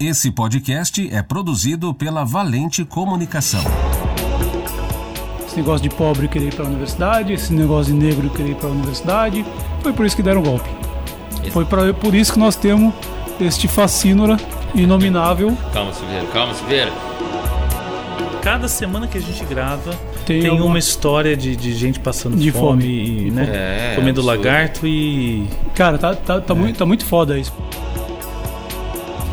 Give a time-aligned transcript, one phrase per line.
[0.00, 3.62] Esse podcast é produzido pela Valente Comunicação.
[5.46, 8.54] Esse negócio de pobre querer ir para a universidade, esse negócio de negro querer ir
[8.54, 9.44] para a universidade,
[9.82, 10.68] foi por isso que deram o golpe.
[11.50, 12.94] Foi pra, por isso que nós temos
[13.40, 14.36] este facínora
[14.74, 15.56] inominável.
[15.72, 16.92] Calma, Silveira, calma, Silveira.
[18.42, 19.90] Cada semana que a gente grava
[20.24, 23.26] Tem tem, alguma- uma história de, de gente passando De fome, fome.
[23.26, 23.42] e, né?
[23.52, 24.26] É, comendo absurdo.
[24.26, 27.52] lagarto e Cara, tá, tá, tá, muito, tá muito foda isso.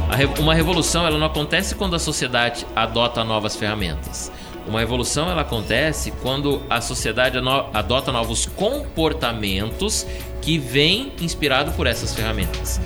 [0.10, 4.32] A Uma revolução ela não acontece quando a sociedade adota novas ferramentas.
[4.66, 7.38] Uma revolução ela acontece quando a sociedade
[7.74, 10.06] adota novos comportamentos
[10.42, 12.80] que vêm inspirado por essas ferramentas.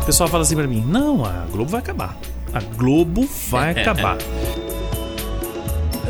[0.00, 2.16] o pessoal fala assim pra mim: não, a Globo vai acabar.
[2.52, 4.18] A Globo vai acabar.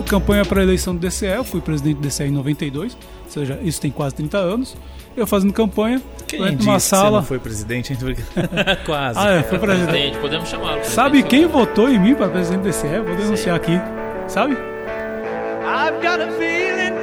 [0.06, 3.58] campanha para a eleição do DCE, eu fui presidente do DCE em 92, ou seja,
[3.62, 4.77] isso tem quase 30 anos.
[5.16, 7.19] Eu fazendo campanha, Quem eu entro disse numa que você sala.
[7.19, 7.96] não foi presidente?
[8.87, 9.19] Quase.
[9.19, 9.91] Ah, é, foi presidente.
[9.91, 10.84] Presidente, podemos chamá-lo.
[10.84, 13.00] Sabe quem votou em mim para presidente do DCE?
[13.05, 13.80] Vou denunciar aqui.
[14.28, 14.52] Sabe?
[14.52, 16.94] I've got a feeling,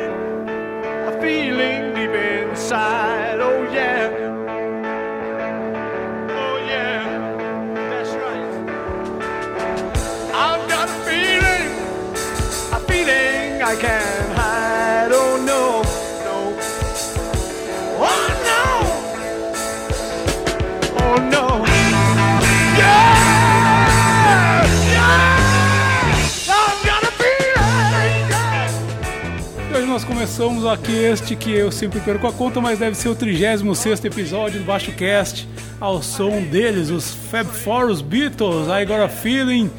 [1.08, 2.12] a feeling deep
[2.52, 3.40] inside.
[3.40, 4.10] Oh yeah,
[6.30, 7.04] oh yeah,
[7.90, 8.48] that's right.
[10.34, 11.72] I've got a feeling,
[12.72, 14.17] a feeling I can't
[29.98, 34.06] nós começamos aqui este que eu sempre perco a conta, mas deve ser o 36
[34.06, 39.10] episódio do Baixo Cast, ao som deles, os Fab Four, os Beatles, I Got a
[39.10, 39.72] Feeling.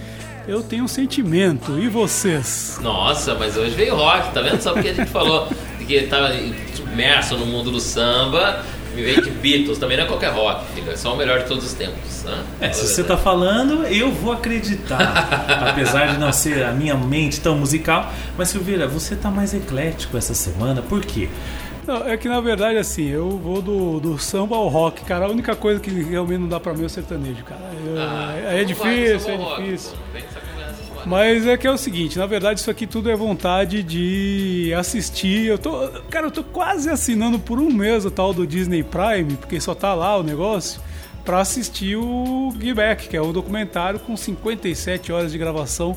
[0.48, 2.80] Eu tenho um sentimento, e vocês?
[2.82, 4.60] Nossa, mas hoje veio rock, tá vendo?
[4.60, 5.46] Só porque a gente falou
[5.86, 6.32] que estava
[6.74, 10.90] submerso no mundo do samba, me veio de Beatles, também não é qualquer rock, filho,
[10.90, 12.24] é só o melhor de todos os tempos.
[12.24, 12.44] Né?
[12.60, 15.28] É, se você tá falando, eu vou acreditar.
[15.70, 18.12] Apesar de não ser a minha mente tão musical.
[18.36, 21.28] Mas Silveira, você tá mais eclético essa semana, por quê?
[21.86, 25.24] Não, é que na verdade, assim, eu vou do, do samba ao rock, cara.
[25.24, 27.62] A única coisa que realmente não dá pra mim é o sertanejo, cara.
[27.86, 29.92] Eu- Ah, é, é não vai, difícil, é ou rock, difícil.
[31.06, 35.46] Mas é que é o seguinte, na verdade isso aqui tudo é vontade de assistir.
[35.46, 39.36] Eu tô, cara, eu tô quase assinando por um mês o tal do Disney Prime,
[39.36, 40.80] porque só tá lá o negócio,
[41.28, 45.94] pra assistir o Give Back, que é o documentário com 57 horas de gravação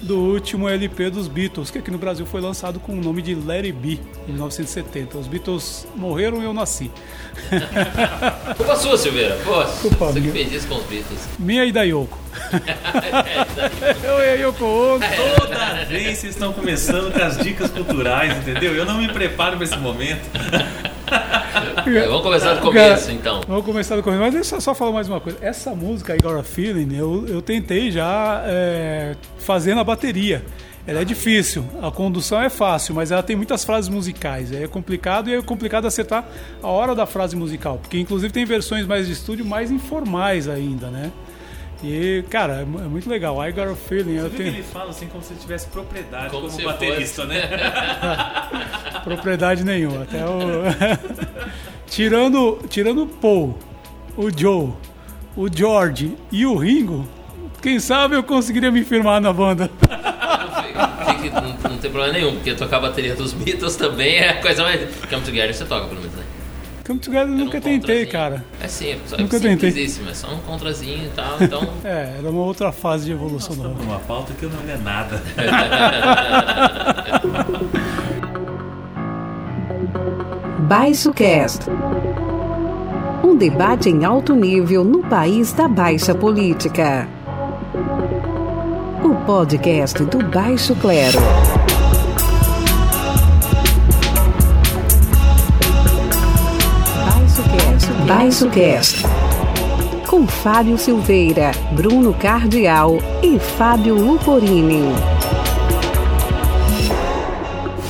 [0.00, 3.34] do último LP dos Beatles, que aqui no Brasil foi lançado com o nome de
[3.34, 5.18] Let It Be, em 1970.
[5.18, 6.90] Os Beatles morreram e eu nasci.
[8.56, 9.38] Culpa sua, Silveira.
[9.44, 10.32] Pô, Culpa você que minha.
[10.32, 11.28] fez isso com os Beatles.
[11.38, 12.18] Minha e da Yoko.
[14.02, 15.04] eu e a Yoko Ono.
[15.38, 18.74] Toda vez vocês estão começando com as dicas culturais, entendeu?
[18.74, 20.22] Eu não me preparo pra esse momento.
[21.86, 23.40] É, vamos começar do começo, então.
[23.46, 24.22] Vamos começar do começo.
[24.22, 25.38] Mas deixa eu só falar mais uma coisa.
[25.40, 30.44] Essa música, I Got a Feeling, eu, eu tentei já é, fazer na bateria.
[30.86, 34.52] Ela é difícil, a condução é fácil, mas ela tem muitas frases musicais.
[34.52, 36.24] É complicado e é complicado acertar
[36.62, 40.88] a hora da frase musical, porque inclusive tem versões mais de estúdio mais informais ainda,
[40.88, 41.12] né?
[41.82, 43.36] E, cara, é é muito legal.
[43.42, 46.30] I Got a Feeling, eu Você que tenho ele fala assim como se tivesse propriedade
[46.30, 47.34] Como como, baterista, fosse.
[47.34, 47.48] né?
[49.04, 50.02] propriedade nenhuma.
[50.02, 50.40] Até o...
[51.88, 53.58] tirando, tirando o Paul,
[54.16, 54.72] o Joe,
[55.36, 57.08] o George e o Ringo,
[57.62, 59.70] quem sabe eu conseguiria me firmar na banda.
[59.80, 64.28] Que- que não, não tem problema nenhum, porque tocar a bateria dos Beatles também é
[64.30, 64.80] a coisa mais.
[65.08, 66.19] Come Together você toca, pelo menos, né?
[66.90, 68.44] Come Together eu Era um nunca tentei, cara.
[68.60, 69.70] É simples, Nunca é tentei.
[69.70, 71.70] simplesíssimo, é só um contrazinho e tal, então.
[71.84, 73.80] É, era uma outra fase de evolução do rock.
[73.82, 75.22] Uma pauta que eu não é nada.
[80.66, 81.70] Baixo Cast.
[83.22, 87.06] Um debate em alto nível no país da baixa política.
[89.04, 91.20] O podcast do Baixo Clero.
[98.10, 98.44] Cast.
[98.44, 99.02] Baixo Cast.
[100.08, 104.82] Com Fábio Silveira, Bruno Cardial e Fábio Luporini.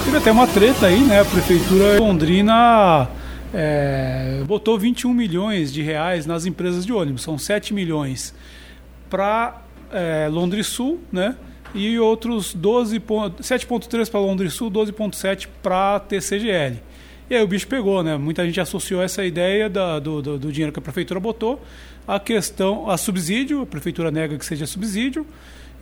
[0.04, 1.20] Teve até uma treta aí, né?
[1.20, 3.08] A prefeitura londrina
[3.54, 7.22] é, botou 21 milhões de reais nas empresas de ônibus.
[7.22, 8.34] São 7 milhões
[9.08, 11.34] para é, Londres Sul, né?
[11.74, 16.89] E outros 12 ponto- 7,3 para Londres Sul, 12,7 para TCGL.
[17.30, 18.16] E aí o bicho pegou, né?
[18.18, 21.62] Muita gente associou essa ideia da- do, do- do dinheiro que a prefeitura botou
[22.06, 25.24] à questão, a subsídio, a prefeitura nega que seja subsídio,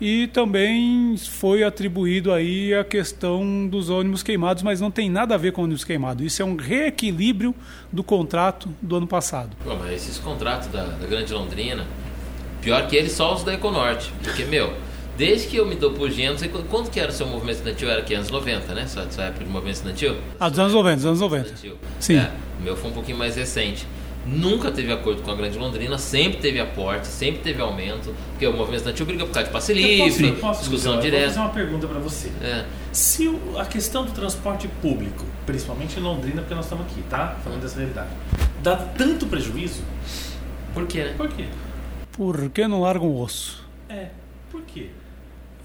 [0.01, 5.39] e também foi atribuído aí a questão dos ônibus queimados, mas não tem nada a
[5.39, 6.23] ver com ônibus queimado.
[6.23, 7.55] Isso é um reequilíbrio
[7.91, 9.57] do contrato do ano passado.
[9.65, 11.85] Pô, mas esses contratos da, da Grande Londrina,
[12.61, 14.13] Pior que ele, só os da Econorte.
[14.23, 14.75] Porque, meu,
[15.19, 17.27] desde que eu me dou por gente, não sei quando, quando que era o seu
[17.27, 17.91] movimento estudantil?
[17.91, 18.87] Era que anos 90, né?
[18.87, 20.17] Sua, sua época de movimento estudantil?
[20.41, 21.43] Ah, dos anos 90, dos anos 90.
[21.49, 21.77] Estudantil.
[21.99, 22.17] Sim.
[22.17, 23.85] É, o meu foi um pouquinho mais recente.
[24.27, 28.53] Nunca teve acordo com a Grande Londrina, sempre teve aporte, sempre teve aumento, porque o
[28.53, 31.11] movimento estudantil briga por causa de passe Eu posso- livre, eu posso, discussão Miguel, Eu
[31.11, 31.25] direta.
[31.27, 32.31] vou fazer uma pergunta para você.
[32.43, 32.65] É.
[32.93, 37.39] Se o- a questão do transporte público, principalmente em Londrina, porque nós estamos aqui, tá?
[37.43, 38.11] Falando dessa realidade,
[38.63, 39.83] dá tanto prejuízo,
[40.75, 41.15] Por quê, né?
[41.17, 41.45] por quê?
[42.13, 43.65] Por que não larga um osso?
[43.89, 44.09] É,
[44.51, 44.89] por quê?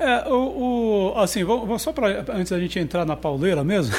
[0.03, 3.95] É, o, o- assim, vamos, vamos só para antes da gente entrar na pauleira mesmo,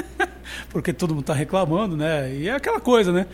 [0.68, 2.34] porque todo mundo está reclamando, né?
[2.34, 3.26] E é aquela coisa, né?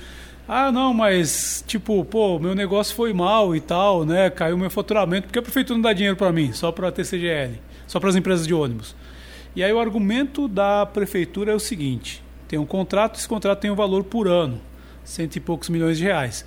[0.49, 4.31] Ah, não, mas tipo, pô, meu negócio foi mal e tal, né?
[4.31, 7.55] Caiu meu faturamento, porque a prefeitura não dá dinheiro para mim, só para a TCGL,
[7.87, 8.95] só para as empresas de ônibus.
[9.57, 13.71] E aí o argumento da prefeitura é o seguinte: tem um contrato, esse contrato tem
[13.71, 14.61] um valor por ano,
[15.03, 16.45] cento e poucos milhões de reais.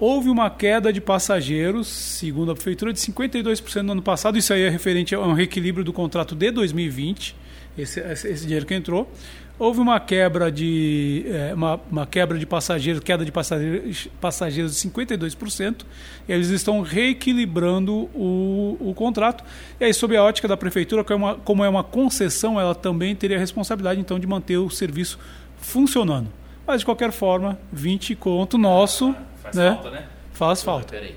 [0.00, 4.38] Houve uma queda de passageiros, segundo a prefeitura, de 52% no ano passado.
[4.38, 7.34] Isso aí é referente a um reequilíbrio do contrato de 2020,
[7.76, 9.10] esse, esse dinheiro que entrou.
[9.58, 14.88] Houve uma quebra de eh, uma, uma quebra de passageiros, queda de passageiros, passageiros de
[14.88, 15.84] 52%.
[16.28, 19.42] E eles estão reequilibrando o, o contrato.
[19.80, 22.72] E aí, sob a ótica da prefeitura, como é, uma, como é uma concessão, ela
[22.72, 25.18] também teria a responsabilidade então de manter o serviço
[25.56, 26.28] funcionando.
[26.64, 29.12] Mas de qualquer forma, 20 conto nosso,
[29.52, 29.70] Faz né?
[29.74, 30.04] falta, né?
[30.32, 30.86] Faz falta.
[30.92, 31.14] Peraí.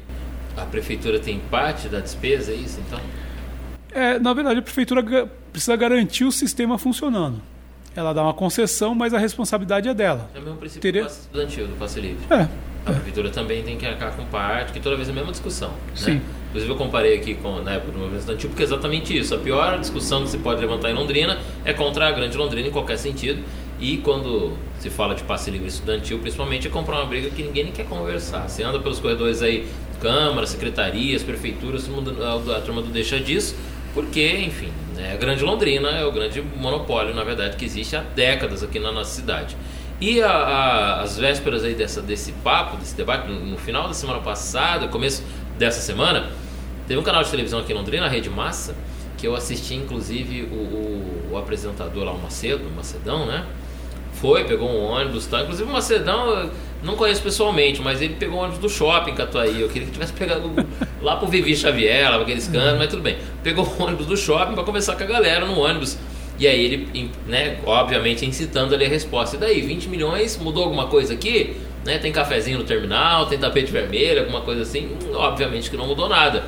[0.58, 3.00] A prefeitura tem parte da despesa, é isso então?
[3.94, 5.04] É, na verdade, a prefeitura
[5.52, 7.42] precisa garantir o sistema funcionando.
[7.96, 10.30] Ela dá uma concessão, mas a responsabilidade é dela.
[10.34, 12.20] É o mesmo princípio Teria- do passe estudantil, do passe livre.
[12.30, 12.48] É,
[12.86, 15.70] A prefeitura também tem que arcar com parte, que toda vez é a mesma discussão.
[15.70, 15.76] Né?
[15.96, 16.22] Sim.
[16.50, 19.36] Inclusive eu comparei aqui com na época do movimento estudantil, porque é exatamente isso.
[19.36, 22.72] A pior discussão que se pode levantar em Londrina é contra a grande Londrina em
[22.72, 23.44] qualquer sentido.
[23.82, 27.64] E quando se fala de passe livre estudantil, principalmente, é comprar uma briga que ninguém
[27.66, 28.48] nem quer conversar.
[28.48, 29.68] Você anda pelos corredores aí,
[30.00, 33.56] câmaras, secretarias, prefeituras, a, turma não deixa disso,
[33.94, 38.02] porque, enfim, né, a grande Londrina é o grande monopólio, na verdade, que existe há
[38.02, 39.58] décadas aqui na nossa cidade.
[40.00, 43.94] E a- a- as vésperas aí dessa, desse papo, desse debate, no, no final da
[43.94, 45.24] semana passada, começo
[45.58, 46.30] dessa semana,
[46.88, 48.76] teve um canal de televisão aqui em Londrina, a Rede Massa,
[49.18, 53.46] que eu assisti inclusive o, o- o apresentador lá, o Macedo, o Macedão, né?
[54.22, 55.42] Foi, pegou um ônibus, tá?
[55.42, 56.50] Inclusive o Macedão,
[56.84, 59.60] não conheço pessoalmente, mas ele pegou um ônibus do shopping Catuaí.
[59.62, 60.52] Eu queria que tivesse pegado
[61.02, 63.18] lá pro Vivi Xavier, lá pra aqueles cantos, mas tudo bem.
[63.44, 65.98] Pegou o ônibus do shopping pra conversar com a galera no ônibus.
[66.40, 69.36] E aí ele, né, obviamente incitando ali a resposta.
[69.36, 71.56] E daí, 20 milhões, mudou alguma coisa aqui?
[71.84, 74.86] Né, tem cafezinho no terminal, tem tapete vermelho, alguma coisa assim?
[74.88, 76.44] Hum, Obviamente que não mudou nada.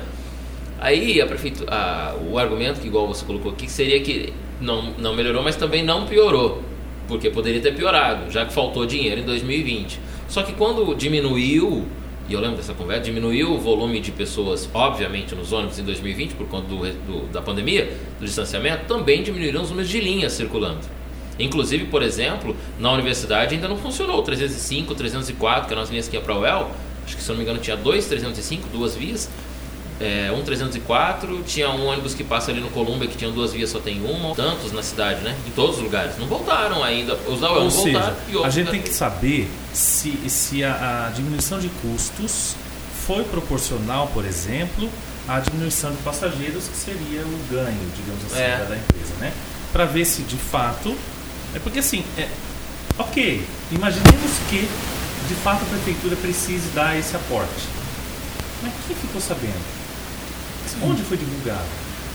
[0.80, 5.14] Aí a prefeitura, a- o argumento que igual você colocou aqui seria que não, não
[5.14, 6.62] melhorou, mas também não piorou,
[7.08, 9.98] porque poderia ter piorado, já que faltou dinheiro em 2020.
[10.28, 11.86] Só que quando diminuiu,
[12.28, 16.32] e eu lembro dessa conversa, diminuiu o volume de pessoas, obviamente, nos ônibus em 2020
[16.34, 20.80] por conta do, do- da pandemia, do distanciamento, também diminuíram os números de linhas circulando.
[21.38, 26.08] Inclusive, por exemplo, na universidade ainda não funcionou o 305, 304, que eram as linhas
[26.08, 26.70] que ia para o UEL.
[27.04, 29.28] Acho que, se eu não me engano, tinha dois 305, duas vias.
[30.00, 33.70] É, um 304, tinha um ônibus que passa ali no Colômbia que tinha duas vias,
[33.70, 34.34] só tem uma.
[34.34, 35.36] Tantos na cidade, né?
[35.46, 36.18] Em todos os lugares.
[36.18, 37.14] Não voltaram ainda.
[37.28, 38.16] Os da Ou seja, voltaram.
[38.28, 42.56] e a outros gente da- tem que saber se, se a, a diminuição de custos
[43.06, 44.90] foi proporcional, por exemplo,
[45.28, 48.56] à diminuição de passageiros, que seria o ganho, digamos assim, É.
[48.58, 49.32] da, da empresa, né?
[49.72, 50.96] Para ver se de fato.
[51.54, 52.26] É porque assim, é,
[52.98, 54.68] ok, imaginemos que
[55.28, 57.68] de fato a prefeitura precise dar esse aporte.
[58.60, 59.73] Mas quem ficou sabendo?
[60.82, 61.64] Onde foi divulgado?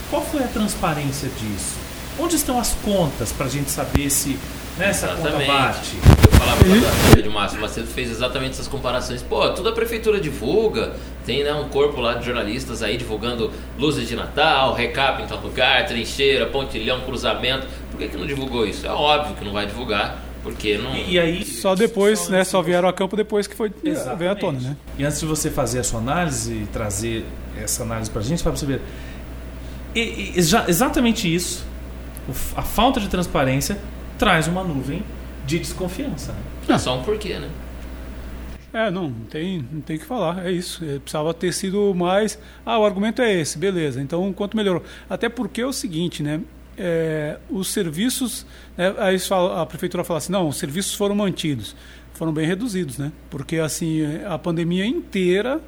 [0.09, 1.77] Qual foi a transparência disso?
[2.19, 4.37] Onde estão as contas para a gente saber se
[4.77, 5.47] nessa conta Exatamente.
[5.47, 5.97] bate?
[6.25, 9.21] Eu falava com a Rede Márcio Macedo fez exatamente essas comparações.
[9.21, 10.93] Pô, toda a prefeitura divulga,
[11.25, 15.39] tem né, um corpo lá de jornalistas aí divulgando luzes de Natal, recap em tal
[15.39, 17.67] lugar, trincheira, pontilhão, cruzamento.
[17.91, 18.85] Por que, que não divulgou isso?
[18.85, 20.95] É óbvio que não vai divulgar, porque não.
[20.95, 22.43] E, e aí Só depois, né?
[22.43, 24.19] Só vieram a campo depois que foi Exatamente.
[24.19, 24.77] veio à tona, né?
[24.97, 27.25] E antes de você fazer a sua análise e trazer
[27.61, 28.81] essa análise para a gente, para você ver.
[29.95, 31.65] E- e já- exatamente isso,
[32.55, 33.77] a falta de transparência
[34.17, 35.03] traz uma nuvem
[35.45, 36.31] de desconfiança.
[36.33, 36.75] né?
[36.75, 37.49] É só um porquê, né?
[38.71, 40.85] É, não, não tem, não tem o que falar, é isso.
[40.85, 42.37] É, precisava ter sido mais.
[42.63, 43.99] Ah, o argumento é esse, beleza.
[43.99, 44.83] Então, quanto melhorou.
[45.09, 46.39] Até porque é o seguinte, né?
[46.79, 48.45] É, os serviços.
[48.77, 49.17] né, aí
[49.55, 51.75] a prefeitura fala assim: não, os serviços foram mantidos.
[52.13, 53.11] Foram bem reduzidos, né?
[53.29, 55.61] Porque, assim, a pandemia inteira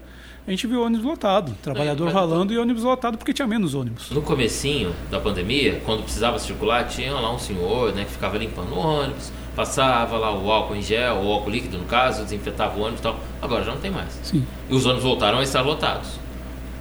[0.46, 4.10] a gente viu ônibus lotado, trabalhador mas- ralando e ônibus lotado porque tinha menos ônibus.
[4.10, 8.74] No comecinho da pandemia, quando precisava circular, tinha lá um senhor né, que ficava limpando
[8.74, 12.82] o ônibus, passava lá o álcool em gel, o álcool líquido no caso, desinfetava o
[12.82, 13.20] ônibus e tal.
[13.40, 14.20] Agora já não tem mais.
[14.24, 14.44] Sim.
[14.68, 16.20] E os ônibus voltaram a estar lotados.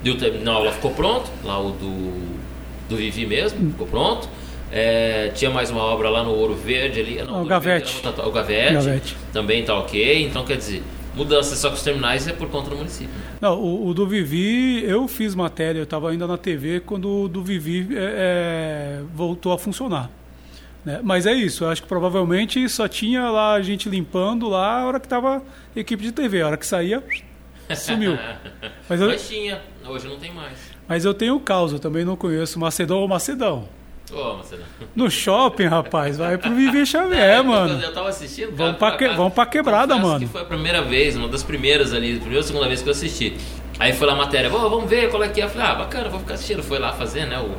[0.03, 2.40] E o terminal lá ficou pronto, lá o do,
[2.91, 4.29] do Vivi mesmo, ficou pronto.
[4.71, 7.21] É, tinha mais uma obra lá no Ouro Verde ali.
[7.23, 7.93] não, o Gavete.
[8.01, 9.17] Verde, não, o Gavete, Gavete.
[9.33, 10.25] também tá ok.
[10.27, 10.81] Então quer dizer,
[11.13, 13.09] mudança só com os terminais é por conta do município.
[13.41, 17.27] Não, o, o do Vivi, eu fiz matéria, eu estava ainda na TV quando o
[17.27, 20.09] do Vivi é, é, voltou a funcionar.
[20.85, 21.01] né?
[21.03, 24.85] Mas é isso, eu acho que provavelmente só tinha lá a gente limpando lá a
[24.85, 25.43] hora que estava
[25.75, 27.03] equipe de TV, a hora que saía,
[27.75, 28.17] sumiu.
[28.87, 30.70] Mas eu, Mas tinha, hoje não tem mais.
[30.91, 33.63] Mas eu tenho causa, também não conheço Macedão ou Macedão.
[34.11, 34.61] Ô, Marcelo.
[34.93, 37.81] No shopping, rapaz, vai pro Vivi Xavier, eu, mano.
[37.81, 38.53] Eu tava assistindo.
[38.53, 40.19] Vamos pra que- vamos pra quebrada, mano.
[40.19, 42.91] Que foi a primeira vez, uma das primeiras ali, primeira ou segunda vez que eu
[42.91, 43.37] assisti.
[43.79, 45.45] Aí foi lá a matéria, "Vô, vamos ver qual é que é.
[45.45, 46.61] Eu falei, ah, bacana, vou ficar assistindo.
[46.61, 47.55] Foi lá fazer, né, o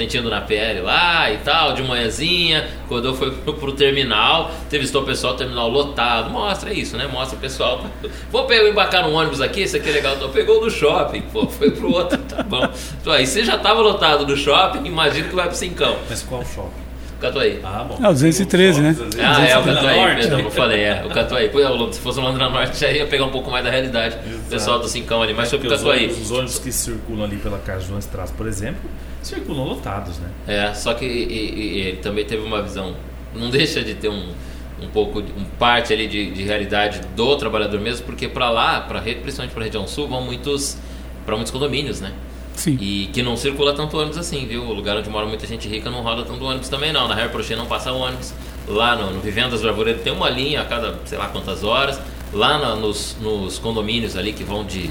[0.00, 2.66] sentindo na pele lá e tal, de manhãzinha.
[2.88, 6.30] Quando eu fui pro, pro terminal, entrevistou o pessoal, terminal lotado.
[6.30, 7.06] Mostra isso, né?
[7.06, 7.84] Mostra o pessoal.
[8.32, 10.14] Vou pegar, embarcar no ônibus aqui, isso aqui é legal.
[10.16, 12.66] Então, pegou do shopping, pô, foi pro outro, tá bom.
[13.00, 15.96] Então, aí você já tava lotado do shopping, imagina que vai pro Cincão.
[16.08, 16.90] Mas qual shopping?
[17.20, 17.60] Catuaí.
[17.62, 17.98] Ah, bom.
[18.02, 18.96] Ah, o 213, né?
[19.18, 21.50] Ah, é, o Catuaí, perdão, eu falei, é, o Catuaí.
[21.50, 24.16] Pois é, se fosse o Londrina Norte, já ia pegar um pouco mais da realidade.
[24.46, 26.04] O pessoal do Cincão ali, mas foi pro Porque os Catuaí.
[26.06, 28.90] ônibus, os ônibus que circulam ali pela Casa João Estradas, por exemplo,
[29.22, 30.28] circulam lotados, né?
[30.46, 32.94] É, só que e- e- e ele também teve uma visão,
[33.34, 34.32] não deixa de ter um,
[34.82, 38.80] um pouco, de- um parte ali de, de realidade do trabalhador mesmo, porque pra lá,
[38.80, 40.76] pra, re- principalmente pra região sul, vão muitos,
[41.26, 42.12] pra muitos condomínios, né?
[42.54, 42.76] Sim.
[42.80, 44.62] E que não circula tanto ônibus assim, viu?
[44.64, 47.08] O lugar onde mora muita gente rica não roda tanto ônibus também não.
[47.08, 48.34] Na Harry Prochet não passa ônibus.
[48.68, 51.98] Lá no, no Vivendas do Arvoredo tem uma linha a cada sei lá quantas horas.
[52.34, 54.90] Lá na- nos, nos condomínios ali que vão de,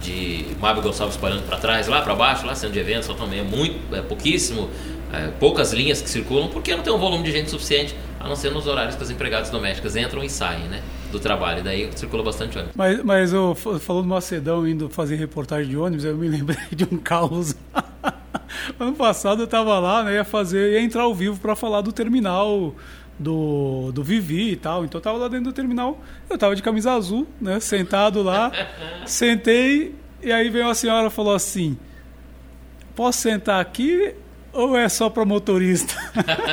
[0.00, 3.40] de Mábio Gonçalves parando para trás, lá para baixo, lá centro de eventos, lá também
[3.40, 4.68] é muito, é pouquíssimo,
[5.12, 8.36] é, poucas linhas que circulam, porque não tem um volume de gente suficiente, a não
[8.36, 10.82] ser nos horários que as empregadas domésticas entram e saem, né?
[11.12, 11.62] Do trabalho.
[11.62, 12.74] Daí circula bastante ônibus.
[12.76, 16.58] Mas, mas eu, fa- falando do Macedão indo fazer reportagem de ônibus, eu me lembrei
[16.72, 17.54] de um caos.
[18.80, 21.92] ano passado eu tava lá, né, ia fazer, ia entrar ao vivo para falar do
[21.92, 22.74] terminal
[23.18, 24.84] do, do Vivi e tal.
[24.84, 28.52] Então eu tava lá dentro do terminal, eu tava de camisa azul, né, sentado lá,
[29.06, 31.78] sentei e aí veio uma senhora e falou assim:
[32.94, 34.14] "Posso sentar aqui
[34.52, 35.94] ou é só para motorista?"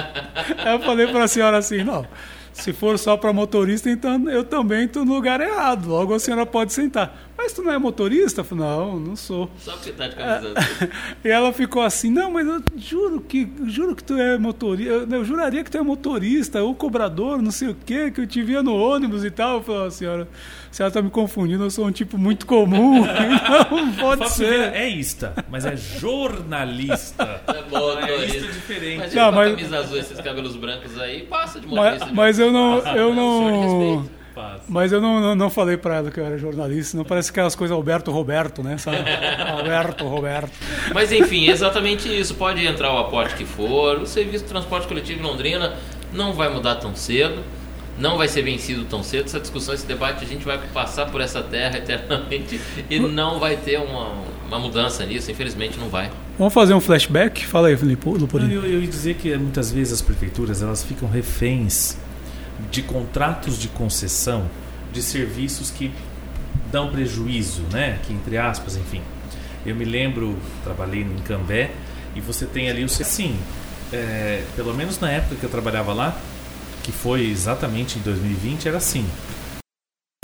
[0.65, 2.05] Eu falei para a senhora assim: "Não,
[2.53, 5.89] se for só para motorista, então eu também estou no lugar errado.
[5.89, 7.32] Logo a senhora pode sentar.
[7.43, 8.39] Mas tu não é motorista?
[8.39, 9.50] Eu falei, não, não sou.
[9.59, 10.88] Só porque tá de camisa azul.
[11.25, 14.91] E ela ficou assim, não, mas eu juro que juro que tu é motorista.
[14.93, 18.27] Eu, eu juraria que tu é motorista, ou cobrador, não sei o quê, que eu
[18.27, 19.57] te via no ônibus e tal.
[19.57, 20.27] Eu falei, "Ah, senhora,
[20.71, 23.03] a senhora tá me confundindo, eu sou um tipo muito comum.
[23.71, 24.73] não pode ser.
[24.73, 27.41] é ista, mas é jornalista.
[27.53, 28.12] É motorista.
[28.12, 28.97] É isso diferente.
[29.00, 32.09] Mas Não, com a mas- camisa azul esses cabelos brancos aí, passa de Mas, motorista.
[32.13, 34.09] mas eu não, eu não,
[34.67, 36.97] mas eu não, não, não falei pra ela que eu era jornalista.
[36.97, 38.77] Não parece aquelas coisas Alberto Roberto, né?
[38.77, 38.97] Sabe?
[39.51, 40.51] Alberto Roberto.
[40.93, 42.35] Mas enfim, é exatamente isso.
[42.35, 43.99] Pode entrar o aporte que for.
[43.99, 45.73] O serviço de transporte coletivo em Londrina
[46.11, 47.43] não vai mudar tão cedo.
[47.97, 49.25] Não vai ser vencido tão cedo.
[49.25, 52.59] Essa discussão, esse debate, a gente vai passar por essa terra eternamente
[52.89, 54.13] e não vai ter uma,
[54.47, 55.29] uma mudança nisso.
[55.29, 56.09] Infelizmente, não vai.
[56.39, 57.45] Vamos fazer um flashback?
[57.45, 58.55] Fala aí, Luporini.
[58.55, 61.97] eu, eu ia dizer que muitas vezes as prefeituras elas ficam reféns
[62.72, 64.50] de contratos de concessão
[64.91, 65.91] de serviços que
[66.72, 68.00] dão prejuízo, né?
[68.05, 69.01] Que entre aspas, enfim.
[69.65, 71.72] Eu me lembro, trabalhei em Cambé
[72.15, 73.36] e você tem ali o sim,
[73.91, 76.17] é, pelo menos na época que eu trabalhava lá,
[76.83, 79.05] que foi exatamente em 2020, era assim.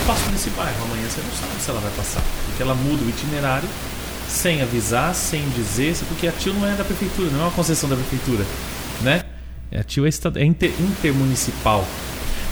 [0.06, 3.08] Passa nesse bairro, amanhã você não sabe se ela vai passar, porque ela muda o
[3.08, 3.68] itinerário
[4.28, 7.88] sem avisar, sem dizer, porque a TIO não é da prefeitura, não é uma concessão
[7.88, 8.44] da prefeitura,
[9.02, 9.22] né?
[9.76, 11.86] A TIO é, é inter- intermunicipal.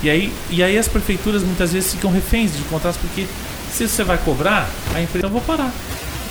[0.03, 3.27] E aí, e aí as prefeituras muitas vezes ficam reféns de contratos, porque
[3.73, 5.73] se você vai cobrar, a empresa eu vou parar.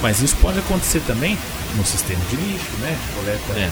[0.02, 1.38] Mas isso pode acontecer também
[1.76, 2.98] no sistema de lixo, né?
[3.16, 3.72] Coleta É.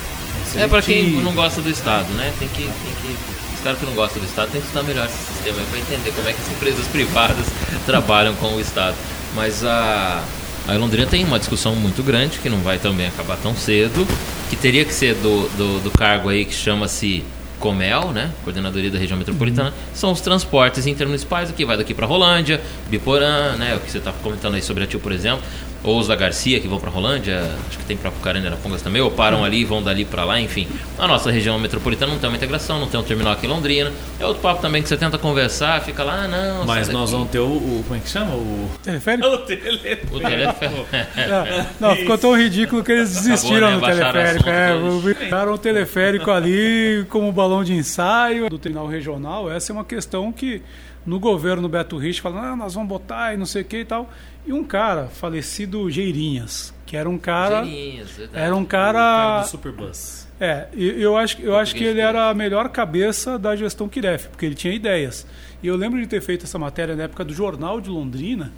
[0.57, 2.31] É pra quem não gosta do Estado, né?
[2.39, 3.17] Tem que, tem que.
[3.55, 6.11] Os caras que não gostam do Estado tem que estudar melhor esse sistema pra entender
[6.11, 7.45] como é que as empresas privadas
[7.85, 8.95] trabalham com o Estado.
[9.33, 10.23] Mas a.
[10.67, 14.07] A Londrina tem uma discussão muito grande que não vai também acabar tão cedo,
[14.49, 17.23] que teria que ser do, do, do cargo aí que chama-se
[17.59, 18.31] Comel, né?
[18.43, 23.75] Coordenadoria da região metropolitana, são os transportes intermunicipais, que vai daqui para Rolândia, Biporã, né?
[23.75, 25.43] O que você está comentando aí sobre a Tio, por exemplo,
[25.85, 27.39] ou os da Garcia que vão para Rolândia,
[27.69, 30.23] acho que tem para Pucarana e Arapongas também, ou param ali e vão dali para
[30.25, 30.67] lá, enfim.
[30.97, 33.91] A nossa região metropolitana não tem uma integração, não tem um terminal aqui em Londrina.
[34.19, 36.65] É outro papo também que você tenta conversar, fica lá, ah, não.
[36.65, 37.11] Mas nós daqui.
[37.11, 38.33] vamos ter o, o- Como é que chama?
[38.35, 38.69] O.
[38.83, 39.27] Teleférico?
[39.35, 40.11] O telefone.
[40.11, 40.85] O telefone.
[41.15, 43.77] É, Não, ficou tão ridículo que eles desistiram né?
[43.77, 44.49] do teleférico.
[44.49, 49.51] É, o teleférico ali como balão de ensaio do terminal regional.
[49.51, 50.61] Essa é uma questão que
[51.05, 53.85] no governo Beto Rich falando, ah, nós vamos botar e não sei o que e
[53.85, 54.09] tal.
[54.45, 57.63] E um cara, falecido Geirinhas, que era um cara.
[57.63, 58.45] Geirinhas, verdade.
[58.45, 59.41] Era um O cara cara.
[59.41, 60.25] do Superbus.
[60.39, 64.27] É, e eu acho, eu acho que ele era a melhor cabeça da gestão Kiref,
[64.27, 65.25] porque ele tinha ideias.
[65.63, 68.51] E eu lembro de ter feito essa matéria na época do Jornal de Londrina.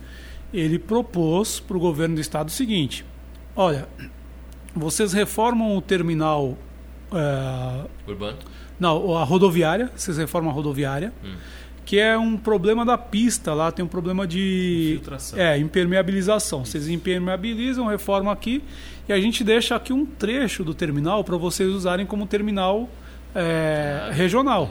[0.54, 3.06] Ele propôs para o governo do estado o seguinte:
[3.56, 3.88] olha,
[4.76, 6.58] vocês reformam o terminal.
[7.12, 8.38] é, Urbano?
[8.80, 11.36] não, a rodoviária, vocês reformam a rodoviária, Hum.
[11.88, 15.40] Que é um problema da pista lá, tem um problema de Infiltração.
[15.40, 16.66] é, impermeabilização.
[16.66, 18.62] Vocês impermeabilizam, reformam aqui
[19.08, 22.90] e a gente deixa aqui um trecho do terminal para vocês usarem como terminal
[23.34, 24.70] é, Ah, regional.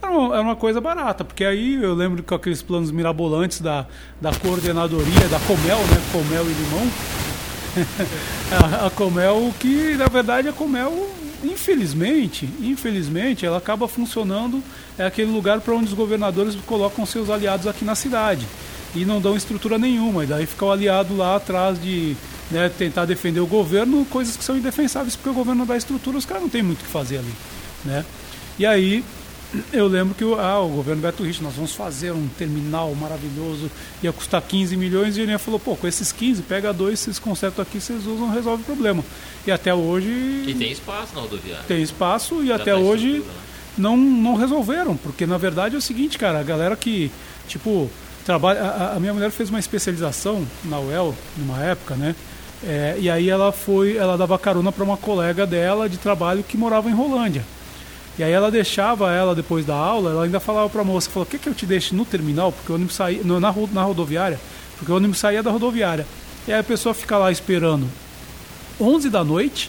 [0.00, 3.86] Era uma, era uma coisa barata, porque aí eu lembro com aqueles planos mirabolantes da,
[4.18, 6.02] da coordenadoria, da Comel, né?
[6.12, 6.90] Comel e Limão.
[8.82, 11.10] a, a Comel, que na verdade a Comel,
[11.44, 14.62] infelizmente, infelizmente, ela acaba funcionando,
[14.98, 18.46] é aquele lugar para onde os governadores colocam seus aliados aqui na cidade.
[18.94, 22.16] E não dão estrutura nenhuma, e daí fica o aliado lá atrás de
[22.50, 26.16] né, tentar defender o governo, coisas que são indefensáveis, porque o governo não dá estrutura,
[26.16, 27.34] os caras não têm muito o que fazer ali.
[27.84, 28.04] Né?
[28.58, 29.04] E aí
[29.72, 33.70] eu lembro que o, ah, o governo Beto Rich, nós vamos fazer um terminal maravilhoso,
[34.02, 37.62] ia custar 15 milhões, e ele falou, pô, com esses 15, pega dois, vocês consertam
[37.62, 39.04] aqui, vocês usam, resolve o problema.
[39.46, 40.08] E até hoje
[40.46, 41.64] E tem espaço na rodoviária.
[41.66, 43.24] tem espaço e Já até tá hoje né?
[43.76, 47.10] não, não resolveram, porque na verdade é o seguinte, cara, a galera que,
[47.46, 47.90] tipo,
[48.24, 48.60] trabalha.
[48.62, 52.14] A, a minha mulher fez uma especialização na UEL, numa época, né?
[52.66, 56.56] É, e aí ela foi, ela dava carona para uma colega dela de trabalho que
[56.56, 57.44] morava em Rolândia.
[58.18, 61.26] E aí ela deixava ela depois da aula, ela ainda falava para a moça, falou,
[61.26, 64.38] quer que eu te deixe no terminal, porque o ônibus saía, no- na, na rodoviária,
[64.78, 66.06] porque o ônibus saía da rodoviária.
[66.46, 67.88] E aí a pessoa fica lá esperando
[68.80, 69.68] 11 da noite,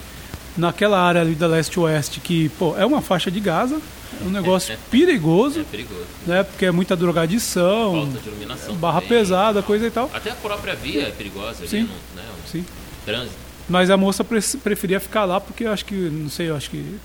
[0.56, 3.80] naquela área ali da leste-oeste, que pô, é uma faixa de Gaza,
[4.20, 6.04] é um negócio perigoso, É perigoso.
[6.26, 6.42] né?
[6.44, 8.74] Porque é muita drogadição, Falta de iluminação.
[8.76, 9.08] barra também.
[9.18, 10.08] pesada, coisa e tal.
[10.14, 11.80] Até a própria via é perigosa ali, Sim.
[11.82, 12.28] não- né?
[12.46, 12.64] O Sim.
[13.04, 13.34] trânsito.
[13.68, 16.70] Mas a moça pre- preferia ficar lá porque eu acho que, não sei, eu acho
[16.70, 16.96] que.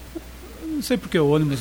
[0.81, 1.59] Não sei porque o ônibus.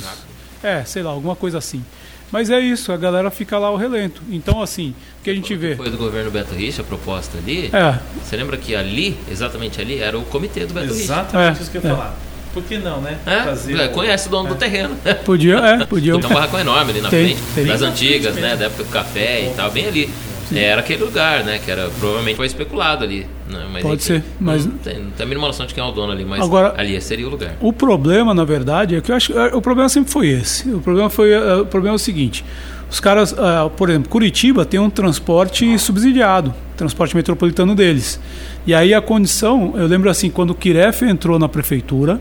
[0.62, 1.85] É, sei lá, alguma coisa assim.
[2.33, 4.23] Mas é isso, a galera fica lá ao relento.
[4.31, 5.77] Então, assim, o que a gente vê.
[5.77, 7.68] Foi do governo Beto Richa a proposta ali.
[7.71, 11.03] É, Você lembra que ali, exatamente ali, era o comitê do Beto Richa.
[11.05, 11.94] Exatamente É, isso que eu ia é.
[11.94, 12.14] falar.
[12.55, 13.18] Por que não, né?
[13.27, 14.97] É, Fazer é, o- conhece o dono do terreno.
[15.25, 16.18] podia, é, podia.
[16.18, 17.66] Tem um barracão enorme ali na Tem, frente, tem.
[17.66, 18.57] das antigas, frente né?
[18.57, 20.11] Da época do café e tal, bem ali.
[20.55, 21.61] Era aquele lugar, né?
[21.65, 23.27] Que era provavelmente foi especulado ali.
[23.49, 23.67] Né?
[23.73, 25.91] Mas, Pode ser, mas- Não tem, não tem a mínima noção de quem é o
[25.93, 27.55] dono ali, mas Agora- ali seria o lugar.
[27.61, 30.69] O problema, na verdade, é que eu acho é, o problema sempre foi esse.
[30.71, 32.45] O problema foi é, o problema é o seguinte:
[32.91, 33.35] os caras,
[33.77, 38.19] por exemplo, Curitiba tem um transporte subsidiado, transporte metropolitano deles.
[38.67, 42.21] E aí a condição, eu lembro assim, quando o Kiref entrou na prefeitura,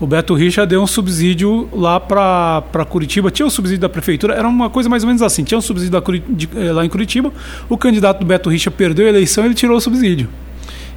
[0.00, 3.30] o Beto Richa deu um subsídio lá para Curitiba.
[3.30, 5.92] Tinha um subsídio da prefeitura, era uma coisa mais ou menos assim: tinha um subsídio
[5.92, 7.30] da de- eh, lá em Curitiba,
[7.68, 10.28] o candidato do Beto Richa perdeu a eleição ele tirou o subsídio.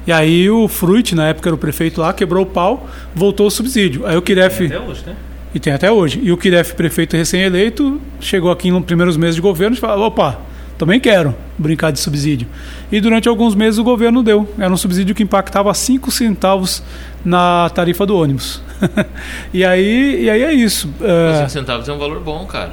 [0.06, 3.50] E aí o Fruit, na época era o prefeito lá, quebrou o pau, voltou o
[3.50, 4.06] subsídio.
[4.06, 4.66] Aí o Kiref.
[4.66, 5.16] Até hoje, né?
[5.54, 6.20] E tem até hoje.
[6.22, 10.38] E o Kiref, prefeito recém-eleito, chegou aqui nos primeiros meses de governo e falou: opa,
[10.78, 12.46] também quero brincar de subsídio.
[12.90, 14.48] E durante alguns meses o governo deu.
[14.58, 16.82] Era um subsídio que impactava 5 centavos
[17.24, 18.62] na tarifa do ônibus.
[19.52, 20.88] e, aí, e aí é isso.
[21.00, 22.72] É, 5 centavos é um valor bom, cara.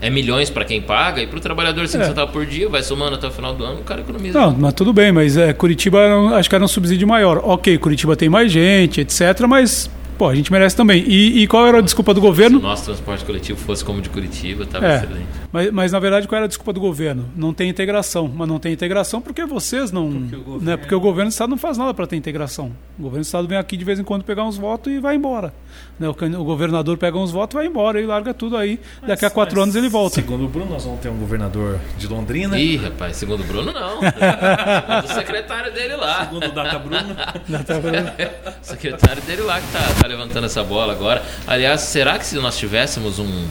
[0.00, 2.06] É milhões para quem paga e para o trabalhador 5 É.
[2.08, 4.36] centavos por dia, vai somando até o final do ano, o cara economiza.
[4.38, 7.40] Não, mas tudo bem, mas é, Curitiba um- acho que era um subsídio maior.
[7.44, 11.04] Ok, Curitiba tem mais gente, etc., mas pô, a gente merece também.
[11.06, 12.60] E, e qual era a desculpa do Se o governo?
[12.60, 14.96] nosso transporte coletivo fosse como o de Curitiba, tava É.
[14.96, 15.26] excelente.
[15.52, 17.26] Mas, mas na verdade qual era a desculpa do governo?
[17.36, 18.30] Não tem integração.
[18.34, 20.10] Mas não tem integração porque vocês não.
[20.10, 22.72] Porque o governo- né, porque o governo do estado não faz nada para ter integração.
[22.98, 25.14] O governo do estado vem aqui de vez em quando pegar uns votos e vai
[25.16, 25.52] embora.
[25.98, 28.80] Né, o, o governador pega uns votos e vai embora e larga tudo aí.
[29.06, 30.14] Daqui a Mas- quatro mas, anos ele volta.
[30.14, 32.58] Segundo o Bruno, nós vamos ter um governador de Londrina.
[32.58, 34.00] Ih, rapaz, segundo o Bruno, não.
[34.00, 36.24] segundo o secretário dele lá.
[36.24, 37.16] Segundo o Data Bruno.
[38.62, 41.22] O secretário dele lá que tá, tá levantando essa bola agora.
[41.46, 43.46] Aliás, será que se nós tivéssemos um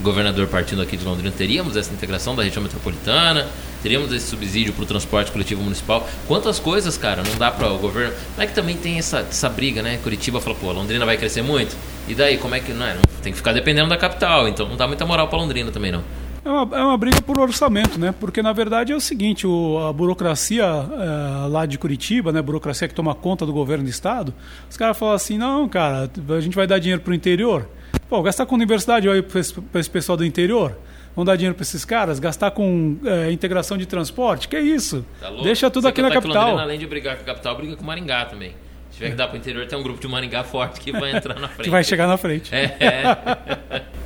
[0.00, 3.46] governador partindo aqui de Londrina, teríamos essa integração da região metropolitana?
[3.82, 6.08] Teríamos esse subsídio para o transporte coletivo municipal?
[6.26, 8.14] Quantas coisas, cara, não dá para o governo.
[8.36, 9.98] Mas é que também tem essa, essa briga, né?
[10.02, 11.76] Curitiba fala, pô, Londrina vai crescer muito.
[12.08, 12.72] E daí, como é que.
[12.72, 12.94] Não, é?
[12.94, 15.92] Não, tem que ficar dependendo da capital, então não dá muita moral para Londrina também,
[15.92, 16.02] não.
[16.44, 18.14] É uma, é uma briga por orçamento, né?
[18.20, 22.40] Porque na verdade é o seguinte, o, a burocracia eh, lá de Curitiba, né?
[22.40, 24.34] A burocracia que toma conta do governo do estado,
[24.68, 27.66] os caras falam assim, não, cara, a gente vai dar dinheiro pro interior.
[28.10, 30.76] Pô, gastar com universidade aí para esse, pra esse pessoal do interior.
[31.16, 34.46] Vamos dar dinheiro para esses caras, gastar com eh, integração de transporte?
[34.46, 35.06] Que isso?
[35.20, 35.30] Tá?
[35.42, 36.42] Deixa tudo Você aqui na capital.
[36.42, 38.50] Londrina, além de brigar com a capital, briga com Maringá também.
[38.90, 41.40] Se tiver que dar pro interior, tem um grupo de Maringá forte que vai entrar
[41.40, 41.62] na frente.
[41.64, 42.54] Que vai chegar na frente.
[42.54, 43.82] É, é.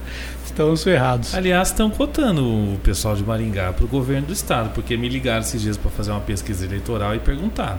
[0.49, 1.35] Estamos ferrados.
[1.35, 5.41] Aliás, estão cotando o pessoal de Maringá para o governo do estado, porque me ligaram
[5.41, 7.79] esses dias para fazer uma pesquisa eleitoral e perguntaram.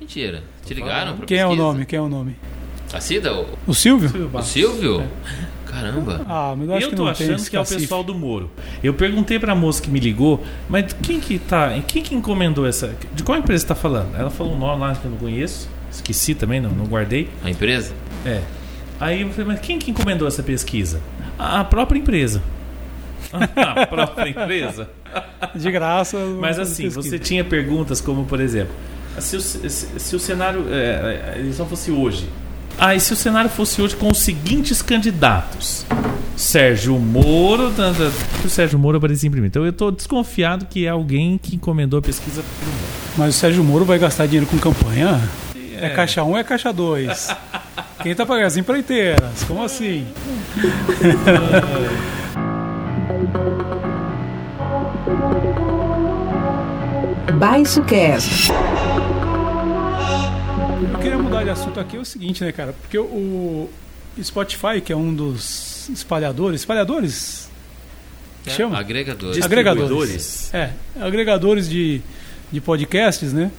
[0.00, 0.42] Mentira.
[0.64, 1.66] Te ligaram pra Quem é o pesquisa?
[1.66, 1.86] nome?
[1.86, 2.36] Quem é o nome?
[2.92, 3.32] A Cida?
[3.34, 4.30] O, O Silvio?
[4.32, 5.02] o Silvio?
[5.66, 6.20] Caramba.
[6.28, 8.50] Ah, mas eu acho eu que tô achando que é o pessoal do Moro.
[8.82, 11.70] Eu perguntei pra moça que me ligou, mas quem que tá.
[11.86, 12.94] Quem que encomendou essa.
[13.14, 14.14] De qual empresa você tá falando?
[14.16, 15.68] Ela falou um nome lá que eu não conheço.
[15.90, 17.28] Esqueci também, não, não guardei.
[17.44, 17.92] A empresa?
[18.26, 18.40] É.
[19.00, 21.00] Aí eu falei, mas quem que encomendou essa pesquisa?
[21.38, 22.42] A própria empresa.
[23.32, 24.90] a própria empresa?
[25.54, 26.18] De graça.
[26.38, 28.74] Mas assim, você tinha perguntas como, por exemplo,
[29.18, 30.66] se o, se, se o cenário.
[30.70, 32.28] É, a eleição fosse hoje.
[32.78, 35.86] Ah, e se o cenário fosse hoje com os seguintes candidatos?
[36.36, 37.70] Sérgio Moro.
[37.70, 38.10] Da, da,
[38.44, 39.50] o Sérgio Moro aparecia em primeiro.
[39.50, 42.42] Então eu tô desconfiado que é alguém que encomendou a pesquisa.
[43.16, 45.20] Mas o Sérgio Moro vai gastar dinheiro com campanha?
[45.78, 47.36] É, caixa 1 um, é caixa 2.
[48.02, 49.44] Quem tá pagando as empreiteiras?
[49.44, 50.06] Como assim?
[57.38, 58.50] Baixo Cast.
[60.92, 62.72] Eu queria mudar de assunto aqui é o seguinte, né, cara?
[62.72, 63.68] Porque o
[64.22, 67.50] Spotify, que é um dos espalhadores, espalhadores?
[68.46, 68.78] É, Chama?
[68.78, 69.44] Agregadores.
[69.44, 70.54] Agregadores.
[70.54, 72.00] É, agregadores de,
[72.50, 73.50] de podcasts, né?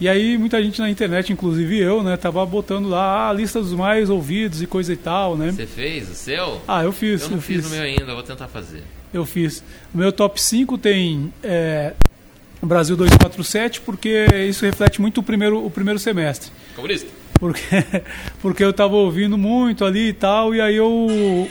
[0.00, 3.60] E aí muita gente na internet, inclusive eu, né, tava botando lá ah, a lista
[3.60, 5.50] dos mais ouvidos e coisa e tal, né?
[5.50, 6.60] Você fez o seu?
[6.68, 7.66] Ah, eu fiz, eu eu, não fiz fiz.
[7.66, 8.82] o meu ainda, eu vou tentar fazer.
[9.12, 9.62] Eu fiz.
[9.92, 11.94] O meu top 5 tem é,
[12.62, 16.50] Brasil 247, porque isso reflete muito o primeiro, o primeiro semestre.
[16.74, 17.08] Comunista.
[17.38, 17.60] Porque,
[18.42, 21.48] porque eu tava ouvindo muito ali e tal, e aí eu.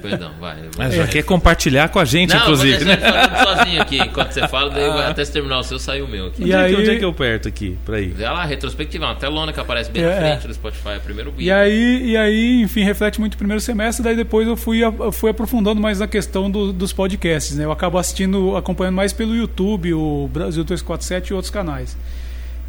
[0.00, 0.56] Perdão, vai.
[0.76, 2.98] Mas já quer compartilhar com a gente, Não, inclusive, vou né?
[3.42, 3.98] sozinho aqui.
[3.98, 6.42] Enquanto você fala, daí vai- até se terminar o seu, saiu o meu aqui.
[6.42, 7.76] E Onde, é que, aí- onde é que eu perto aqui?
[7.84, 8.08] Pra ir?
[8.14, 10.30] Vê lá, retrospectiva, uma telona que aparece bem É, na é.
[10.36, 11.44] frente do Spotify, é o primeiro vídeo.
[11.46, 15.12] E aí, e aí, enfim, reflete muito o primeiro semestre, daí depois eu fui, eu
[15.12, 17.64] fui aprofundando mais na questão do- dos podcasts, né?
[17.64, 21.96] Eu acabo assistindo, acompanhando mais pelo YouTube, o Brasil 247 e outros canais.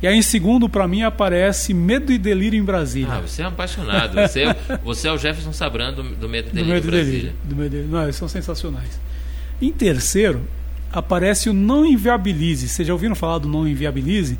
[0.02, 3.14] E aí, em segundo, pra mim, aparece Medo e Delírio em Brasília.
[3.16, 4.16] Ah, você é um apaixonado.
[4.16, 6.88] Você, é- você é o Jefferson Sabran do, do Medo e do Delírio Medo de
[6.88, 7.20] e Brasília.
[7.20, 7.36] Delírio.
[7.44, 7.92] Do Medo e Delírio.
[7.92, 9.00] Não, eles são sensacionais.
[9.62, 10.42] Em terceiro,
[10.92, 12.68] aparece o Não Inviabilize.
[12.70, 14.40] Vocês já ouviram falar do Não Inviabilize?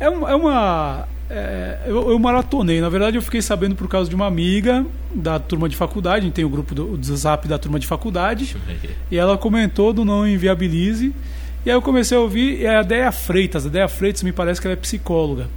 [0.00, 1.06] É, um- é uma.
[1.30, 2.80] é, eu, eu maratonei.
[2.80, 4.84] Na verdade, eu fiquei sabendo por causa de uma amiga
[5.14, 6.18] da turma de faculdade.
[6.18, 8.56] A gente tem o grupo do, do Zap da turma de faculdade.
[9.12, 11.14] E ela comentou do Não Inviabilize.
[11.64, 12.60] E aí eu comecei a ouvir.
[12.60, 13.66] E a Deia Freitas.
[13.66, 15.48] A Deia Freitas me parece que ela é psicóloga.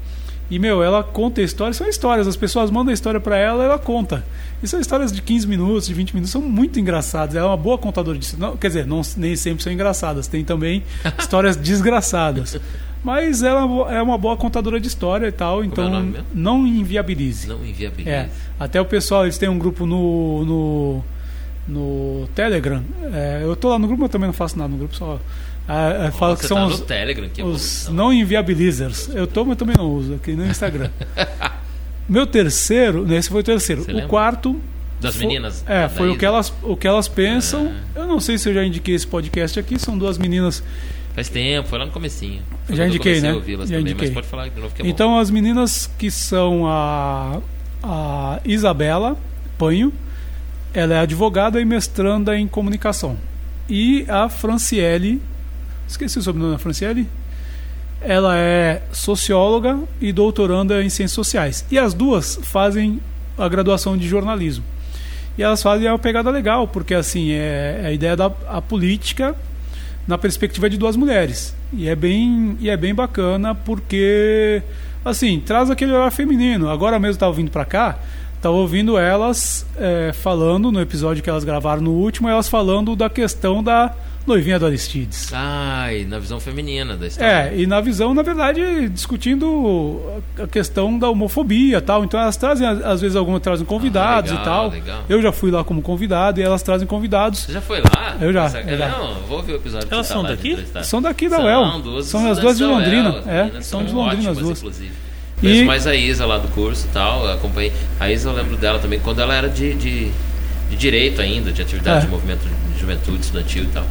[0.52, 3.80] E, meu, ela conta histórias, são histórias, as pessoas mandam a história pra ela, ela
[3.80, 4.22] conta.
[4.62, 7.36] E são histórias de 15 minutos, de 20 minutos, são muito engraçadas.
[7.36, 10.44] Ela é uma boa contadora de não, Quer dizer, não, nem sempre são engraçadas, tem
[10.44, 10.84] também
[11.18, 12.60] histórias desgraçadas.
[13.02, 16.26] Mas ela é uma boa contadora de história e tal, é então mesmo?
[16.34, 17.48] não inviabilize.
[17.48, 18.10] Não inviabiliza.
[18.10, 21.04] É, até o pessoal, eles têm um grupo no, no,
[21.66, 22.84] no Telegram.
[23.14, 25.18] É, eu tô lá no grupo, mas também não faço nada no grupo, só.
[25.68, 27.94] Ah, é, falo Você que são tá os, Telegram, que os evolução.
[27.94, 29.10] não inviabilizers.
[29.14, 30.90] Eu tô, mas também não uso, aqui no Instagram.
[32.10, 33.84] Meu terceiro, nesse foi o terceiro.
[33.84, 34.10] Você o lembra?
[34.10, 34.60] quarto.
[35.00, 35.64] Das foi- meninas?
[35.68, 37.72] É, Da foi o que, elas, o que elas pensam.
[37.96, 38.00] Ah.
[38.02, 40.64] Eu não sei se eu já indiquei esse podcast aqui, são duas meninas.
[41.16, 42.42] Faz tempo, foi lá no comecinho.
[42.66, 43.34] Foi Já eu indiquei, né?
[43.34, 44.10] Já também, indiquei.
[44.10, 44.88] é.
[44.88, 47.40] Então, as meninas que são a,
[47.84, 49.18] a Isabela
[49.58, 49.92] Panho,
[50.74, 53.18] ela é advogada e mestranda em comunicação.
[53.70, 55.22] E a Franciele,
[55.92, 57.08] esqueci o sobrenome da Franciele,
[58.02, 61.66] ela é socióloga e doutoranda em ciências sociais.
[61.70, 63.00] E as duas fazem
[63.38, 64.64] a graduação de jornalismo.
[65.38, 69.36] E elas fazem uma pegada legal, porque assim, é, é a ideia da a política
[70.08, 71.56] na perspectiva de duas mulheres.
[71.72, 74.62] E é bem, e é bem bacana porque
[75.06, 76.70] assim, traz aquele olhar feminino.
[76.70, 78.00] Agora mesmo estava vindo para cá,
[78.36, 83.10] estava ouvindo elas é, falando no episódio que elas gravaram no último, elas falando da
[83.10, 83.94] questão da
[84.28, 85.30] noivinha do Aristides.
[85.34, 87.52] Ai, na visão feminina da história.
[87.54, 90.02] É, e na visão, na verdade, discutindo
[90.42, 92.04] a questão da homofobia e tal.
[92.04, 94.70] Então elas trazem, às vezes, algumas trazem convidados Ah, legal, e tal.
[94.70, 95.04] legal.
[95.10, 97.40] Eu já fui lá como convidado e elas trazem convidados.
[97.42, 98.18] Você já foi lá?
[98.22, 98.90] Eu já, eu já.
[98.90, 99.88] Não, vou ouvir o episódio.
[99.88, 100.58] que Elas são tá lá daqui?
[100.84, 101.82] São daqui da São, UEL.
[101.82, 103.10] duas São as da duas de Londrina.
[103.20, 104.58] as É, meninas são de Londrina as duas.
[104.60, 104.92] Inclusive.
[105.44, 107.74] E- mais a Isa lá do curso e tal, eu acompanhei.
[108.00, 110.12] A Isa eu lembro dela também, quando ela era de, de,
[110.70, 112.02] de direito ainda, de atividade É.
[112.02, 112.42] de movimento
[112.74, 113.84] de juventude estudantil e tal.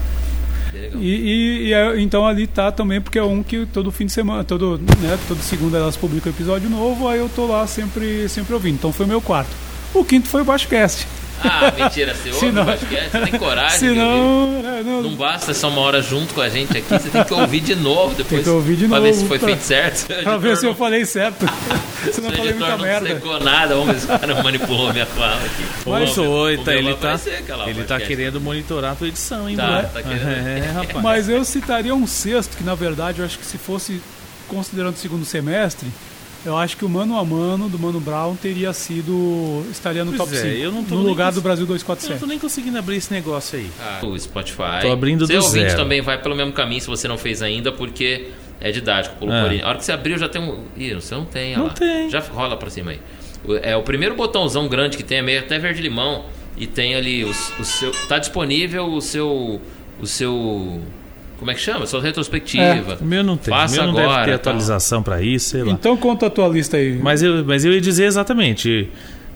[0.90, 1.02] Legal.
[1.02, 4.12] E, e- e é- então ali tá também, porque é um que todo fim de
[4.12, 8.54] semana, todo, né, todo segunda elas publicam episódio novo, aí eu tô lá sempre, sempre
[8.54, 8.74] ouvindo.
[8.74, 9.50] Então foi o meu quarto.
[9.94, 11.06] O quinto foi o BaixoCast.
[11.42, 13.10] Ah, mentira, você ouve não- o podcast?
[13.10, 16.48] Você tem coragem Se não, é, não, Não basta só uma hora junto com a
[16.48, 18.28] gente aqui, você tem que ouvir de novo depois.
[18.28, 20.06] Tem que ouvir de pra ver novo se foi pra- feito certo.
[20.22, 21.46] pra ver se eu falei certo.
[22.12, 23.08] Senão eu O falei editor muita não merda.
[23.08, 25.64] secou nada, vamos ver se o cara manipulou minha fala aqui.
[25.86, 27.20] Mas, O meu- oi, o tá, ele tá,
[27.66, 30.20] ele tá querendo monitorar a tua edição, hein, Tá, tá querendo.
[30.64, 31.02] É, rapaz.
[31.02, 34.00] Mas eu citaria um sexto, que na verdade eu acho que se fosse
[34.48, 35.88] considerando o segundo semestre,
[36.44, 39.64] eu acho que o mano a mano do Mano Brown teria sido.
[39.70, 40.54] estaria no Pois top é, 5.
[40.62, 42.20] eu não tô no lugar cons- do Brasil Eu não 247.
[42.20, 43.70] tô nem conseguindo abrir esse negócio aí.
[43.80, 44.80] Ah, o Spotify.
[44.82, 45.76] Tô abrindo Seu do ouvinte zero.
[45.82, 48.28] também vai pelo mesmo caminho se você não fez ainda, porque
[48.60, 49.16] é didático.
[49.16, 49.42] Pelo Ah.
[49.42, 49.64] Corinho.
[49.64, 50.64] A hora que você abriu já tem um.
[50.76, 51.56] Ih, você não tem.
[51.56, 51.70] Não lá.
[51.70, 52.08] tem.
[52.10, 53.00] Já rola pra cima aí.
[53.44, 56.24] O- É o primeiro botãozão grande que tem, é meio até verde limão.
[56.56, 57.90] E tem ali o, o seu.
[58.08, 59.60] Tá disponível o seu.
[60.00, 60.80] O seu.
[61.40, 61.84] Como é que chama?
[61.86, 62.98] Sua retrospectiva.
[63.00, 63.52] O meu não tem.
[63.52, 64.16] Faça o meu não agora.
[64.18, 65.72] deve ter atualização pra isso, sei lá.
[65.72, 66.96] Então conta a tua lista aí.
[67.02, 68.88] Mas eu, mas eu ia dizer exatamente,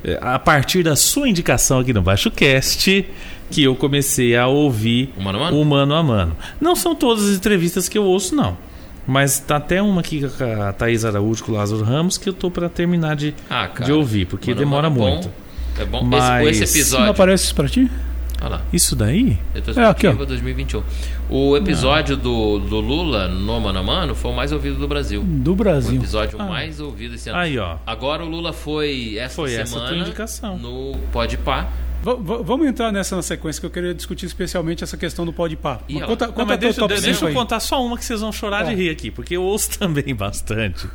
[0.04, 3.04] eh, a partir da sua indicação aqui no Baixo Cast,
[3.50, 5.60] que eu comecei a ouvir O Mano a Mano?
[5.60, 6.36] o mano a mano.
[6.60, 8.56] Não são todas as entrevistas que eu ouço, não.
[9.06, 12.32] Mas tá até uma aqui com a Thaís Araújo com o Lázaro Ramos que eu
[12.32, 13.84] tô pra terminar de, Ah, cara.
[13.84, 15.10] de ouvir, porque Mano demora Mano é bom.
[15.14, 15.30] muito.
[15.78, 16.02] É bom.
[16.04, 17.10] Mas- Esse, esse Não episódio.
[17.10, 17.90] aparece isso pra ti?
[18.44, 18.62] Olha lá.
[18.72, 19.38] Isso daí?
[19.54, 20.12] Retrospectiva É, aqui, ó.
[20.12, 20.82] 2021.
[21.30, 25.22] O episódio do, do Lula no Mano a Mano foi o mais ouvido do Brasil.
[25.22, 25.96] Do O Brasil.
[25.96, 27.38] episódio mais ouvido esse ano.
[27.38, 27.76] Aí, ó.
[27.86, 30.58] Agora o Lula foi essa Foi essa semana tua indicação.
[30.58, 31.68] no Pode Pá.
[32.04, 35.56] V- vamos entrar nessa na sequência que eu queria discutir especialmente essa questão do pode
[35.56, 35.80] pá.
[35.88, 36.06] Ih, Mas ó.
[36.08, 38.30] Conta, Não, conta teu deixa, top deixa 5 eu contar só uma que vocês vão
[38.30, 38.74] chorar de É.
[38.74, 40.86] rir aqui, porque eu ouço também bastante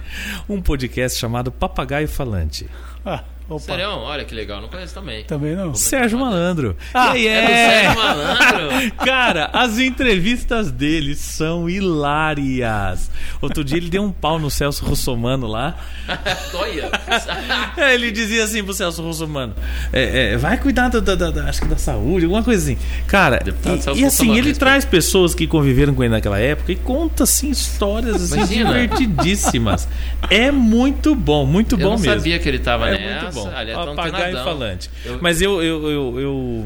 [0.47, 2.67] um podcast chamado Papagaio Falante.
[3.03, 3.59] Ah, opa.
[3.59, 5.23] Sério, olha que legal, não conheço também.
[5.25, 5.73] Também não.
[5.75, 6.75] Sérgio Malandro.
[6.93, 7.47] Ah, e aí, É
[7.81, 8.91] Sérgio Malandro.
[9.05, 13.09] Cara, as entrevistas dele são hilárias.
[13.41, 15.75] Outro dia ele deu um pau no Celso Russomano lá.
[17.77, 19.53] É, Ele dizia assim pro Celso Russomano:
[19.93, 22.77] é, é, vai cuidar da, da- da- da- acho que da saúde, alguma coisa assim.
[23.07, 24.59] Cara, Deputado e, Celso e assim, ele respeito.
[24.59, 29.87] traz pessoas que conviveram com ele naquela época e conta assim histórias assim, divertidíssimas.
[30.29, 32.13] É muito bom, muito Eu bom não mesmo.
[32.15, 33.38] sabia que ele tava É nessa.
[33.45, 33.55] Bom.
[33.55, 34.89] Ali é Papagaio falante.
[35.05, 36.65] Eu- Mas eu, eu, eu, eu,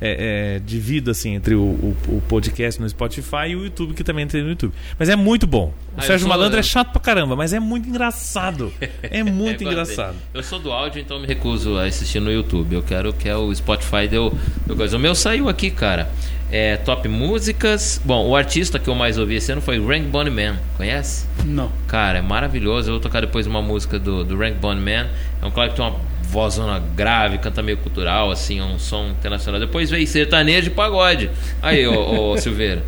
[0.00, 4.04] é, é, divido assim entre o, o- o podcast no Spotify e o YouTube, que
[4.04, 4.72] também tem no YouTube.
[4.98, 5.72] Mas é muito bom.
[5.98, 8.72] O Ah, eu Sérgio sou- Malandro é chato pra caramba, mas é muito engraçado.
[9.02, 10.14] É muito É, engraçado.
[10.32, 12.74] Eu sou do áudio, então me recuso a assistir no YouTube.
[12.74, 14.96] Eu quero que é o Spotify deu, deu coisa.
[14.96, 16.08] O meu saiu aqui, cara.
[16.50, 18.00] É Top Músicas.
[18.04, 20.56] Bom, o artista que eu mais ouvi esse ano foi Rank Bonnie Man.
[20.76, 21.26] Conhece?
[21.44, 21.70] Não.
[21.86, 22.88] Cara, é maravilhoso.
[22.90, 25.08] Eu vou tocar depois uma música do, do Rank Bonnie Man.
[25.42, 29.08] É um cara que tem uma vozona grave, canta meio cultural, assim, é um som
[29.08, 29.58] internacional.
[29.60, 31.30] Depois veio sertanejo e pagode.
[31.62, 32.82] Aí, ô, ô Silveira.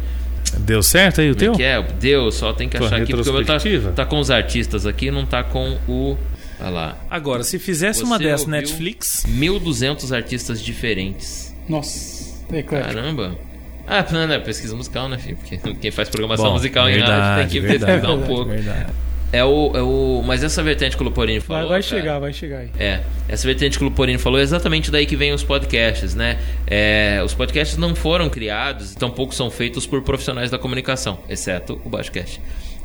[0.58, 1.52] Deu certo aí o é teu?
[1.52, 1.82] que é?
[1.82, 3.58] Deus, só tem que Tua achar aqui, porque o meu tá,
[3.94, 6.16] tá com os artistas aqui, não tá com o.
[6.60, 6.98] Olha lá.
[7.08, 8.60] Agora, se fizesse Você uma dessa ouviu?
[8.60, 11.54] Netflix, 1.200 artistas diferentes.
[11.68, 12.30] Nossa.
[12.52, 12.94] É eclético.
[12.94, 13.38] Caramba.
[13.86, 15.36] Ah, não, não, é pesquisa musical, né, filho?
[15.36, 18.50] Porque quem faz programação Bom, musical em verdade, rádio tem que verdade, pesquisar um pouco.
[18.50, 18.92] verdade.
[19.32, 20.22] É o, é o.
[20.24, 21.68] Mas essa vertente que o Luporini falou.
[21.68, 22.70] Vai, vai cara, chegar, vai chegar aí.
[22.78, 26.38] É, essa vertente que o Luporini falou é exatamente daí que vem os podcasts, né?
[26.66, 31.80] É, os podcasts não foram criados e tampouco são feitos por profissionais da comunicação, exceto
[31.84, 32.40] o Baixcast.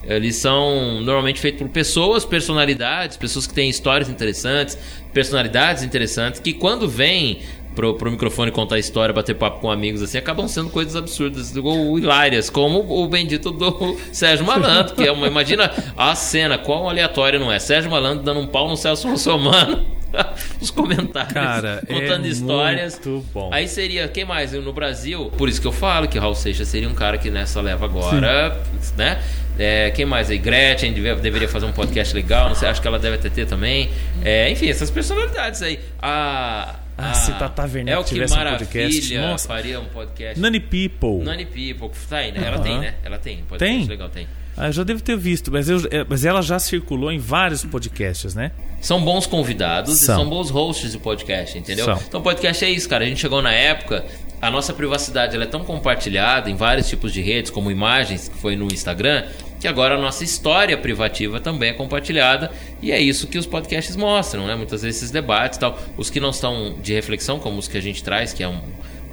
[0.08, 4.78] Eles são normalmente feitos por pessoas, personalidades, pessoas que têm histórias interessantes,
[5.12, 7.40] personalidades interessantes, que quando vêm
[7.76, 12.00] pro, pro microfone contar história, bater papo com amigos, assim, acabam sendo coisas absurdas ou
[12.00, 15.28] hilárias, como o bendito do Sérgio Malandro, que é uma.
[15.28, 17.60] Imagina a cena, qual aleatória não é?
[17.60, 19.86] Sérgio Malandro dando um pau no Celso Russomano.
[20.62, 23.02] Os comentários, Cara, é contando histórias.
[23.06, 23.50] muito bom.
[23.52, 24.54] Aí seria, quem mais?
[24.54, 27.60] No Brasil, por isso que eu falo que Raul Seixas seria um cara que nessa
[27.60, 28.58] leva agora,
[28.98, 29.22] né?
[29.60, 30.38] É, quem mais aí?
[30.38, 33.46] Gretchen deve- deveria fazer um podcast legal, não sei, acho que ela deve até ter
[33.46, 33.90] também.
[34.24, 35.80] É, enfim, essas personalidades aí.
[36.02, 39.48] A, Ah, a se Tata Werneck que tivesse um Maravilha podcast, nossa.
[39.48, 40.40] faria um podcast.
[40.40, 41.24] Nani People.
[41.24, 42.40] Nani People, tá aí, né?
[42.46, 42.64] Ela Aham.
[42.64, 42.96] tem, né?
[43.04, 43.88] Ela tem, um podcast Tem?
[43.88, 44.28] legal, tem.
[44.58, 47.64] Ah, eu já devo ter visto, mas, eu- é, mas ela já circulou em vários
[47.66, 48.52] podcasts, né?
[48.82, 50.16] São bons convidados São.
[50.16, 51.86] e são bons hosts do podcast, entendeu?
[51.86, 52.00] São.
[52.08, 53.04] Então, podcast é isso, cara.
[53.04, 54.06] A gente chegou na época,
[54.42, 58.38] a nossa privacidade ela é tão compartilhada em vários tipos de redes, como imagens, que
[58.38, 59.26] foi no Instagram,
[59.60, 62.50] que agora a nossa história privativa também é compartilhada.
[62.82, 64.56] E é isso que os podcasts mostram, né?
[64.56, 65.78] Muitas vezes esses debates e tal.
[65.98, 68.62] Os que não estão de reflexão, como os que a gente traz, que é um-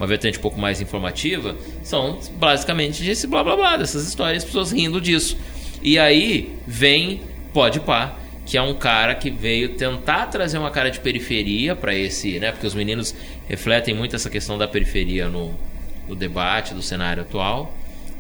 [0.03, 4.45] uma vertente um pouco mais informativa, são basicamente desse blá blá blá, dessas histórias, as
[4.45, 5.37] pessoas rindo disso.
[5.81, 7.21] E aí vem
[7.53, 11.95] Pode Pá, que é um cara que veio tentar trazer uma cara de periferia para
[11.95, 12.51] esse, né?
[12.51, 13.15] Porque os meninos
[13.49, 15.55] refletem muito essa questão da periferia no,
[16.09, 17.73] no debate do cenário atual.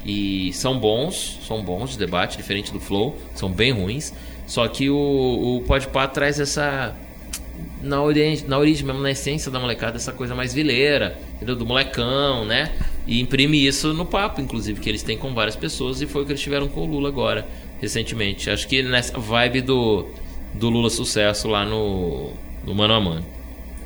[0.06, 4.14] E são bons, são bons de debate, diferente do Flow, são bem ruins.
[4.46, 4.96] Só que o,
[5.56, 6.94] o Pode Pá traz essa.
[7.82, 11.56] Na, origem, na origem mesmo, na essência da molecada, essa coisa mais vileira, entendeu?
[11.56, 12.72] do molecão, né?
[13.06, 16.24] E imprime isso no papo, inclusive, que eles têm com várias pessoas, e foi o
[16.24, 17.46] que eles tiveram com o Lula agora,
[17.80, 18.48] recentemente.
[18.48, 20.06] Acho que nessa vibe do,
[20.54, 22.32] do Lula Sucesso lá no,
[22.64, 23.26] no Mano a Mano.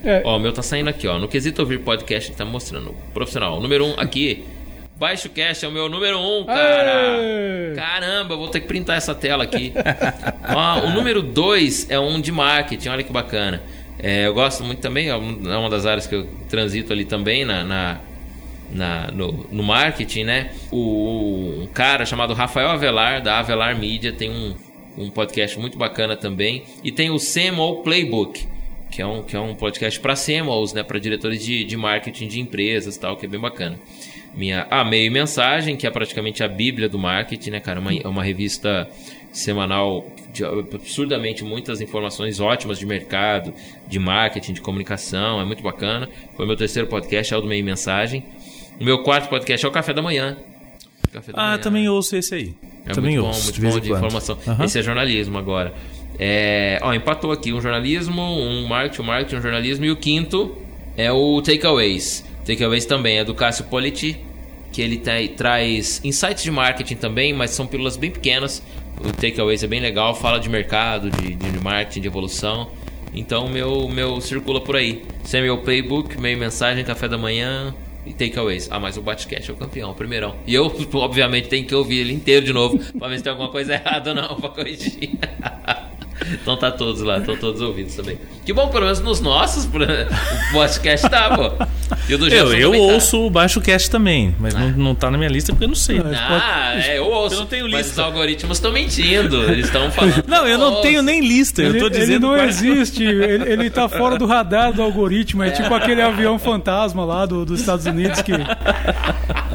[0.04, 0.22] É.
[0.24, 1.18] Ó, o meu tá saindo aqui, ó.
[1.18, 2.94] No quesito ouvir podcast, ele tá mostrando.
[3.12, 3.58] Profissional.
[3.58, 4.44] O número um aqui.
[4.98, 7.18] Baixo Cast é o meu número um, cara.
[7.18, 7.74] Aê!
[7.74, 9.74] Caramba, vou ter que printar essa tela aqui.
[10.54, 13.62] Ó, o número dois é um de marketing, olha que bacana.
[13.98, 17.44] É, eu gosto muito também, é é uma das áreas que eu transito ali também
[17.44, 18.00] na, na-
[18.70, 20.50] na- no, no marketing, né?
[20.70, 24.54] O, um cara chamado Rafael Avelar, da Avelar Media, tem um,
[24.98, 26.64] um podcast muito bacana também.
[26.84, 28.46] E tem o CMO Playbook,
[28.90, 30.82] que é um, que é um podcast para CMOs, né?
[30.82, 33.78] Para diretores de, de marketing de empresas tal, que é bem bacana.
[34.34, 37.80] Minha A Meio Mensagem, que é praticamente a bíblia do marketing, né, cara?
[37.80, 38.86] Uma, é uma revista
[39.36, 43.52] semanal de absurdamente muitas informações ótimas de mercado,
[43.88, 46.08] de marketing, de comunicação, é muito bacana.
[46.36, 48.24] Foi meu terceiro podcast, é o do Meio Mensagem.
[48.80, 50.36] O meu quarto podcast é o Café da Manhã.
[51.12, 51.58] Café da Ah, Manhã.
[51.58, 52.54] também ouço esse aí.
[52.84, 54.38] É também muito bom, ouço, muito de bom de informação.
[54.46, 54.64] Aham.
[54.64, 55.74] Esse é jornalismo agora.
[56.18, 60.56] É, ó, empatou aqui um jornalismo, um marketing, um marketing, um jornalismo e o quinto
[60.96, 62.24] é o Takeaways.
[62.46, 64.16] Takeaways também é do Cássio Politi,
[64.72, 68.62] que ele tem- traz insights de marketing também, mas são pílulas bem pequenas.
[69.00, 72.70] O Takeaways é bem legal, fala de mercado, de, de marketing, de evolução.
[73.14, 75.04] Então meu meu circula por aí.
[75.24, 78.68] Esse é meu playbook, meio mensagem, café da manhã e takeaways.
[78.70, 80.36] Ah, mas o Batcast é o campeão, o primeirão.
[80.46, 83.50] E eu, obviamente, tenho que ouvir ele inteiro de novo pra ver se tem alguma
[83.50, 85.18] coisa errada ou não, pra corrigir.
[86.32, 88.18] Então tá todos lá, estão todos ouvidos também.
[88.44, 91.66] Que bom, pelo menos nos nossos, o podcast tá, pô.
[92.08, 92.92] E o do Eu, Gerson eu também tá.
[92.94, 95.74] ouço o Baixo Cast também, mas não, não tá na minha lista porque eu não
[95.74, 96.00] sei.
[96.00, 97.34] Ah, é, eu ouço.
[97.36, 97.92] Eu não tenho Mas lista.
[97.92, 99.42] os algoritmos estão mentindo.
[99.50, 100.24] Eles estão falando.
[100.26, 100.82] Não, eu não Ouço.
[100.82, 104.16] tenho nem lista, eu Ele, tô ele dizendo não quais- existe, ele, ele tá fora
[104.18, 108.32] do radar do algoritmo, é tipo aquele avião fantasma lá do- dos Estados Unidos que.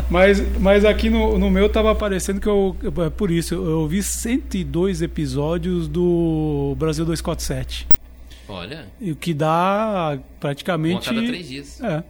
[0.10, 2.76] Mas, mas aqui no, no meu tava aparecendo que eu.
[3.06, 7.88] É por isso, eu ouvi 102 episódios do Brasil 247.
[8.52, 11.08] Olha, E o que dá praticamente.
[11.10, 11.82] cada três dias.
[11.82, 12.04] É.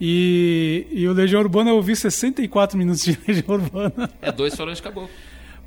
[0.00, 4.10] E, e o Legião Urbana eu ouvi 64 minutos de Legião Urbana.
[4.20, 5.10] É dois de caboclo.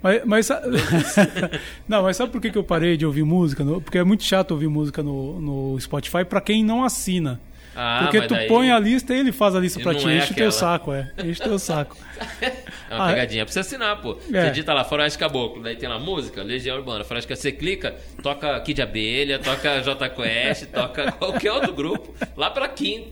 [0.01, 0.49] Mas, mas
[1.87, 3.65] não, mas sabe por que, que eu parei de ouvir música?
[3.81, 7.39] Porque é muito chato ouvir música no, no Spotify pra quem não assina.
[7.81, 10.09] Ah, Porque tu daí põe a lista e ele faz a lista pra não ti,
[10.09, 11.09] é enche o teu saco, é.
[11.23, 11.95] Enche o teu saco.
[12.91, 14.17] É uma Ah, pegadinha pra você assinar, pô.
[14.33, 14.41] É.
[14.45, 17.03] Você digita lá de Caboclo, daí tem lá música, Legião Urbana.
[17.03, 22.13] Caboclo, você clica, toca Kid Abelha, toca J Quest, toca qualquer outro grupo.
[22.35, 23.09] Lá pela quinta,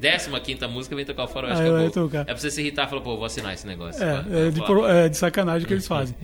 [0.00, 1.32] décima quinta música vem tocar o Aí
[1.70, 2.20] vai Caboclo.
[2.22, 4.02] É pra você se irritar e falar, pô, vou assinar esse negócio.
[4.02, 6.16] É, vai é, de, pro- é de sacanagem que eles fazem.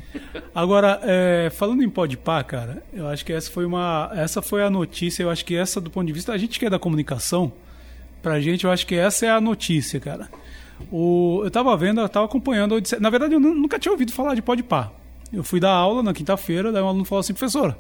[0.53, 4.11] Agora, é, falando em podpar, cara, eu acho que essa foi uma.
[4.17, 6.33] Essa foi a notícia, eu acho que essa, do ponto de vista.
[6.33, 7.53] A gente que é da comunicação,
[8.27, 10.29] pra gente, eu acho que essa é a notícia, cara.
[10.91, 12.77] O, eu tava vendo, eu tava acompanhando.
[13.01, 14.93] Na verdade, eu nu- nunca tinha ouvido falar de podpar.
[15.33, 17.79] Eu fui dar aula na quinta-feira, daí um aluno falou assim, professora,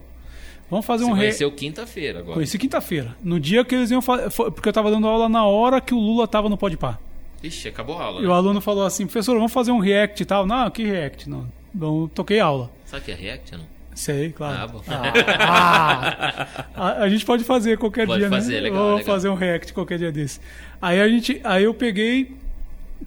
[0.70, 1.20] vamos fazer Você um re...
[1.22, 2.34] conheceu quinta-feira agora.
[2.34, 3.16] Conheci quinta-feira.
[3.24, 4.30] No dia que eles iam fazer.
[4.30, 7.00] Porque eu tava dando aula na hora que o Lula tava no podpar.
[7.42, 8.20] Ixi, acabou a aula.
[8.20, 8.28] E né?
[8.28, 10.46] o aluno falou assim, professor, vamos fazer um react e tal.
[10.46, 11.28] Não, que react?
[11.28, 11.48] Não.
[11.74, 12.70] Então, toquei aula.
[12.84, 13.64] Sabe o que é React, não?
[13.96, 14.58] Sei, claro.
[14.62, 14.82] Ah, bom.
[14.88, 18.60] Ah, a, a gente pode fazer qualquer Pode dia, fazer, né?
[18.60, 19.14] legal, Vou legal.
[19.14, 20.38] fazer um react qualquer dia desse.
[20.80, 22.36] Aí a gente, aí eu peguei,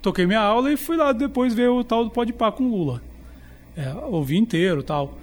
[0.02, 3.00] toquei minha aula e fui lá depois ver o tal do Podpah com o Lula.
[3.76, 5.16] É, ouvi inteiro, tal.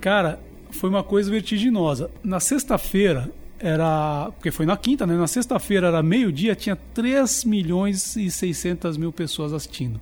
[0.00, 2.10] Cara, foi uma coisa vertiginosa.
[2.24, 3.30] Na sexta-feira
[3.60, 5.14] era, porque foi na quinta, né?
[5.14, 10.00] Na sexta-feira era meio-dia, tinha 3 milhões e 600 mil pessoas assistindo.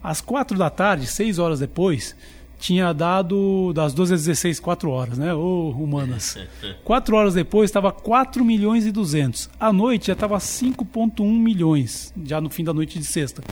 [0.00, 2.14] Às quatro da tarde, seis horas depois,
[2.62, 5.34] tinha dado das 12 às 16, 4 horas, né?
[5.34, 6.38] Ô, humanas.
[6.84, 9.50] Quatro horas depois estava 4 milhões e 200.
[9.58, 13.42] À noite já estava 5,1 milhões, já no fim da noite de sexta.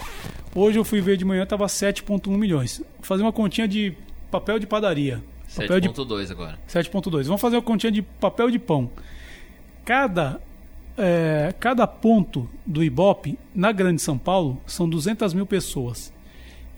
[0.54, 2.78] Hoje eu fui ver de manhã, estava 7,1 milhões.
[2.78, 3.92] Vou fazer uma continha de
[4.30, 5.20] papel de padaria.
[5.56, 6.56] Papel de 7.2 agora.
[6.68, 7.24] 7.2.
[7.24, 8.88] Vamos fazer uma continha de papel de pão.
[9.84, 10.40] Cada,
[10.96, 16.12] é, cada ponto do Ibope na Grande São Paulo são 200 mil pessoas.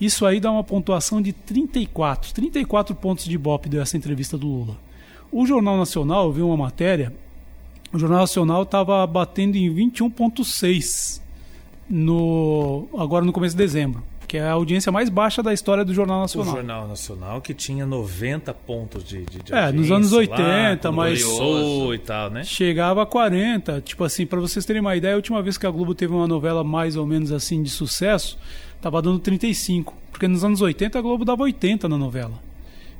[0.02, 2.34] Isso aí dá uma pontuação de 34.
[2.34, 4.76] 34 pontos de Ibope deu essa entrevista do Lula.
[5.30, 7.14] O Jornal Nacional, eu vi uma matéria,
[7.92, 11.22] o Jornal Nacional estava batendo em 21.6
[11.88, 15.92] no agora no começo de dezembro, que é a audiência mais baixa da história do
[15.92, 16.54] Jornal O Nacional.
[16.54, 20.96] Jornal Nacional que tinha 90 pontos de, de, de É, nos anos lá, 80, quando
[20.96, 22.42] mas- e tal, né?
[22.42, 23.83] Chegava a 40.
[23.83, 26.26] Tipo assim, pra vocês terem uma ideia, a última vez que a Globo teve uma
[26.26, 28.38] novela mais ou menos assim de sucesso,
[28.80, 29.94] tava dando 35.
[30.10, 32.40] Porque nos anos 80 a Globo dava 80 na novela.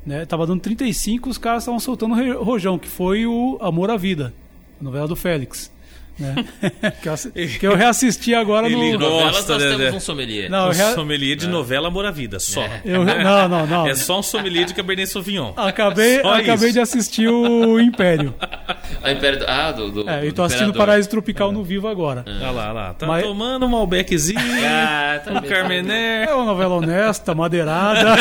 [0.05, 0.27] Né?
[0.27, 4.35] Tava dando 35, os caras estavam soltando rojão, que foi o Amor à Vida,
[4.79, 5.72] a novela do Félix.
[6.19, 6.35] Né?
[7.03, 7.15] que, eu,
[7.61, 8.99] que eu reassisti agora Ele no.
[8.99, 10.51] novelas Gosta, nós temos um sommelier.
[10.51, 12.65] Não, eu Um rea- sommelier de novela Amor à Vida, só.
[12.85, 13.87] eu re- não, não, não.
[13.93, 15.53] É só um sommelier de Cabernet Sauvignon.
[15.57, 16.73] Acabei, Só acabei isso.
[16.73, 18.35] de assistir o Império.
[19.03, 20.87] A Império do, ah, do, do, É, eu do tô assistindo Imperador.
[20.87, 22.25] Paraíso Tropical no vivo agora.
[22.27, 22.95] Olha lá, olha lá.
[22.95, 26.29] Tá Mas- tomando um Malbeczinho, Ah, tá um bem, Carmener.
[26.29, 28.15] É uma novela honesta, madeirada.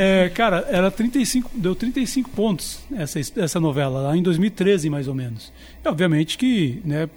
[0.00, 5.14] É, cara, era 35, deu 35 pontos essa, essa novela, lá em 2013 mais ou
[5.14, 5.52] menos.
[5.84, 7.08] E, obviamente que né,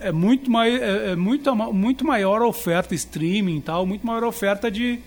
[0.00, 4.24] é, muito, mai, é, é muito, muito maior a oferta streaming e tal, muito maior
[4.24, 4.98] a oferta de,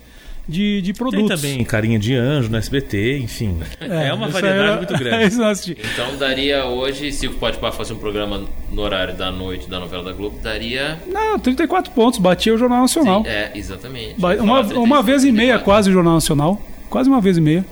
[0.48, 1.40] de, de Tem produtos.
[1.42, 3.58] também Carinha de Anjo no SBT, enfim.
[3.80, 5.42] É, uma isso variedade era- muito grande.
[5.44, 5.76] assisti.
[5.92, 9.78] Então daria hoje, se o Pode Pá fosse um programa no horário da noite da
[9.78, 10.98] novela da Globo, daria.
[11.06, 13.22] Não, 34 pontos, batia o Jornal Nacional.
[13.26, 14.18] É, exatamente.
[14.18, 15.64] Ba- Uma, uma 35, vez e meia 34.
[15.64, 16.62] quase o Jornal Nacional.
[16.90, 17.64] Quase uma vez e meia.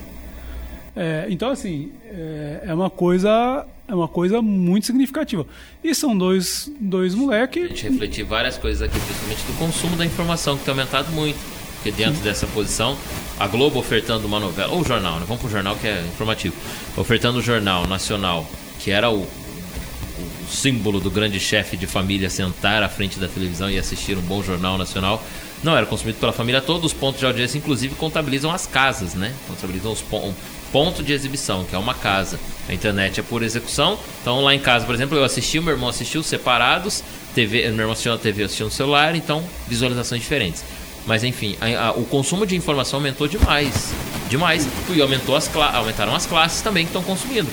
[0.97, 3.67] É, então, assim, é, é uma coisa.
[3.87, 5.47] É uma coisa muito significativa.
[5.83, 7.69] E são dois, dois A moleques.
[7.69, 11.39] gente refletir várias coisas aqui, principalmente do consumo da informação, que tem aumentado muito.
[11.77, 12.99] Porque dentro dessa posição,
[13.39, 15.25] a Globo ofertando uma novela, ou jornal, né?
[15.27, 16.55] Vamos pro jornal que é informativo.
[16.97, 18.47] Ofertando o jornal nacional,
[18.79, 23.71] que era o, o símbolo do grande chefe de família sentar à frente da televisão
[23.71, 25.23] e assistir um bom jornal nacional.
[25.63, 29.33] Não era consumido pela família, todos os pontos de audiência, inclusive, contabilizam as casas, né?
[29.49, 30.35] Contabilizam os pon- um
[30.71, 32.39] ponto de exibição, que é uma casa.
[32.69, 33.99] A internet é por execução.
[34.23, 37.03] Então, lá em casa, por exemplo, eu assisti, meu irmão assistiu separados,
[37.35, 40.63] TV, meu irmão assistiu na TV, eu assisti no celular, então visualizações diferentes.
[41.07, 43.93] Mas enfim, a- a- o consumo de informação aumentou demais.
[44.29, 44.69] Demais.
[44.95, 47.49] E aumentou as aumentaram as classes também que estão consumindo.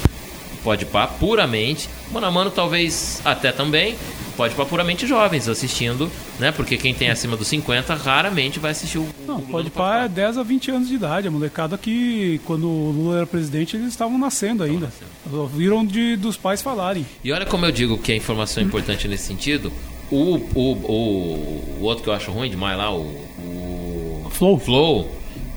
[0.64, 1.90] Pode pá puramente.
[2.12, 3.96] Mano a mano talvez até também.
[4.38, 6.52] Pode pá puramente jovens assistindo, né?
[6.52, 9.08] Porque quem tem acima dos 50 raramente vai assistir o.
[9.26, 9.72] Não, o pode
[10.04, 11.28] é 10 a 20 anos de idade.
[11.28, 14.92] A molecada que, quando o Lula era presidente, eles estavam nascendo ainda.
[15.32, 17.06] Ouviram de, dos pais falarem.
[17.24, 19.72] E olha como eu digo que a informação é importante nesse sentido.
[20.12, 23.02] O, o, o, o outro que eu acho ruim demais lá, o,
[23.40, 24.60] o Flow.
[24.60, 25.12] Flow,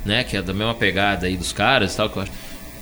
[0.05, 0.22] né?
[0.24, 2.33] Que é da mesma pegada aí dos caras e tal, que eu acho.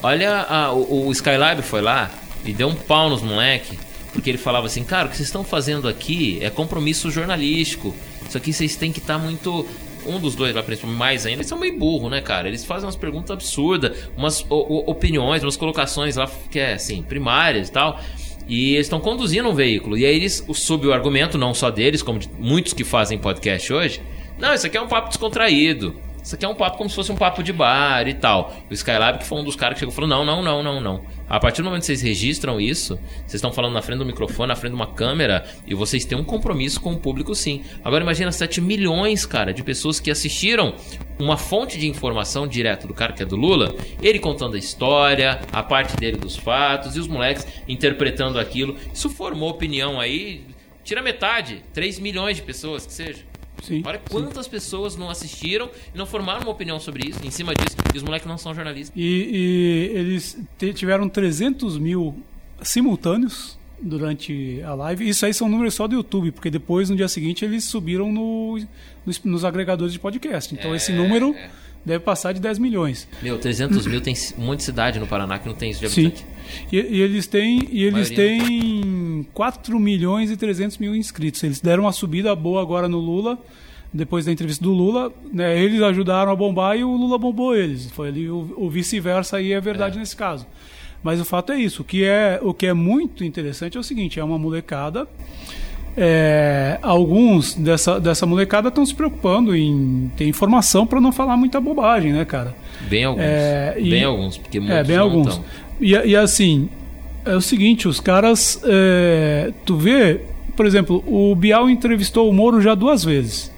[0.03, 2.11] Olha, a- o, o Skylab foi lá
[2.44, 3.78] e deu um pau nos moleque,
[4.16, 7.94] porque ele falava assim, cara, o que vocês estão fazendo aqui é compromisso jornalístico.
[8.26, 9.66] Isso aqui vocês têm que estar muito.
[10.06, 12.46] Um dos dois lá, principalmente mais ainda, eles são meio burro, né, cara?
[12.46, 17.72] Eles fazem umas perguntas absurdas, umas opiniões, umas colocações lá que é assim, primárias e
[17.72, 18.00] tal.
[18.48, 19.98] E eles estão conduzindo um veículo.
[19.98, 23.72] E aí eles, sob o argumento, não só deles, como de muitos que fazem podcast
[23.72, 24.00] hoje,
[24.38, 25.96] não, isso aqui é um papo descontraído.
[26.26, 28.52] Isso aqui é um papo como se fosse um papo de bar e tal.
[28.68, 30.80] O Skylab, que foi um dos caras que chegou e falou: não, não, não, não,
[30.80, 31.04] não.
[31.28, 34.48] A partir do momento que vocês registram isso, vocês estão falando na frente do microfone,
[34.48, 37.62] na frente de uma câmera, e vocês têm um compromisso com o público, sim.
[37.84, 40.74] Agora imagina 7 milhões, cara, de pessoas que assistiram
[41.16, 43.72] uma fonte de informação direto do cara que é do Lula,
[44.02, 48.76] ele contando a história, a parte dele dos fatos, e os moleques interpretando aquilo.
[48.92, 50.44] Isso formou opinião aí,
[50.82, 53.36] tira metade, 3 milhões de pessoas, que seja.
[53.66, 53.82] Sim.
[53.84, 57.76] Olha quantas pessoas não assistiram e não formaram uma opinião sobre isso, em cima disso,
[57.92, 58.92] e os moleques não são jornalistas.
[58.96, 60.38] E, e eles
[60.74, 62.14] tiveram 300 mil
[62.62, 65.08] simultâneos durante a live.
[65.08, 68.58] Isso aí são números só do YouTube, porque depois, no dia seguinte, eles subiram no,
[69.04, 70.54] nos, nos agregadores de podcast.
[70.54, 71.50] Então, esse número é.
[71.84, 73.08] deve passar de 10 milhões.
[73.20, 75.88] Meu, 300 mil tem um monte de cidade no Paraná que não tem isso de
[75.88, 76.12] Sim.
[76.72, 81.42] E, e eles têm, e eles têm 4 milhões e 300 mil inscritos.
[81.42, 83.38] Eles deram uma subida boa agora no Lula.
[83.92, 87.90] Depois da entrevista do Lula, né, eles ajudaram a bombar e o Lula bombou eles.
[87.92, 90.47] Foi ali o, o vice-versa aí é verdade nesse caso.
[91.03, 91.82] Mas o fato é isso.
[91.82, 95.07] O que é, o que é muito interessante é o seguinte: é uma molecada.
[95.97, 101.59] é, alguns dessa, dessa molecada estão se preocupando em ter informação para não falar muita
[101.61, 102.55] bobagem, né, cara?
[102.90, 103.22] Bem alguns.
[103.24, 105.36] É, e- bem alguns, porque muitos É, bem alguns.
[105.36, 105.44] tão.
[105.80, 106.68] E, e assim,
[107.24, 108.60] é o seguinte, os caras.
[108.64, 110.20] é, tu vê,
[110.54, 113.52] por exemplo, o Bial entrevistou o Moro já duas vezes.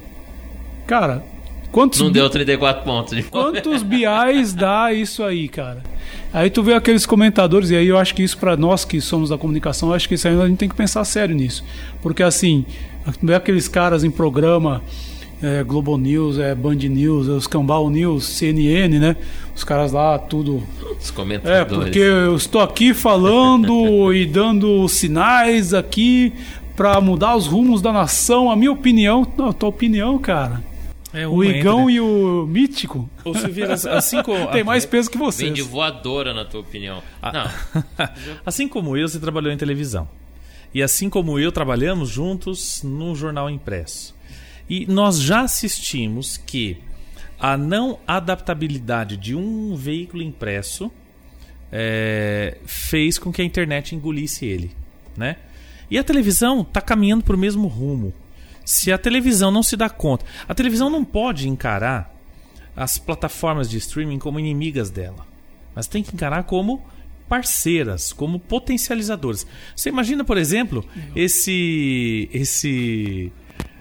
[0.86, 1.22] Cara,
[1.70, 3.14] quantos, Não deu 34 pontos.
[3.14, 3.22] De...
[3.24, 5.82] quantos biais dá isso aí, cara?
[6.32, 9.30] Aí tu vê aqueles comentadores, e aí eu acho que isso para nós que somos
[9.30, 11.62] da comunicação, acho que isso aí a gente tem que pensar sério nisso.
[12.02, 12.64] Porque assim,
[13.04, 14.82] tu vê aqueles caras em programa,
[15.43, 19.16] é, Globo News, é, Band News, é, os Cambal News, CNN, né?
[19.55, 20.62] Os caras lá, tudo
[21.01, 21.84] Os é, comentadores.
[21.84, 26.32] porque eu estou aqui falando e dando sinais aqui
[26.76, 28.51] para mudar os rumos da nação.
[28.51, 30.62] A minha opinião, não, a tua opinião, cara.
[31.12, 34.47] É O Igão entre- e o Mítico Ô, Silveira, assim como...
[34.49, 35.55] tem mais peso que Vem vocês.
[35.55, 37.03] de voadora, na tua opinião.
[37.22, 37.32] Ah.
[37.32, 38.09] Não.
[38.45, 40.07] assim como eu, você trabalhou em televisão.
[40.74, 44.14] E assim como eu, trabalhamos juntos num jornal impresso.
[44.68, 46.78] E nós já assistimos que
[47.38, 50.90] a não adaptabilidade de um veículo impresso
[51.70, 54.72] é, fez com que a internet engolisse ele,
[55.16, 55.36] né?
[55.90, 58.12] E a televisão está caminhando para o mesmo rumo.
[58.64, 62.14] Se a televisão não se dá conta, a televisão não pode encarar
[62.76, 65.26] as plataformas de streaming como inimigas dela,
[65.74, 66.84] mas tem que encarar como
[67.28, 69.46] parceiras, como potencializadoras.
[69.74, 73.32] Você imagina, por exemplo, esse esse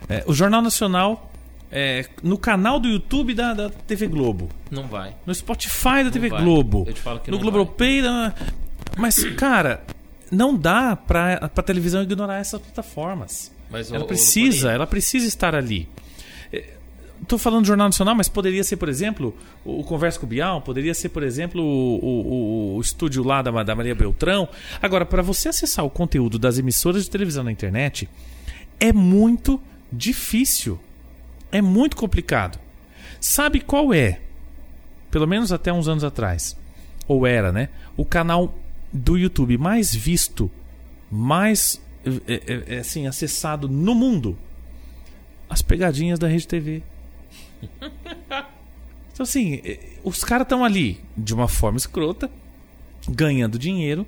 [0.09, 1.31] é, o Jornal Nacional
[1.71, 4.49] é, no canal do YouTube da, da, TV Globo.
[4.71, 5.15] Não vai.
[5.25, 6.41] No Spotify da Não TV vai.
[6.41, 6.85] Globo.
[6.87, 8.01] Eu te falo que no não Globopay.
[8.01, 8.33] Da...
[8.97, 9.83] Mas, cara,
[10.31, 13.51] não dá pra, pra televisão ignorar essas plataformas.
[13.69, 15.89] Mas, ela ô, precisa, Lupolinho, ela precisa estar ali.
[17.21, 19.35] Estou falando do Jornal Nacional, mas poderia ser, por exemplo,
[19.65, 23.41] o Conversa com o Bial, poderia ser, por exemplo, o, o- o- o estúdio lá
[23.41, 24.47] da, da Maria Beltrão.
[24.79, 28.07] Agora, para você acessar o conteúdo das emissoras de televisão na internet,
[28.79, 29.59] é muito
[29.91, 30.79] difícil.
[31.51, 32.59] É muito complicado.
[33.19, 34.19] Sabe qual é?
[35.09, 36.55] Pelo menos até uns anos atrás.
[37.07, 37.69] Ou era, né?
[37.95, 38.57] O canal
[38.91, 40.51] do YouTube mais visto,
[41.09, 41.81] mais
[42.27, 44.37] é, é, é, assim, acessado no mundo.
[45.49, 46.83] As pegadinhas da Rede TV.
[49.13, 49.61] Então, assim,
[50.03, 52.29] os caras estão ali de uma forma escrota,
[53.09, 54.05] ganhando dinheiro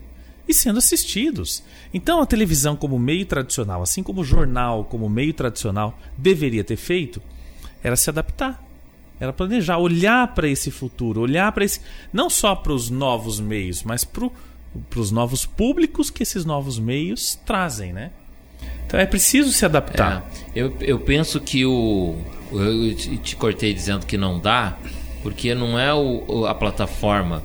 [0.49, 1.63] e sendo assistidos.
[1.93, 6.75] Então, a televisão, como meio tradicional, assim como o jornal, como meio tradicional, deveria ter
[6.75, 7.21] feito,
[7.83, 8.61] era se adaptar.
[9.19, 11.81] Era planejar, olhar para esse futuro, olhar para esse.
[12.11, 14.27] Não só para os novos meios, mas para
[14.95, 18.11] os novos públicos que esses novos meios trazem, né?
[18.85, 20.25] Então é preciso se adaptar.
[20.55, 22.15] É, eu, eu penso que o.
[22.51, 24.77] Eu te te cortei dizendo que não dá,
[25.21, 27.43] porque não é o- a plataforma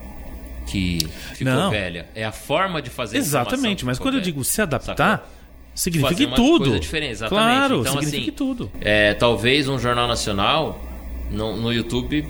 [0.75, 0.99] que
[1.35, 1.71] ficou Não.
[1.71, 4.25] velha, é a forma de fazer Exatamente, mas quando eu velha.
[4.33, 5.27] digo se adaptar, Sacou?
[5.75, 6.65] significa Fazer uma tudo.
[6.65, 7.47] coisa diferente, exatamente.
[7.47, 8.71] Claro, Então, significa assim, tudo.
[8.81, 10.81] É, talvez um jornal nacional
[11.31, 12.27] no, no YouTube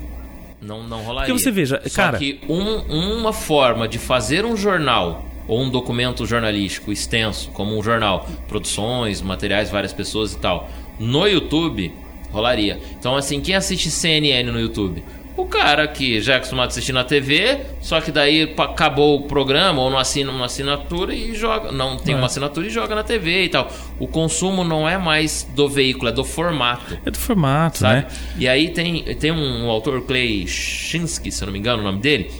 [0.61, 1.33] não, não rolaria.
[1.33, 5.69] Porque você veja, Só cara- que um- uma forma de fazer um jornal ou um
[5.69, 10.69] documento jornalístico extenso, como um jornal, produções, materiais, várias pessoas e tal,
[10.99, 11.93] no YouTube
[12.31, 12.79] rolaria.
[12.99, 15.03] Então, assim, quem assiste CNN no YouTube?
[15.37, 19.23] O cara que já é acostumado a assistir na TV, só que daí acabou o
[19.23, 21.73] programa ou não assina uma assinatura e joga.
[21.73, 22.17] Não tem É.
[22.17, 23.69] uma assinatura e joga na TV e tal.
[23.99, 26.97] O consumo não é mais do veículo, é do formato.
[27.05, 27.95] É do formato, Sabe?
[28.01, 28.07] né?
[28.37, 31.99] E aí tem, tem um, autor, Clay Shinsky, se eu não me engano o nome
[31.99, 32.31] dele.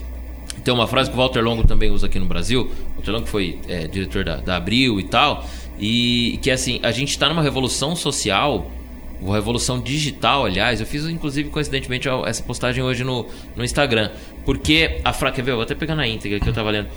[0.64, 2.72] Tem uma frase que o Walter Longo também usa aqui no Brasil.
[2.94, 5.46] O Walter Longo foi é, diretor da, da Abril e tal.
[5.78, 8.72] E que é assim, a gente está numa revolução social,
[9.22, 10.80] uma revolução digital, aliás.
[10.80, 14.12] Eu fiz inclusive coincidentemente essa postagem hoje no, no Instagram.
[14.46, 15.14] Porque a?
[15.38, 16.90] Eu vou até pegar na íntegra que eu tava lendo.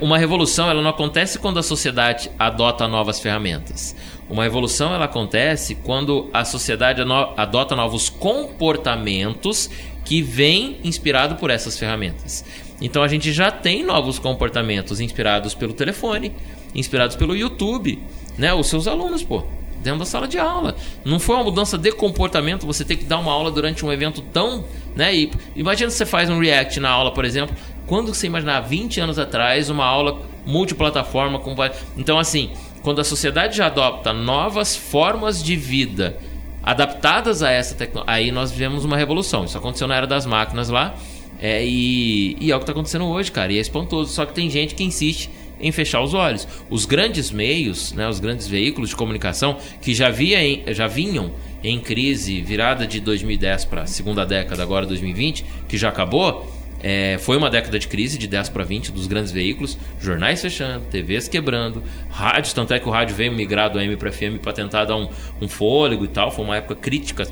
[0.00, 3.96] Uma revolução ela não acontece quando a sociedade adota novas ferramentas.
[4.28, 7.02] Uma revolução ela acontece quando a sociedade
[7.36, 9.68] adota novos comportamentos
[10.04, 12.44] que vêm inspirado por essas ferramentas.
[12.80, 16.32] Então a gente já tem novos comportamentos inspirados pelo telefone,
[16.74, 17.98] inspirados pelo YouTube,
[18.36, 18.52] né?
[18.52, 19.44] Os seus alunos, pô,
[19.84, 20.74] dentro da sala de aula.
[21.04, 24.22] Não foi uma mudança de comportamento você ter que dar uma aula durante um evento
[24.22, 24.64] tão,
[24.96, 25.14] né?
[25.14, 27.54] E imagina se você faz um react na aula, por exemplo,
[27.86, 31.54] quando você imaginar 20 anos atrás uma aula multiplataforma com
[31.96, 32.50] Então assim,
[32.82, 36.16] quando a sociedade já adopta novas formas de vida
[36.62, 39.44] adaptadas a essa tecnologia, aí nós vivemos uma revolução.
[39.44, 40.94] Isso aconteceu na era das máquinas lá.
[41.38, 43.52] É, e, e é o que está acontecendo hoje, cara.
[43.52, 44.10] E é espantoso.
[44.10, 45.28] Só que tem gente que insiste
[45.60, 46.46] em fechar os olhos.
[46.68, 51.32] Os grandes meios, né, os grandes veículos de comunicação que já, via em- já vinham
[51.62, 56.50] em crise virada de 2010 para a segunda década, agora 2020, que já acabou,
[56.82, 60.84] é, foi uma década de crise, de 10 para 20, dos grandes veículos, jornais fechando,
[60.90, 64.52] TVs quebrando, rádios, tanto é que o rádio veio migrar do AM para FM para
[64.52, 65.08] tentar dar um,
[65.40, 67.26] um fôlego e tal, foi uma época crítica.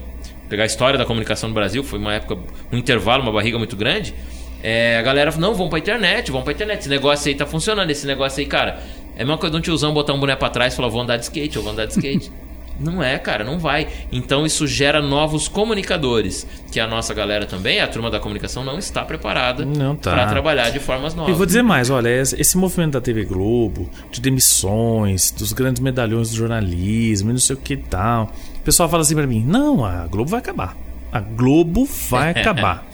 [0.49, 2.39] Pegar a história da comunicação no Brasil, foi uma época,
[2.73, 4.15] um intervalo, uma barriga muito grande.
[4.63, 7.45] É, a galera falou, não, vamos pra internet, vamos pra internet, esse negócio aí tá
[7.47, 8.81] funcionando, esse negócio aí, cara.
[9.17, 11.01] É a mesma coisa de um tiozão botar um boné pra trás e falar, vou
[11.01, 12.31] andar de skate, eu vou andar de skate.
[12.81, 13.87] Não é, cara, não vai.
[14.11, 18.79] Então isso gera novos comunicadores, que a nossa galera também, a turma da comunicação, não
[18.79, 20.11] está preparada Não tá.
[20.11, 21.37] para trabalhar de formas E novas.
[21.37, 26.31] vou dizer mais, olha, esse esse movimento da TV Globo, de demissões, dos grandes medalhões
[26.31, 28.33] do jornalismo e não sei o que e tal.
[28.57, 30.75] O pessoal fala assim pra mim: não, a Globo vai acabar.
[31.13, 32.87] A Globo vai acabar.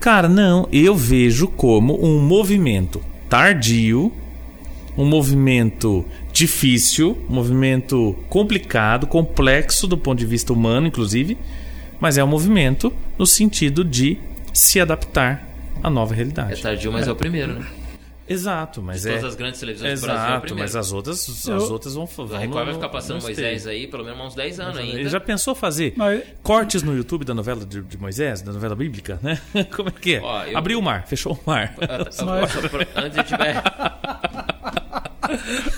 [0.00, 4.12] Cara, não, eu vejo como um movimento tardio,
[4.96, 11.36] um movimento difícil, um movimento complicado, complexo do ponto de vista humano, inclusive,
[11.98, 14.18] mas é um movimento no sentido de
[14.52, 15.46] se adaptar
[15.82, 16.62] à nova É realidade.
[16.62, 17.66] tardio, mas é, o primeiro, né?
[18.28, 19.12] Exato, mas De é.
[19.12, 22.06] todas as grandes televisões do Brasil, é Exato, mas as outras, as Eu- outras vão
[22.06, 24.98] vão A Record no- vai ficar passando Moisés aí pelo menos uns 10 anos ainda.
[24.98, 28.74] Ele já pensou fazer Mas- cortes no YouTube da novela de, de Moisés, da novela
[28.74, 29.40] bíblica, né?
[29.76, 30.20] Como é que é?
[30.20, 31.74] Ó, eu- Abriu o mar, fechou o mar.
[31.78, 33.62] Ah, Antes de tiver.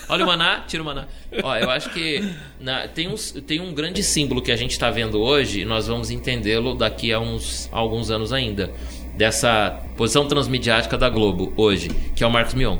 [0.07, 1.07] Olha o maná, tira o maná.
[1.43, 2.23] Ó, eu acho que
[2.59, 5.87] na- tem, uns, tem um grande símbolo que a gente está vendo hoje, e nós
[5.87, 8.71] vamos entendê-lo daqui a uns a alguns anos ainda.
[9.19, 12.77] Dessa posição transmediática da Globo hoje, que é o Marcos Mion.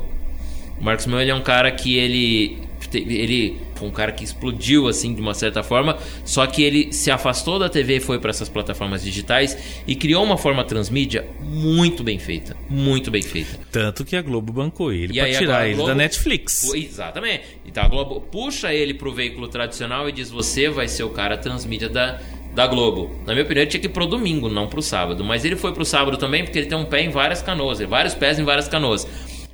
[0.80, 2.56] O Marcos Mion ele é um cara que ele.
[2.94, 7.10] Ele foi um cara que explodiu assim de uma certa forma, só que ele se
[7.10, 12.02] afastou da TV e foi para essas plataformas digitais e criou uma forma transmídia muito
[12.02, 12.56] bem feita.
[12.70, 13.58] Muito bem feita.
[13.70, 16.72] Tanto que a Globo bancou ele pra aí tirar ele Globo- da Netflix.
[16.74, 17.42] Exatamente.
[17.66, 21.36] Então a Globo puxa ele pro veículo tradicional e diz: você vai ser o cara
[21.36, 22.18] transmídia da,
[22.54, 23.10] da Globo.
[23.26, 25.22] Na minha opinião, ele tinha que ir pro domingo, não pro sábado.
[25.24, 28.14] Mas ele foi pro sábado também porque ele tem um pé em várias canoas, vários
[28.14, 29.06] pés em várias canoas.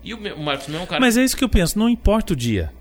[0.03, 1.01] E o, o Marcos não é um cara.
[1.01, 2.73] Mas é isso que eu penso, não importa o dia.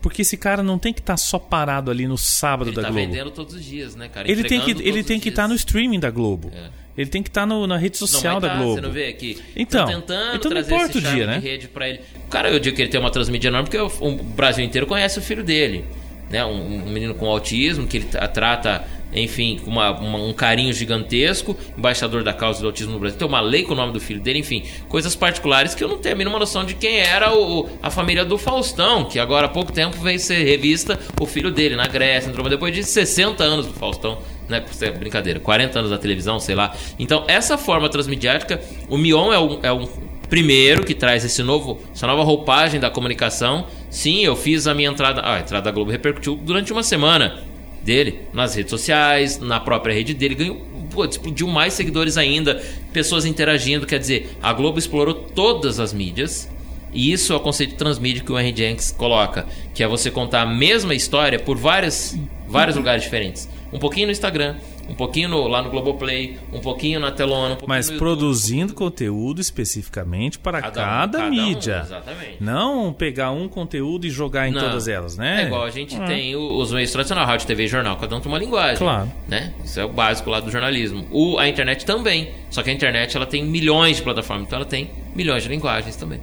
[0.00, 2.88] Porque esse cara não tem que estar só parado ali no sábado ele da tá
[2.90, 3.04] Globo.
[3.06, 4.30] vendendo todos os dias, né, cara?
[4.30, 5.60] Ele tem que ele tem que estar no dias.
[5.60, 6.52] streaming da Globo.
[6.54, 6.68] É.
[6.96, 8.74] Ele tem que estar no- na rede Não, social da tá, Globo.
[8.74, 9.40] Você não vê aqui?
[9.56, 11.38] Então, Tão tentando então não trazer importa o dia, né?
[11.38, 12.00] de rede pra ele.
[12.28, 15.22] Cara, eu digo que ele tem uma transmídia enorme porque o, Brasil inteiro conhece o
[15.22, 15.84] filho dele.
[16.30, 16.44] Né?
[16.44, 20.72] Um, um menino com autismo que ele tra- trata, enfim, com uma- uma- um carinho
[20.72, 23.18] gigantesco, embaixador da causa do autismo no Brasil.
[23.18, 25.98] Tem uma lei com o nome do filho dele, enfim, coisas particulares que eu não
[25.98, 29.48] tenho a mínima noção de quem era o, a família do Faustão, que agora há
[29.48, 33.66] pouco tempo veio ser revista o filho dele na Grécia, entrou depois de 60 anos
[33.66, 34.64] do Faustão né?
[34.98, 36.74] Brincadeira, 40 anos da televisão, sei lá.
[36.98, 39.86] Então, essa forma transmediática, o Mion é um, é um
[40.26, 43.66] primeiro que traz esse novo, essa nova roupagem da comunicação.
[43.90, 45.20] Sim, eu fiz a minha entrada.
[45.20, 47.42] Ah, a entrada da Globo repercutiu durante uma semana
[47.88, 50.56] dele, nas redes sociais, na própria rede dele, ganhou.
[50.90, 52.62] Pô, explodiu mais seguidores ainda,
[52.92, 53.86] pessoas interagindo.
[53.86, 56.48] Quer dizer, a Globo explorou todas as mídias.
[56.92, 60.42] E isso é o conceito transmídia que o Henry Jenks coloca, que é você contar
[60.42, 63.48] a mesma história por várias, vários lugares diferentes.
[63.72, 64.56] Um pouquinho no Instagram,
[64.88, 69.40] um pouquinho no- lá no Globoplay, um pouquinho na Telona, um pouquinho Mas produzindo conteúdo
[69.40, 71.82] especificamente para Cada um, cada, cada um, mídia.
[71.84, 72.36] exatamente.
[72.40, 74.60] Não pegar um conteúdo e jogar em Não.
[74.60, 75.42] todas elas, né?
[75.42, 78.20] É igual a gente tem o- os meios tradicionais, rádio, TV e jornal, cada um
[78.20, 78.78] tem uma linguagem.
[78.78, 79.12] Claro.
[79.28, 79.52] Né?
[79.64, 81.06] Isso é o básico lá do jornalismo.
[81.10, 82.30] O, a internet também.
[82.50, 85.96] Só que a internet ela tem milhões de plataformas, então ela tem milhões de linguagens
[85.96, 86.20] também.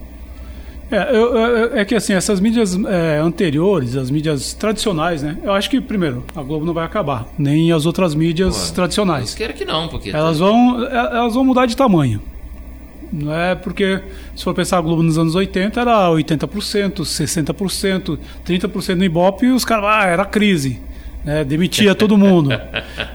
[0.91, 5.38] É, eu- eu- é que assim, essas mídias é, anteriores, as mídias tradicionais, né?
[5.43, 9.33] Eu acho que, primeiro, a Globo não vai acabar, nem as outras mídias Pô, tradicionais.
[9.33, 12.21] queira que não, porque Elas vão, é- elas vão mudar de tamanho.
[13.11, 13.99] Não é porque,
[14.36, 19.51] se for pensar a Globo nos anos 80, era 80%, 60%, 30% no Ibope e
[19.51, 20.79] os caras, ah, era crise.
[21.23, 21.43] Né?
[21.43, 22.49] Demitia todo mundo.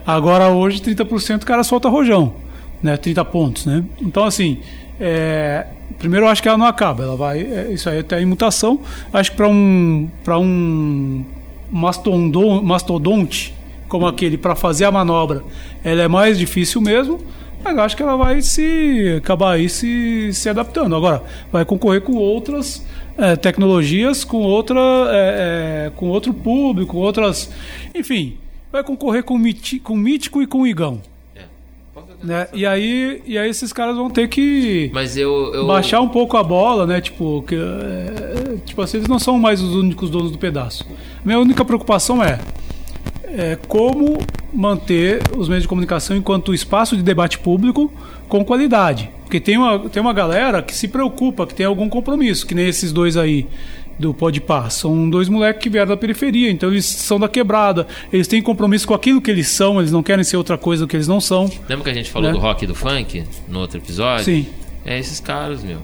[0.07, 2.35] Agora, hoje, 30% o cara solta rojão.
[2.83, 2.97] Né?
[2.97, 3.85] 30 pontos, né?
[4.01, 4.59] Então, assim,
[4.99, 5.67] é,
[6.01, 7.05] primeiro eu acho que ela não acaba.
[7.05, 8.81] Ela vai, é, isso aí até em mutação.
[9.13, 11.25] Acho que para um, para um
[11.71, 13.55] mastodon- mastodonte
[13.89, 15.43] como aquele para fazer a manobra,
[15.85, 17.21] ela é mais difícil mesmo.
[17.63, 20.97] Mas acho que ela vai se acabar aí se, se adaptando.
[20.97, 21.23] Agora,
[21.53, 22.87] vai concorrer com outras
[23.19, 24.81] é, tecnologias, com outra,
[25.11, 27.51] é, é, com outro público, outras,
[27.95, 28.39] enfim,
[28.73, 31.03] vai concorrer com, miti, com mítico e com igão.
[32.23, 32.49] Né?
[32.53, 35.55] E aí, e aí esses caras vão ter que Mas eu.
[35.55, 37.01] eu baixar um pouco a bola, né?
[37.01, 40.87] Tipo, que, é, tipo assim, eles não são mais os únicos donos do pedaço.
[41.25, 42.39] Minha única preocupação é,
[43.25, 44.19] é como
[44.53, 47.91] manter os meios de comunicação enquanto espaço de debate público
[48.29, 49.11] com qualidade.
[49.23, 52.67] Porque tem uma, tem uma galera que se preocupa, que tem algum compromisso, que nem
[52.67, 53.47] esses dois aí
[53.99, 54.71] do Podpah.
[54.71, 57.87] São dois moleques que vieram da periferia, então eles são da quebrada.
[58.13, 60.89] Eles têm compromisso com aquilo que eles são, eles não querem ser outra coisa do
[60.89, 61.51] que eles não são.
[61.69, 62.35] Lembra que a gente falou Né?
[62.35, 64.25] do rock e do funk no outro episódio?
[64.25, 64.47] Sim.
[64.85, 65.79] É esses caras, meu.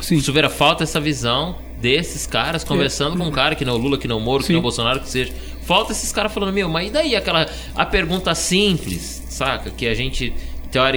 [0.00, 0.20] Sim.
[0.20, 3.98] Silveira, falta essa visão desses caras conversando com um cara que não é o Lula,
[3.98, 4.52] que não é o Moro, que Sim.
[4.54, 5.32] não é o Bolsonaro, que seja.
[5.62, 7.46] Falta esses caras falando, meu, mas e daí aquela.
[7.76, 9.70] A pergunta simples, saca?
[9.70, 10.32] Que a gente,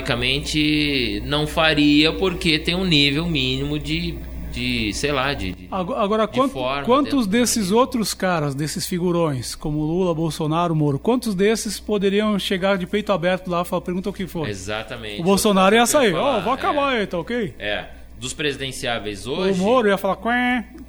[0.08, 4.16] teoricamente, não faria porque tem um nível mínimo de.
[4.54, 5.52] De sei lá, de.
[5.52, 11.00] de- Agora, de quant- forma quantos desses outros caras, desses figurões, como Lula, Bolsonaro, Moro,
[11.00, 14.48] quantos desses poderiam chegar de peito aberto lá e falar, pergunta o que for?
[14.48, 15.20] Exatamente.
[15.20, 17.56] O Bolsonaro ia sair, ó, ia vou falar, acabar é, aí, tá ok?
[17.58, 17.86] É.
[18.20, 19.60] Dos presidenciáveis hoje.
[19.60, 20.18] O Moro ia falar,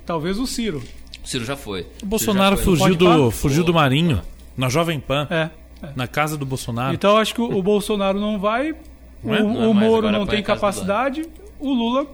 [0.05, 0.83] talvez o Ciro.
[1.25, 1.87] O Ciro já foi.
[2.03, 2.77] O Bolsonaro foi.
[2.77, 4.21] fugiu do, fugiu do Marinho,
[4.57, 5.49] na Jovem Pan, É.
[5.97, 6.95] na casa do Bolsonaro.
[6.95, 8.77] Então acho que o, o Bolsonaro não vai, o,
[9.25, 9.43] Não é?
[9.43, 11.27] Não é o Moro não tem capacidade,
[11.59, 12.07] o Lula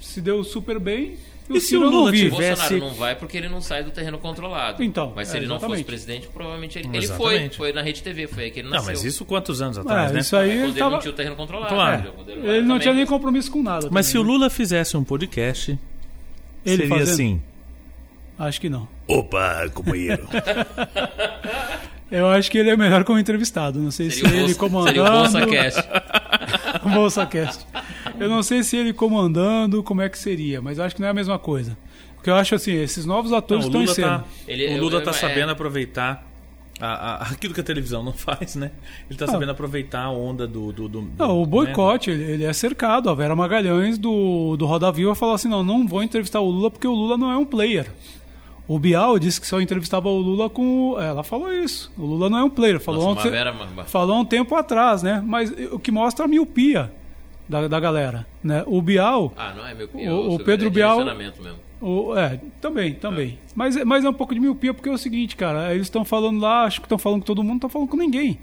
[0.00, 1.16] se deu super bem
[1.48, 2.26] e, o E se Ciro o eu não Lula vi.
[2.26, 4.82] O Bolsonaro tivesse- não vai porque ele não sai do terreno controlado.
[4.82, 7.48] Então, mas se é, ele não fosse presidente, provavelmente ele, ele foi.
[7.50, 8.92] Foi na Rede TV, foi aí que ele Não, nasceu.
[8.92, 10.20] mas isso quantos anos atrás, É, né?
[10.20, 10.90] isso aí Quando ele tava...
[10.90, 11.74] não tinha o terreno controlado.
[11.74, 12.12] Claro.
[12.12, 13.88] Quando Ele não também- tinha nem compromisso com nada.
[13.90, 14.32] Mas se também, o né?
[14.38, 15.78] Lula fizesse um podcast
[16.66, 17.12] Ele Seria fazendo?
[17.14, 17.42] assim.
[18.38, 18.86] Acho que não.
[19.08, 20.28] Opa, companheiro.
[22.10, 23.78] Eu acho que ele é melhor como entrevistado.
[23.78, 24.86] Não sei Seria se o ele Bolsa, comandando.
[24.88, 25.88] seria o BolsaCast.
[26.84, 27.66] BolsaCast.
[28.20, 31.10] Eu não sei se ele comandando, como é que seria, mas acho que não é
[31.10, 31.76] a mesma coisa.
[32.14, 34.18] Porque eu acho assim, esses novos Não, atores o estão em cena.
[34.20, 36.26] tá, Ele- o Lula eu- tá é- sabendo aproveitar
[36.80, 38.70] a- a- aquilo que a televisão não faz, né?
[39.08, 40.72] Ele tá sabendo aproveitar a onda do.
[40.72, 41.46] do, do- Não, o né?
[41.46, 43.08] boicote, ele, ele é cercado.
[43.08, 46.70] A Vera Magalhães do, do Roda Viva falou assim: não, não vou entrevistar o Lula
[46.70, 47.86] porque o Lula não é um player.
[48.66, 50.90] O Bial disse que só entrevistava o Lula com.
[50.92, 51.90] o- Ela falou isso.
[51.96, 52.78] O Lula não é um player.
[52.78, 53.54] Falou, Nossa, Vera-
[53.86, 55.22] falou um tempo atrás, né?
[55.24, 56.92] Mas o que mostra a miopia
[57.48, 58.26] da, da galera.
[58.42, 58.62] Né?
[58.66, 59.32] O Bial.
[59.36, 61.00] Ah, não é meu O- o isso é Pedro Bial-.
[61.80, 63.38] O, é, também, também.
[63.54, 66.04] Mas, é- mas é um pouco de miopia porque é o seguinte, cara, eles estão
[66.04, 68.38] falando lá, acho que estão falando com todo mundo, não estão falando com ninguém.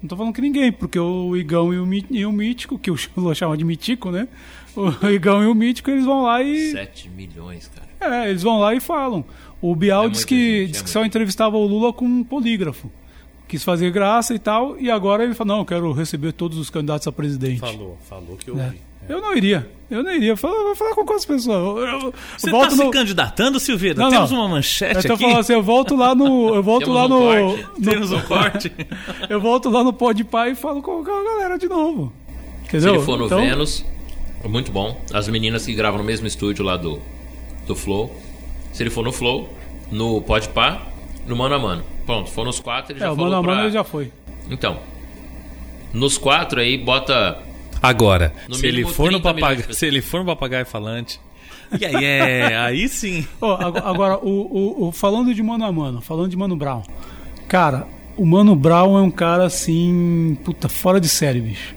[0.00, 2.96] Não estão falando com ninguém, porque o Igão e o, e o Mítico, que o
[3.16, 4.28] Lula chama de Mitico, né?
[4.76, 6.70] O Igão e o Mítico, eles vão lá e.
[6.72, 8.16] 7 milhões, cara.
[8.24, 9.24] É, eles vão lá e falam.
[9.60, 12.22] O Bial É muita que, gente, disse é que só entrevistava o Lula com um
[12.22, 12.90] polígrafo.
[13.54, 16.68] Quis fazer graça e tal, e agora ele falou, não, eu quero receber todos os
[16.70, 17.60] candidatos a presidente.
[17.60, 18.64] Falou, falou que eu né?
[18.66, 18.80] ouvi.
[19.08, 19.70] Eu não iria.
[19.88, 20.36] Eu não iria.
[20.36, 21.56] Fala- Vou falar com quantas pessoas?
[21.56, 23.96] Eu, eu- Você volto tá se no- candidatando, Silveira?
[24.02, 24.38] Não, Temos não.
[24.40, 25.22] uma manchete Eu tô aqui.
[25.22, 26.52] falando assim, eu volto lá no.
[26.52, 27.62] Eu volto Temos lá um no, corte.
[27.78, 28.72] no- Temos um corte.
[29.30, 32.12] Eu volto lá no Pode Pai e falo com a galera de novo.
[32.62, 32.94] Se Entendeu?
[32.96, 33.84] ele for no Então, Vênus,
[34.42, 35.00] é muito bom.
[35.12, 36.98] As meninas que gravam no mesmo estúdio lá do,
[37.68, 38.10] do Flow.
[38.72, 39.48] Se ele for no Flow,
[39.92, 40.80] no Podpah,
[41.26, 41.84] no Mano a Mano.
[42.06, 44.10] Pronto, for nos quatro, ele já É, o mano a mano pra- ele já foi.
[44.50, 44.78] Então,
[45.92, 47.38] nos quatro aí, bota...
[47.82, 50.64] Agora, No se ele, for no 30 milhões de papagaio, se ele for no papagaio
[50.64, 51.20] falante.
[51.78, 53.26] E aí é, aí sim.
[53.42, 56.82] Ago- agora, o, o- o- falando de mano a mano, falando de Mano Brown.
[57.46, 60.36] Cara, o Mano Brown é um cara assim.
[60.44, 61.74] Puta, fora de série, bicho.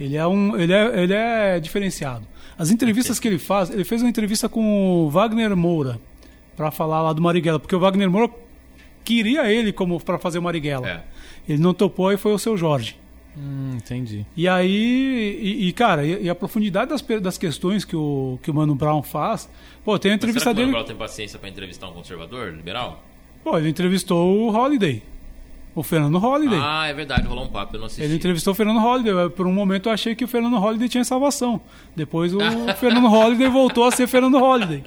[0.00, 0.56] Ele é um.
[0.56, 2.22] Ele é, ele é diferenciado.
[2.58, 6.00] As entrevistas que ele faz, ele fez uma entrevista com o Wagner Moura
[6.56, 8.30] pra falar lá do Marighella, porque o Wagner Moura
[9.04, 10.88] queria ele como para fazer o Marighella.
[10.88, 11.02] É.
[11.48, 12.96] Ele não topou e foi o seu Jorge.
[13.36, 14.24] Hum, entendi.
[14.36, 18.50] E aí, e, e, cara, e, e a profundidade das, das questões que o, que
[18.50, 19.48] o Mano Brown faz.
[19.84, 20.72] Pô, tem a Mas será entrevista que o Mano dele.
[20.72, 23.02] Brown tem paciência pra entrevistar um conservador liberal?
[23.42, 25.02] Pô, ele entrevistou o Holiday.
[25.74, 26.60] O Fernando Holiday.
[26.62, 28.02] Ah, é verdade, rolou um papo, eu não assisti.
[28.02, 29.28] Ele entrevistou o Fernando Holiday.
[29.30, 31.60] Por um momento eu achei que o Fernando Holiday tinha salvação.
[31.96, 32.38] Depois o
[32.78, 34.84] Fernando Holiday voltou a ser Fernando Holiday.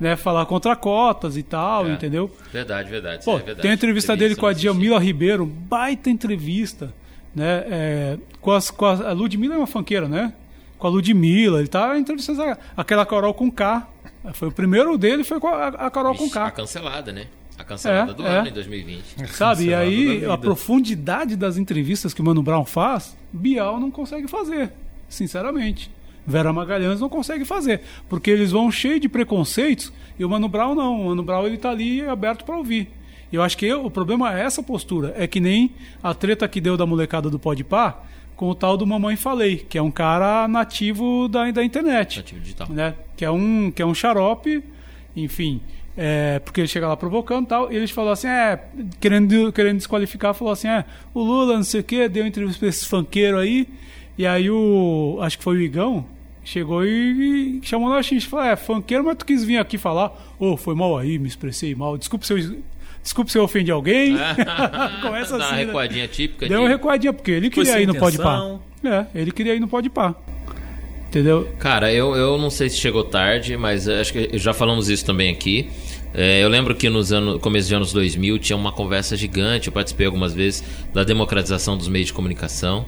[0.00, 1.92] Né, falar contra cotas e tal, É.
[1.92, 2.30] entendeu?
[2.52, 3.24] Verdade, verdade.
[3.24, 3.62] Pô, é verdade.
[3.62, 4.52] tem a entrevista Teve dele com a.
[4.52, 6.94] Djamila Ribeiro, baita entrevista,
[7.34, 7.64] né?
[7.68, 10.32] É, com, as, com a, a Ludmilla é uma fanqueira, né?
[10.78, 12.40] Com a Ludmilla, ele tá entrevistando
[12.76, 13.88] aquela Carol com K.
[14.34, 16.50] Foi o primeiro dele, foi com a, a Carol com Vixe, A K.
[16.52, 17.26] cancelada, né?
[17.58, 18.38] A cancelada É, do é.
[18.38, 19.26] ano em 2020.
[19.34, 19.64] Sabe?
[19.64, 24.70] E aí, a profundidade das entrevistas que o Mano Brown faz, Bial não consegue fazer,
[25.08, 25.90] sinceramente.
[26.28, 30.74] Vera Magalhães não consegue fazer, porque eles vão cheio de preconceitos e o Mano Brown
[30.74, 31.00] não.
[31.00, 32.90] O Mano Brown ele tá ali aberto para ouvir.
[33.32, 35.72] Eu acho que o problema é essa postura, é que nem
[36.02, 38.02] a treta que deu da molecada do Podpah
[38.36, 42.40] com o tal do Mamãe Falei, que é um cara nativo da, da internet Nativo
[42.40, 42.68] digital.
[42.70, 42.94] né?
[43.16, 44.62] Que é um, que é um xarope,
[45.16, 45.60] enfim.
[45.96, 48.60] é, porque ele chega lá provocando e tal, e eles falam assim, é,
[49.00, 52.68] querendo, querendo desqualificar, falou assim, é, o Lula, não sei o quê, deu entrevista pra
[52.68, 53.66] esses funkeiros aí,
[54.16, 56.06] e aí o, acho que foi o Igão,
[56.48, 60.12] chegou e, e chamou na xixi, falou, é, funkeiro, mas tu quis vir aqui falar,
[60.38, 62.56] ô, foi mal aí, me expressei mal, desculpe se eu,
[63.02, 64.16] desculpe se eu ofendi alguém,
[65.02, 65.64] começa Dá uma assim, né?
[65.66, 66.64] recuadinha típica Deu de...
[66.64, 68.62] uma recuadinha, porque ele Foi queria ir no Pode intenção.
[68.82, 70.14] É, ele queria ir no Pode Pá.
[71.08, 71.48] Entendeu?
[71.58, 75.30] Cara, eu, eu não sei se chegou tarde, mas acho que já falamos isso também
[75.30, 75.68] aqui.
[76.14, 79.72] É, eu lembro que nos anos, começo de anos 2000 tinha uma conversa gigante, eu
[79.72, 82.86] participei algumas vezes, da democratização dos meios de comunicação.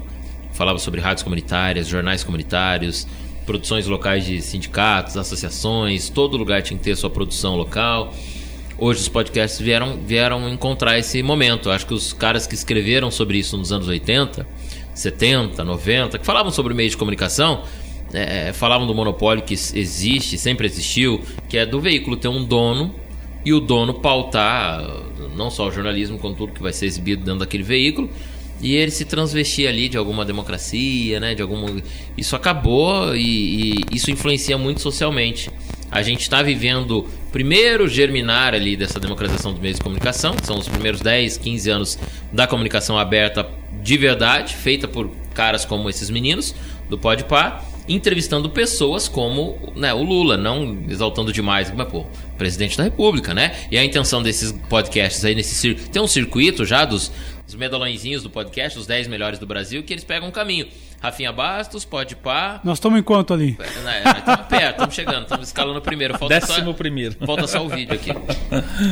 [0.53, 3.07] Falava sobre rádios comunitárias, jornais comunitários,
[3.47, 8.13] produções locais de sindicatos, associações, todo lugar tinha que ter sua produção local.
[8.79, 11.71] Hoje os podcasts vieram, vieram encontrar esse momento.
[11.71, 14.47] Acho que os caras que escreveram sobre isso nos anos 80,
[14.95, 17.65] 70, 90, que falavam sobre meio de comunicação,
[18.13, 22.95] é, falavam do monopólio que existe, sempre existiu, que é do veículo ter um dono
[23.45, 24.83] e o dono pautar
[25.37, 28.11] não só o jornalismo, como tudo que vai ser exibido dentro daquele veículo.
[28.61, 31.35] E ele se transvestir ali de alguma democracia, né?
[31.35, 31.81] De algum...
[32.17, 35.51] Isso acabou e, e isso influencia muito socialmente.
[35.91, 40.59] A gente está vivendo primeiro germinar ali dessa democratização dos meios de comunicação, que são
[40.59, 41.99] os primeiros 10, 15 anos
[42.33, 43.49] da comunicação aberta
[43.83, 46.55] de verdade, feita por caras como esses meninos
[46.89, 52.05] do Podpah, entrevistando pessoas como né, o Lula, não exaltando demais, mas pô,
[52.39, 53.57] presidente da República, né?
[53.71, 57.11] E a intenção desses podcasts aí nesse tem um circuito já dos,
[57.51, 60.67] dos medalhõezinhos do podcast, os 10 melhores do Brasil, que eles pegam um caminho.
[61.01, 62.61] Rafinha Bastos, pode pá.
[62.63, 63.57] Nós estamos em quanto ali?
[63.59, 66.19] É, nós estamos perto, estamos chegando, estamos escalando o primeiro.
[66.19, 67.17] Falta Décimo só, primeiro.
[67.25, 68.11] Falta só o vídeo aqui.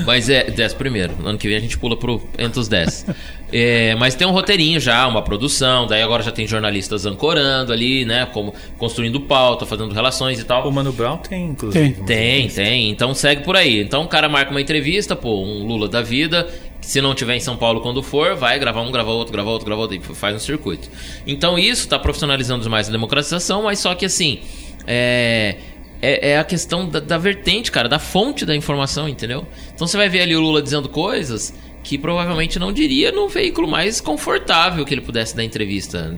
[0.07, 1.15] Mas é, décimo primeiro.
[1.17, 3.07] No ano que vem a gente pula pro, entre os 10.
[3.53, 5.87] É, mas tem um roteirinho já, uma produção.
[5.87, 8.27] Daí agora já tem jornalistas ancorando ali, né?
[8.33, 10.67] Como construindo pauta, fazendo relações e tal.
[10.67, 11.93] O Mano Brown tem, inclusive.
[11.93, 12.05] Tem.
[12.05, 12.91] Tem, tem.
[12.91, 13.81] Então segue por aí.
[13.81, 16.49] Então o cara marca uma entrevista, pô, um Lula da vida.
[16.81, 19.67] Se não tiver em São Paulo quando for, vai gravar um, gravar outro, gravar outro,
[19.67, 20.89] gravar outro, e faz um circuito.
[21.27, 24.41] Então isso está profissionalizando mais a democratização, mas só que assim,
[24.87, 25.57] é,
[26.01, 29.47] é, é a questão da, da vertente, cara, da fonte da informação, entendeu?
[29.75, 31.53] Então você vai ver ali o Lula dizendo coisas
[31.83, 36.17] que provavelmente não diria no veículo mais confortável que ele pudesse dar entrevista.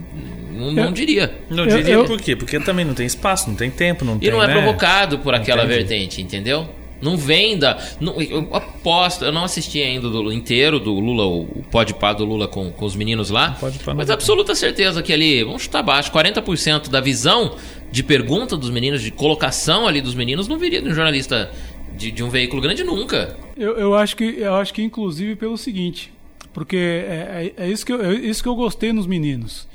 [0.53, 1.35] Não, não Eu- diria.
[1.49, 2.37] Não Eu- diria eu- por quê?
[2.37, 4.31] Porque também não tem espaço, não tem tempo, não E tem.
[4.31, 4.53] não é né?
[4.53, 5.79] provocado por aquela Entendi.
[5.79, 6.69] vertente, entendeu?
[7.03, 7.79] Não vem da.
[8.01, 12.25] não- eu aposto, eu não assisti ainda do inteiro do Lula, o, pode pá do
[12.25, 13.57] Lula com, com os meninos lá.
[13.97, 17.57] Mas absoluta certeza que ali, vamos chutar baixo, 40% da visão
[17.91, 21.51] de pergunta dos meninos, de colocação ali dos meninos, não viria de um jornalista
[21.97, 23.37] de, de um veículo grande nunca.
[23.57, 26.13] Eu, eu acho que eu acho que inclusive pelo seguinte,
[26.53, 29.69] porque é, é- é isso que eu, é isso que eu gostei nos meninos.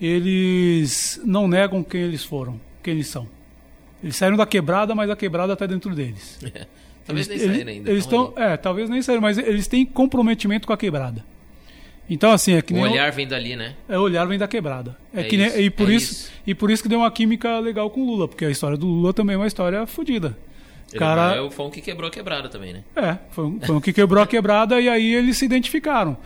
[0.00, 3.26] Eles não negam quem eles foram, quem eles são.
[4.04, 6.38] Eles saíram da quebrada, mas a quebrada está dentro deles.
[7.06, 7.90] Talvez nem eles, saíram ainda.
[7.90, 11.24] Eles tão estão, é, talvez nem saíram, mas eles têm comprometimento com a quebrada.
[12.08, 13.74] Então assim é que nem O olhar vem dali, né?
[13.88, 14.96] é o olhar vem da quebrada.
[15.12, 16.32] É, É que nem- isso, e por é isso, isso.
[16.46, 18.86] e por isso que deu uma química legal com o Lula, porque a história do
[18.86, 20.36] Lula também é uma história fodida.
[20.98, 22.84] Cara, é o foi um que quebrou a quebrada também, né?
[22.94, 26.16] é, foi um, foi um que quebrou a quebrada e aí eles se identificaram.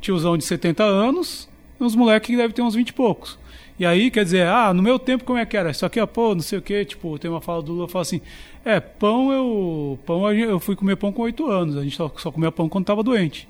[0.00, 1.48] Tiozão de 70 anos,
[1.80, 3.38] e uns moleques que devem ter uns 20 e poucos.
[3.78, 5.70] E aí, quer dizer, ah, no meu tempo como é que era?
[5.70, 8.02] Isso aqui, ó, pô, não sei o quê, tipo, tem uma fala do Lula, fala
[8.02, 8.22] assim,
[8.64, 12.30] é, pão eu, pão eu fui comer pão com 8 anos, a gente só, só
[12.30, 13.46] comia pão quando tava doente.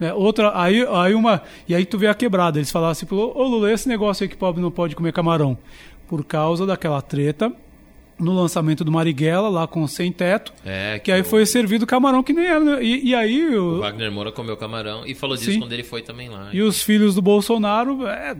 [0.00, 0.12] Né?
[0.14, 3.70] Outra, aí, aí uma, e aí tu vê a quebrada, eles falavam assim, ô Lula,
[3.70, 5.58] esse negócio aí que pobre não pode comer camarão,
[6.06, 7.52] por causa daquela treta
[8.18, 12.22] no lançamento do Marighella, lá com Sem Teto, É, que aí o- foi servido camarão
[12.22, 12.60] que nem era.
[12.60, 12.82] né?
[12.82, 15.60] E, e aí O o, Wagner Moura comeu camarão e falou disso Sim.
[15.60, 16.48] quando ele foi também lá.
[16.52, 18.34] e os filhos do Bolsonaro, é,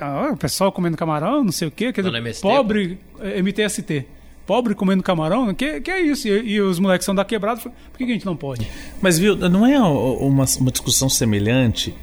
[0.00, 4.06] é, o pessoal comendo camarão, não sei o quê, quer dizer, MST, pobre, é, MTST,
[4.46, 6.26] pobre comendo camarão, que, que é isso?
[6.28, 8.66] E, e os moleques são da quebrada, por que, que a gente não pode?
[9.00, 11.94] Mas viu, não é uma, uma discussão semelhante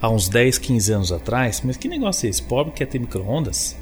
[0.00, 1.62] a uns 10, 15 anos atrás?
[1.64, 2.42] Mas que negócio é esse?
[2.42, 3.76] Pobre quer ter micro-ondas?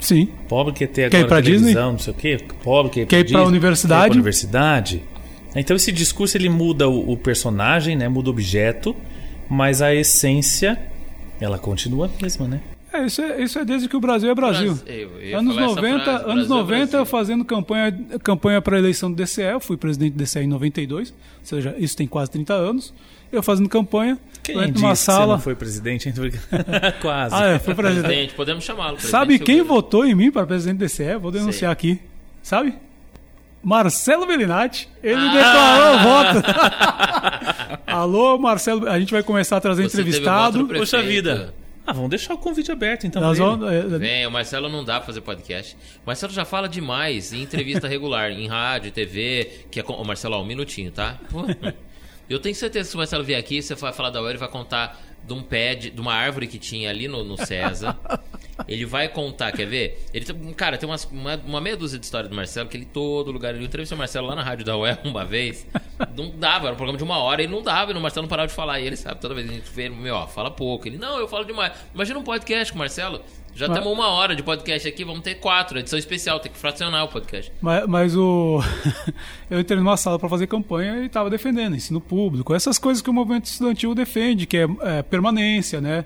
[0.00, 0.28] Sim.
[0.48, 1.58] Pobre quer ter Quer ir agora pra Disney?
[1.58, 2.38] televisão, não sei o quê.
[2.62, 4.00] Pobre quer ir Quer ir pra Disney, universidade?
[4.00, 5.02] Quer ir pra universidade.
[5.54, 8.08] Então esse discurso ele muda o, o personagem, né?
[8.08, 8.94] Muda o objeto,
[9.48, 10.78] mas a essência
[11.40, 12.60] ela continua a mesma, né?
[12.92, 14.74] É, isso é, isso é desde que o Brasil é Brasil.
[14.74, 17.06] Brasil, eu Anos falar essa 90, frase, anos Brasil é 90 Brasil.
[17.06, 17.92] fazendo campanha,
[18.22, 19.42] campanha para a eleição do DCE.
[19.42, 22.94] Eu fui presidente do DCE em 92, ou seja, isso tem quase 30 anos.
[23.32, 25.34] Eu fazendo campanha, Quem disse numa que você sala.
[25.34, 26.12] não foi presidente?
[27.02, 27.34] Quase.
[27.34, 28.04] Ah, é, foi presidente.
[28.04, 29.00] Presidente, podemos chamá-lo.
[29.00, 31.16] Sabe quem votou em mim para presidente do DCE?
[31.20, 32.00] Vou denunciar aqui.
[32.42, 32.74] Sabe?
[33.62, 34.88] Marcelo Bellinati.
[35.02, 35.32] Ele Ah!
[35.32, 37.80] declarou o voto.
[37.86, 38.88] Alô, Marcelo.
[38.88, 40.66] A gente vai começar a trazer Você entrevistado.
[40.68, 41.52] Poxa vida.
[41.84, 43.22] Ah, vamos deixar o convite aberto então.
[43.22, 45.76] Nós vamos, é, Vem, o Marcelo não dá pra fazer podcast.
[46.04, 49.50] O Marcelo já fala demais em entrevista regular, em rádio, TV.
[49.70, 49.92] Que é com...
[49.92, 51.16] Ô, Marcelo, ó, um minutinho, tá?
[52.28, 54.38] Eu tenho certeza que se o Marcelo vier aqui, você vai falar da UEL, ele
[54.38, 57.98] vai contar de um pé, de, de uma árvore que tinha ali no, no César.
[58.66, 60.02] Ele vai contar, quer ver?
[60.14, 60.24] Ele
[60.56, 63.54] cara, tem umas- uma, uma meia dúzia de história do Marcelo, que ele todo lugar.
[63.54, 65.66] Eu entrevistei o Marcelo lá na rádio da UEL uma vez.
[66.16, 68.30] Não dava, era um programa de uma hora, ele não dava, e o Marcelo não
[68.30, 68.80] parava de falar.
[68.80, 70.88] E ele sabe, toda vez a gente vê, ele, meu, ó, fala pouco.
[70.88, 71.70] Ele, não, eu falo demais.
[71.94, 73.20] Imagina um podcast com o Marcelo.
[73.56, 77.04] Já temos uma hora de podcast aqui, vamos ter quatro, edição especial, tem que fracionar
[77.04, 77.50] o podcast.
[77.62, 78.60] Mas, mas o.
[79.48, 83.08] eu entrei numa sala para fazer campanha e estava defendendo ensino público, essas coisas que
[83.08, 86.04] o movimento estudantil defende, que é, é, permanência, né?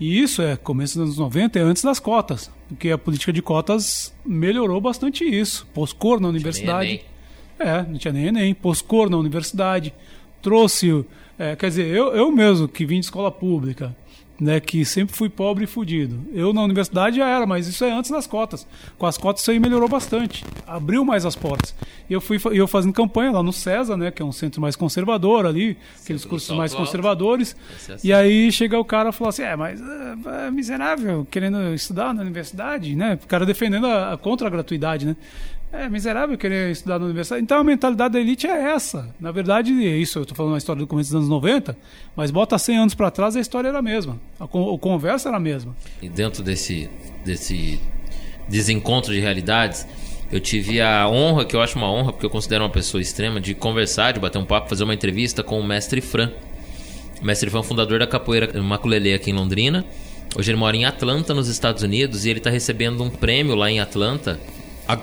[0.00, 3.42] E isso é começo dos anos 90, é antes das cotas, porque a política de
[3.42, 5.66] cotas melhorou bastante isso.
[5.74, 7.02] Pôs cor na universidade.
[7.58, 9.92] É, não tinha nem Enem, pôs cor na universidade,
[10.40, 11.04] trouxe.
[11.38, 13.94] é, quer dizer, eu, eu mesmo que vim de escola pública,
[14.40, 16.20] né, que sempre fui pobre e fudido.
[16.32, 18.66] Eu na universidade já era, mas isso é antes das cotas.
[18.98, 21.74] Com as cotas isso aí melhorou bastante, abriu mais as portas.
[22.08, 24.76] E eu fui eu fazendo campanha lá no César, né, que é um centro mais
[24.76, 27.56] conservador ali, aqueles cursos mais conservadores.
[27.88, 28.08] É assim.
[28.08, 32.12] E aí chega o cara e fala assim: é, mas é, é miserável querendo estudar
[32.12, 33.18] na universidade, né?
[33.22, 35.16] O cara defendendo a, a contra a gratuidade, né?
[35.72, 37.42] É miserável querer estudar na universidade.
[37.42, 39.14] Então a mentalidade da elite é essa.
[39.20, 40.18] Na verdade, é isso.
[40.18, 41.76] Eu estou falando a história do começo dos anos 90,
[42.14, 44.18] mas bota 100 anos para trás a história era a mesma.
[44.38, 45.76] A, con- a conversa era a mesma.
[46.00, 46.88] E dentro desse,
[47.24, 47.80] desse
[48.48, 49.86] desencontro de realidades,
[50.30, 53.40] eu tive a honra, que eu acho uma honra, porque eu considero uma pessoa extrema,
[53.40, 56.30] de conversar, de bater um papo, fazer uma entrevista com o mestre Fran.
[57.20, 59.84] O mestre Fran, fundador da capoeira Maculelê aqui em Londrina.
[60.38, 63.70] Hoje ele mora em Atlanta, nos Estados Unidos, e ele tá recebendo um prêmio lá
[63.70, 64.38] em Atlanta,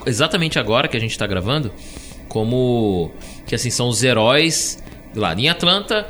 [0.05, 1.71] exatamente agora que a gente tá gravando,
[2.27, 3.11] como
[3.45, 4.81] que assim são os heróis
[5.15, 6.05] lá em Atlanta.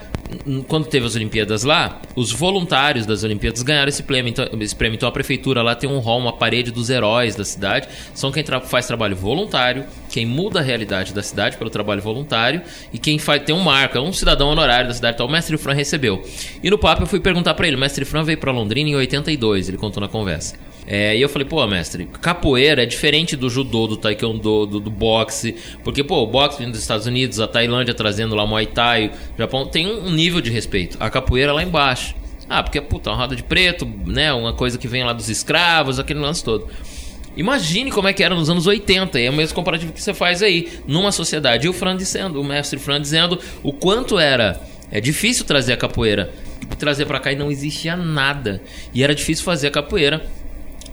[0.67, 4.32] Quando teve as Olimpíadas lá, os voluntários das Olimpíadas ganharam esse prêmio.
[4.32, 4.95] Então, esse prêmio.
[4.95, 7.88] Então a prefeitura lá tem um hall, uma parede dos heróis da cidade.
[8.15, 12.97] São quem faz trabalho voluntário, quem muda a realidade da cidade pelo trabalho voluntário e
[12.97, 15.15] quem faz, tem um marco, é um cidadão honorário da cidade.
[15.15, 16.24] Então o mestre Fran recebeu.
[16.63, 18.95] E no papo eu fui perguntar pra ele: o mestre Fran veio pra Londrina em
[18.95, 20.55] 82, ele contou na conversa.
[20.86, 24.92] É, e eu falei, pô, mestre, capoeira é diferente do judô, do taekwondo, do, do
[24.92, 25.56] boxe.
[25.84, 29.38] Porque, pô, o boxe vindo dos Estados Unidos, a Tailândia trazendo lá Muay Thai, o
[29.38, 30.98] Japão tem um nível de respeito.
[31.00, 32.16] A capoeira lá embaixo.
[32.50, 34.34] Ah, porque, puta, uma roda de preto, né?
[34.34, 36.68] Uma coisa que vem lá dos escravos, aquele lance todo.
[37.36, 40.14] Imagine como é que era nos anos 80, e é o mesmo comparativo que você
[40.14, 41.66] faz aí, numa sociedade.
[41.66, 44.62] E o Fran dizendo, o mestre Fran dizendo o quanto era
[44.92, 46.32] é difícil trazer a capoeira.
[46.78, 48.62] Trazer pra cá e não existia nada.
[48.94, 50.24] E era difícil fazer a capoeira.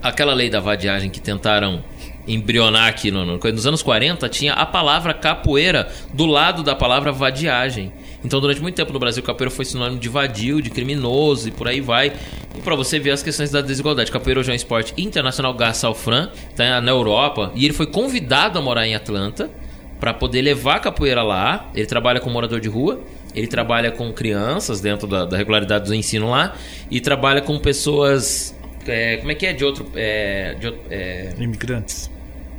[0.03, 1.83] Aquela lei da vadiagem que tentaram
[2.27, 7.11] embrionar aqui no, no- nos anos 40 tinha a palavra capoeira do lado da palavra
[7.13, 7.93] vadiagem.
[8.25, 11.67] Então, durante muito tempo no Brasil, capoeira foi sinônimo de vadio, de criminoso e por
[11.67, 12.13] aí vai.
[12.57, 14.13] E pra você ver as questões da desigualdade.
[14.13, 15.55] Capoeira hoje é um esporte internacional.
[15.55, 19.51] Garçal Fran tá na Europa e ele foi convidado a morar em Atlanta
[19.99, 21.71] para poder levar a capoeira lá.
[21.75, 23.01] Ele trabalha com morador de rua,
[23.35, 26.55] ele trabalha com crianças dentro da, da regularidade do ensino lá
[26.91, 28.55] e trabalha com pessoas.
[28.87, 29.53] É, como é que é?
[29.53, 29.87] De outro.
[29.95, 32.11] é, de é, Imigrantes.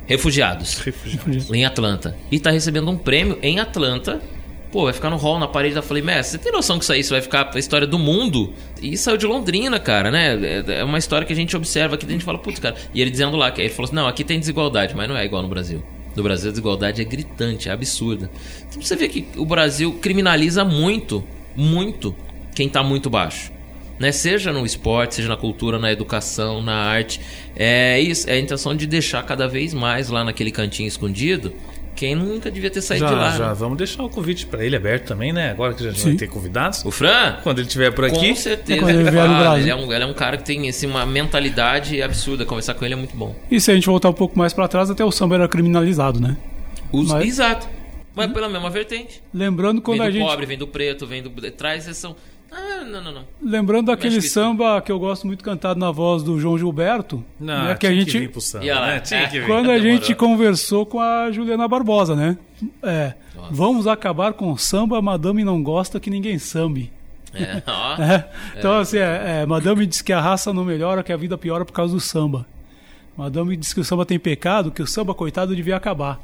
[0.06, 1.50] refugiados Refugiados.
[1.52, 2.16] em Atlanta.
[2.30, 4.20] E tá recebendo um prêmio em Atlanta.
[4.70, 5.76] Pô, vai ficar no hall na parede.
[5.76, 7.98] Eu falei, mestre, você tem noção que isso aí isso vai ficar pra história do
[7.98, 8.54] mundo?
[8.80, 10.62] E saiu de Londrina, cara, né?
[10.66, 12.74] É- É uma história que a gente observa aqui, a gente fala, putz, cara.
[12.94, 15.24] E ele dizendo lá, que ele falou assim: não, aqui tem desigualdade, mas não é
[15.26, 15.82] igual no Brasil.
[16.16, 18.30] No Brasil a desigualdade é gritante, é absurda.
[18.68, 21.22] Então você vê que o Brasil criminaliza muito,
[21.54, 22.14] muito
[22.54, 23.52] quem tá muito baixo.
[24.02, 24.10] Né?
[24.10, 27.20] Seja no esporte, seja na cultura, na educação, na arte.
[27.54, 31.52] É isso, é a intenção de deixar cada vez mais lá naquele cantinho escondido
[31.94, 33.30] quem nunca devia ter saído de Já, lá.
[33.36, 33.54] já né?
[33.54, 35.50] vamos deixar o convite pra ele aberto também, né?
[35.52, 36.16] Agora que já vai Sim.
[36.16, 36.84] ter convidados.
[36.84, 37.36] O Fran?
[37.44, 38.28] Quando ele estiver por aqui.
[38.30, 38.80] Com certeza.
[38.80, 39.62] Quando ele vier no Ah, Brasil.
[39.62, 42.44] ele, é um, ele é um cara que tem assim, uma mentalidade absurda.
[42.44, 43.36] Conversar com ele é muito bom.
[43.48, 46.18] E se a gente voltar um pouco mais pra trás, até o samba era criminalizado,
[46.18, 46.36] né?
[46.90, 47.68] Os- Mas- Exato.
[48.14, 49.22] Mas pela mesma vertente.
[49.32, 50.26] Lembrando quando vem a do gente.
[50.28, 51.30] pobre, vem do preto, vem do.
[51.52, 52.16] Traz são.
[52.54, 53.24] Ah, não, não, não.
[53.42, 57.64] Lembrando que isso- samba que eu gosto muito cantado na voz do João Gilberto, Não,
[57.64, 59.00] né, que a gente vir pro samba, né?
[59.00, 59.46] Tinha que vir.
[59.46, 59.92] quando a Demorou.
[59.96, 62.36] gente conversou com a Juliana Barbosa, né?
[62.82, 63.48] É, Nossa.
[63.52, 66.92] vamos acabar com o samba, madame não gosta que ninguém sambe.
[67.34, 67.96] É, ó.
[68.02, 68.28] É,
[68.58, 71.64] Então, assim, é, é, madame diz que a raça não melhora, que a vida piora
[71.64, 72.46] por causa do samba.
[73.16, 76.20] Madame diz que o samba tem pecado, que o samba, coitado, devia acabar.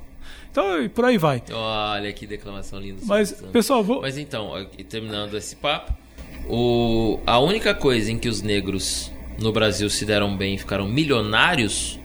[0.51, 1.43] Então, e por aí vai.
[1.53, 3.01] Olha que declamação linda.
[3.05, 4.01] Mas, pessoal, vou...
[4.03, 4.51] Mas então,
[4.89, 5.93] terminando esse papo,
[6.49, 10.87] o, a única coisa em que os negros no Brasil se deram bem e ficaram
[10.87, 11.99] milionários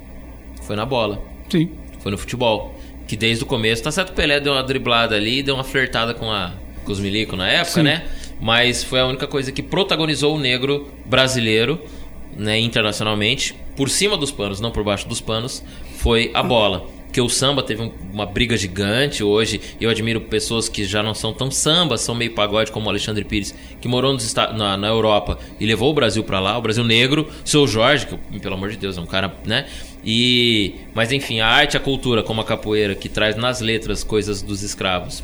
[0.61, 1.69] foi na bola, Sim.
[1.99, 2.75] foi no futebol.
[3.07, 6.13] Que desde o começo, tá certo o Pelé deu uma driblada ali, deu uma flertada
[6.13, 6.53] com, a,
[6.86, 7.84] com os milico na época, Sim.
[7.84, 8.05] né?
[8.39, 11.81] Mas foi a única coisa que protagonizou o negro brasileiro,
[12.36, 15.63] né, internacionalmente, por cima dos panos, não por baixo dos panos,
[15.97, 16.88] foi a bola.
[17.14, 19.61] Porque o samba teve um- uma briga gigante hoje.
[19.80, 23.24] Eu admiro pessoas que já não são tão samba, são meio pagode, como o Alexandre
[23.24, 26.84] Pires, que morou nos na, na Europa e levou o Brasil pra lá, o Brasil
[26.84, 27.30] negro.
[27.45, 29.68] Seu Jorge, que pelo amor de Deus é um cara, né?
[30.03, 34.41] E mas enfim, a arte, a cultura, como a capoeira, que traz nas letras coisas
[34.41, 35.24] dos escravos,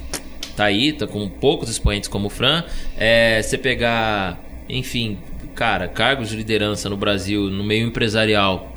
[0.56, 2.64] tá aí, tá com poucos expoentes como o Fran.
[3.00, 5.18] É, você pegar, enfim,
[5.56, 8.76] cara, cargos de liderança no Brasil, no meio empresarial,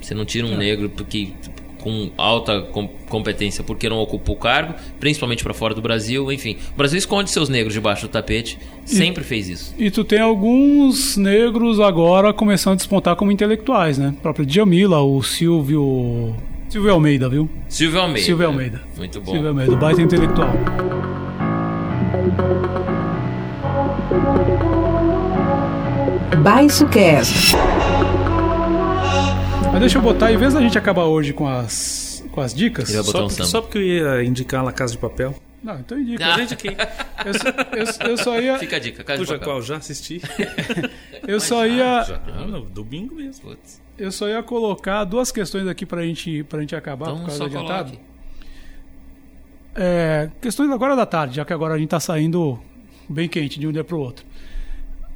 [0.00, 1.28] você não tira um negro porque
[1.84, 6.56] com alta com- competência porque não ocupa o cargo, principalmente pra fora do Brasil, enfim.
[6.72, 9.74] O Brasil esconde seus negros debaixo do tapete, sempre fez isso.
[9.78, 14.14] E tu tem alguns negros agora começando a despontar como intelectuais, né?
[14.16, 16.34] O próprio Djamila, o Silvio.
[16.70, 17.48] Silvio Almeida, viu?
[17.68, 18.26] Silvio Almeida.
[18.26, 18.82] Silvio Almeida.
[18.96, 19.30] Muito bom.
[19.32, 20.50] Silvio Almeida, o baita intelectual.
[26.42, 27.54] Baixo Cast.
[29.74, 32.88] Mas deixa eu botar, em vez da gente acabar hoje com as, com as dicas.
[32.88, 35.34] Só, um porque, só porque eu ia indicar La Casa de Papel.
[35.64, 36.24] Não, então indica.
[36.26, 36.36] Ah.
[36.38, 36.76] Gente, quem?
[37.24, 37.48] Eu, só-
[38.04, 38.56] eu- eu só ia.
[38.58, 39.52] Fica a dica, casa de Cuja papel.
[39.54, 40.20] qual já assisti.
[41.26, 42.02] Eu só ia.
[42.04, 43.48] Já, no domingo mesmo.
[43.48, 43.80] Putz.
[43.96, 47.38] Eu só ia colocar duas questões aqui pra gente, pra gente acabar por Então causa
[47.38, 47.90] só do adiantado.
[47.92, 48.04] coloque.
[49.74, 52.60] É, questões agora da tarde, já que agora a gente está saindo
[53.08, 54.24] bem quente de um dia para o outro.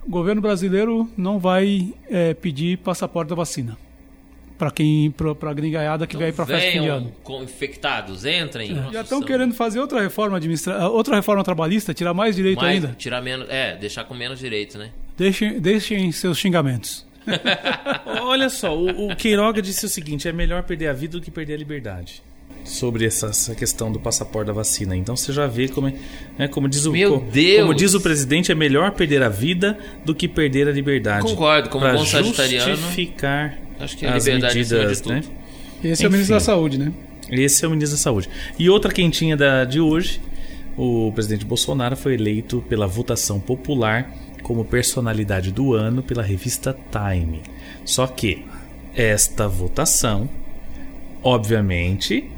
[0.06, 3.76] O governo brasileiro não vai é, pedir passaporte da vacina
[4.58, 7.12] para quem, para a gringaiada que vai para festa de ano.
[7.22, 8.74] com infectados, entrem.
[8.74, 12.84] Nossa, Já estão querendo fazer outra reforma administra outra reforma trabalhista, tirar mais direito Mais-
[12.84, 12.96] ainda.
[12.98, 13.48] Tirar menos.
[13.48, 14.90] É, deixar com menos direito, né?
[15.16, 17.06] Deixem, deixem seus xingamentos.
[18.22, 21.30] Olha só, o, o Queiroga disse o seguinte: é melhor perder a vida do que
[21.30, 22.22] perder a liberdade.
[22.68, 24.94] Sobre essa, essa questão do passaporte da vacina.
[24.96, 25.94] Então você já vê como, é-
[26.38, 27.62] né, como, diz o, Meu co- Deus!
[27.62, 31.22] como diz o presidente, é melhor perder a vida do que perder a liberdade.
[31.26, 32.76] Concordo, como Pra bom sagitariano.
[32.76, 35.12] justificar Acho que a as liberdade acima de medidas, tudo.
[35.14, 35.22] né?
[35.82, 36.44] Esse é o ministro Enfim.
[36.46, 36.92] da Saúde, né?
[37.30, 38.28] Esse é o ministro da Saúde.
[38.58, 40.20] E outra quentinha da, de hoje:
[40.76, 44.12] o presidente Bolsonaro foi eleito pela votação popular
[44.42, 47.40] como personalidade do ano pela revista Time.
[47.84, 48.44] Só que
[48.94, 50.28] esta votação,
[51.22, 52.28] obviamente.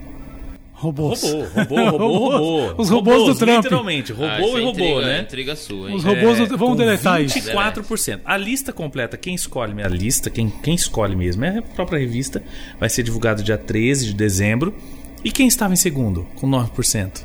[0.80, 1.22] Robôs.
[1.22, 2.74] Roubou, roubou, roubou, roubou.
[2.78, 3.64] Os robôs do Trump.
[3.64, 5.20] Literalmente, Ah, roubou isso e é roubou, intriga, né?
[5.20, 5.96] Intriga sua, hein?
[5.96, 6.44] Os robôs do...
[6.44, 7.38] É, Vamos com deletar isso.
[7.38, 8.20] 24%.
[8.24, 12.42] A lista completa, quem escolhe a lista, quem, quem escolhe mesmo é a própria revista,
[12.78, 14.74] vai ser divulgado dia 13 de dezembro.
[15.22, 17.24] E quem estava em segundo, com 9%?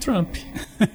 [0.00, 0.34] Trump.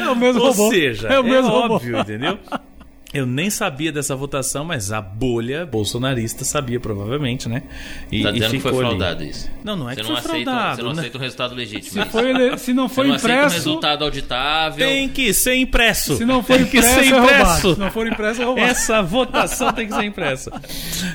[0.00, 0.70] É o mesmo Ou robô.
[0.70, 1.74] seja, é o mesmo robô.
[1.74, 2.38] óbvio, entendeu?
[3.12, 7.64] Eu nem sabia dessa votação, mas a bolha bolsonarista sabia provavelmente, né?
[8.10, 8.88] E, Tá e dizendo que foi ficou ali.
[8.98, 9.50] fraudado isso.
[9.64, 10.76] Não, não é Você que não, foi aceita, fraudado.
[10.76, 10.98] você não né?
[11.00, 12.00] aceita um resultado legítimo.
[12.00, 12.10] é isso.
[12.12, 13.54] Foi Se não Você for não aceita um impresso...
[13.56, 14.86] resultado auditável.
[14.88, 16.16] Tem que ser impresso.
[16.18, 17.74] Se não for tem que impresso, ser é impresso.
[17.74, 18.66] Se não for impresso, é roubado.
[18.68, 20.52] Essa votação tem que ser impressa.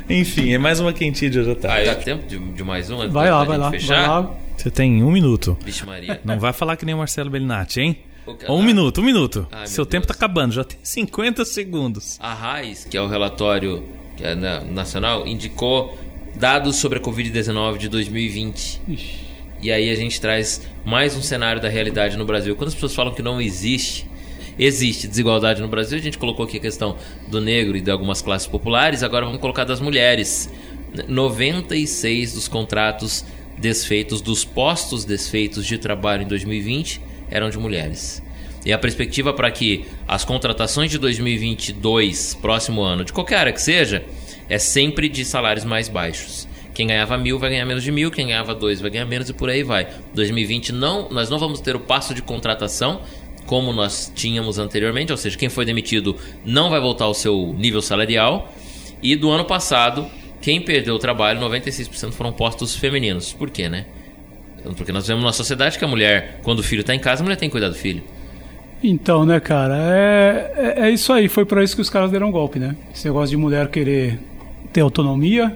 [0.10, 1.89] Enfim, é mais uma quentinha de hoje à tarde.
[1.89, 3.08] Ah, dá tempo de, de mais uma?
[3.08, 3.72] Vai lá, vai lá.
[3.72, 3.96] Fechar?
[3.96, 4.32] Vai lá.
[4.58, 5.58] Você tem um minuto.
[5.64, 6.20] Vixe Maria.
[6.26, 7.98] Não vai falar que nem o Marcelo Bellinati, hein?
[8.49, 9.47] Um minuto, um minuto.
[9.51, 10.17] Ai, Seu tempo tá Deus.
[10.23, 12.17] acabando, já tem 50 segundos.
[12.19, 13.84] A RAIS, que é o relatório
[14.17, 15.97] que é na- nacional, indicou
[16.36, 18.82] dados sobre a Covid-19 de 2020.
[19.61, 22.55] E aí a gente traz mais um cenário da realidade no Brasil.
[22.55, 24.05] Quando as pessoas falam que não existe,
[24.57, 26.97] existe desigualdade no Brasil, a gente colocou aqui a questão
[27.28, 30.49] do negro e de algumas classes populares, agora vamos colocar das mulheres.
[31.07, 33.26] 96 dos contratos
[33.57, 38.23] desfeitos, dos postos desfeitos de trabalho em 2020 eram de mulheres.
[38.65, 43.61] E a perspectiva para que as contratações de 2022, próximo ano, de qualquer área que
[43.61, 44.03] seja,
[44.49, 46.47] é sempre de salários mais baixos.
[46.73, 49.34] Quem ganhava mil vai ganhar menos de mil, quem ganhava dois vai ganhar menos e
[49.34, 49.88] por aí vai.
[50.13, 53.01] 2020 não, nós não vamos ter o passo de contratação
[53.45, 57.82] como nós tínhamos anteriormente, ou seja, quem foi demitido não vai voltar ao seu nível
[57.82, 58.51] salarial.
[59.01, 60.07] E do ano passado,
[60.41, 63.32] quem perdeu o trabalho, 96% foram postos femininos.
[63.34, 63.86] Por quê, né?
[64.74, 67.24] Porque nós vemos numa sociedade que a mulher, quando o filho está em casa, a
[67.24, 68.03] mulher tem que cuidar do filho.
[68.84, 71.28] Então, né, cara, é, é, é isso aí.
[71.28, 72.76] Foi pra isso que os caras deram golpe, né?
[72.93, 74.20] Esse negócio de mulher querer
[74.72, 75.55] ter autonomia,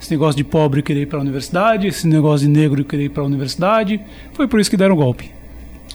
[0.00, 3.22] esse negócio de pobre querer ir pra universidade, esse negócio de negro querer ir pra
[3.24, 4.00] universidade.
[4.32, 5.30] Foi por isso que deram golpe.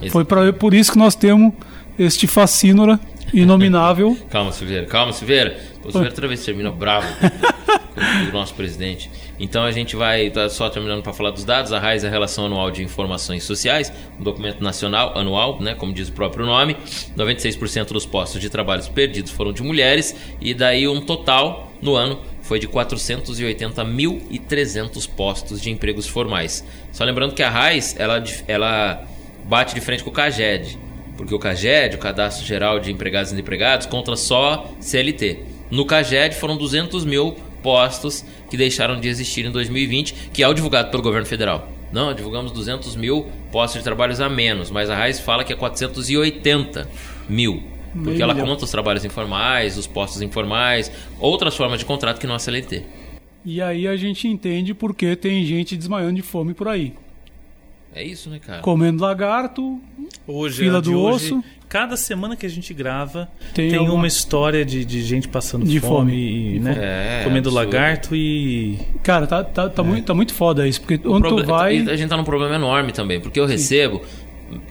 [0.09, 1.53] Foi pra, por isso que nós temos
[1.97, 2.99] este facínora
[3.33, 4.17] inominável.
[4.29, 5.57] Calma, Silveira, calma, Silveira.
[5.83, 9.09] O Silveira outra vez termina bravo com o nosso presidente.
[9.39, 12.11] Então a gente vai, tá só terminando para falar dos dados, a RAIS é a
[12.11, 16.77] Relação Anual de Informações Sociais, um documento nacional anual, né, como diz o próprio nome.
[17.17, 22.21] 96% dos postos de trabalho perdidos foram de mulheres e daí um total no ano
[22.41, 26.63] foi de 480.300 postos de empregos formais.
[26.91, 29.07] Só lembrando que a RAIS, ela, ela
[29.45, 30.77] bate de frente com o CAGED,
[31.17, 35.39] porque o CAGED, o Cadastro Geral de Empregados e Empregados, conta só CLT.
[35.71, 40.53] No CAGED foram 200 mil postos que deixaram de existir em 2020, que é o
[40.53, 41.67] divulgado pelo governo federal.
[41.91, 45.55] Não, divulgamos 200 mil postos de trabalhos a menos, mas a RAIS fala que é
[45.55, 46.87] 480
[47.29, 47.63] mil.
[47.93, 48.47] Porque Meio ela milhão.
[48.47, 52.83] conta os trabalhos informais, os postos informais, outras formas de contrato que não a CLT.
[53.45, 56.93] E aí a gente entende porque tem gente desmaiando de fome por aí.
[57.95, 58.61] É isso, né, cara?
[58.61, 59.79] Comendo lagarto,
[60.27, 61.43] Hoje, Fila de do hoje, osso.
[61.69, 65.65] Cada semana que a gente grava Tem tem, alguma- uma história de, de gente passando
[65.65, 66.55] De fome, fome.
[66.55, 66.75] e, né?
[66.79, 67.55] É, comendo absurdo.
[67.55, 71.77] lagarto e Cara, tá, tá, tá, muito, tá muito foda isso, porque onde tu vai.
[71.79, 74.01] A gente tá num problema enorme também, porque eu recebo,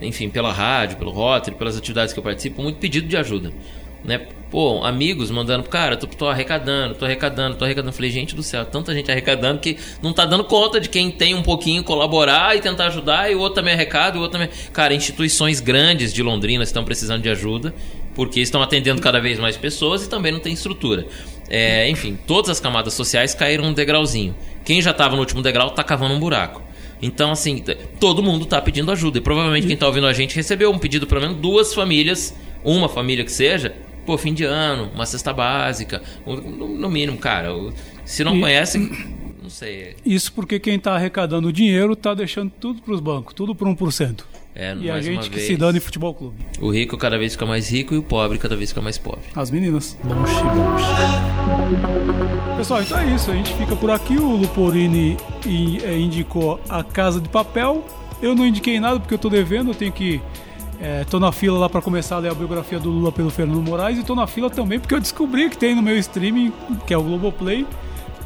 [0.01, 3.53] enfim, pela rádio, pelo Rotary, pelas atividades que eu participo, muito pedido de ajuda.
[4.05, 4.27] Né?
[4.51, 7.93] Pô, amigos mandando, cara, tô, tô arrecadando, tô arrecadando, tô arrecadando.
[7.93, 11.35] Falei, gente do céu, tanta gente arrecadando que não tá dando conta de quem tem
[11.35, 14.55] um pouquinho colaborar e tentar ajudar, e o outro também arrecada, e o outro também.
[14.73, 17.75] Cara, instituições grandes de Londrina estão precisando de ajuda,
[18.15, 21.07] porque estão atendendo cada vez mais pessoas e também não tem estrutura.
[21.49, 24.35] É, enfim, todas as camadas sociais caíram um degrauzinho.
[24.65, 26.63] Quem já tava no último degrau tá cavando um buraco.
[27.01, 27.65] Então, assim,
[27.99, 29.19] todo mundo tá pedindo ajuda.
[29.19, 32.89] E provavelmente quem tá ouvindo a gente recebeu um pedido, pelo menos duas famílias, uma
[32.89, 33.75] família que seja,
[34.07, 37.51] pô, fim de ano, uma cesta básica, no, mínimo, cara.
[38.05, 38.79] Se não E- conhece,
[39.43, 39.97] não sei.
[40.05, 44.25] Isso porque quem tá arrecadando o dinheiro tá deixando tudo pros bancos, tudo por 1%.
[44.55, 46.37] É, E a gente que vez, se dane futebol clube.
[46.61, 49.23] O rico cada vez fica mais rico e o pobre cada vez fica mais pobre.
[49.35, 49.97] As meninas.
[50.05, 50.85] Longe, longe.
[52.59, 53.31] Pessoal, então é isso.
[53.31, 54.17] A gente fica por aqui.
[54.19, 55.17] O Luporini
[55.47, 57.83] in- eh, indicou a Casa de Papel.
[58.21, 59.71] Eu não indiquei nada porque eu tô devendo.
[59.71, 60.21] Eu tenho que
[60.83, 63.63] É, tô na fila lá para começar a ler a biografia do Lula pelo Fernando
[63.63, 66.53] Moraes e tô na fila também porque eu descobri que tem no meu streaming,
[66.85, 67.65] que é o Globoplay,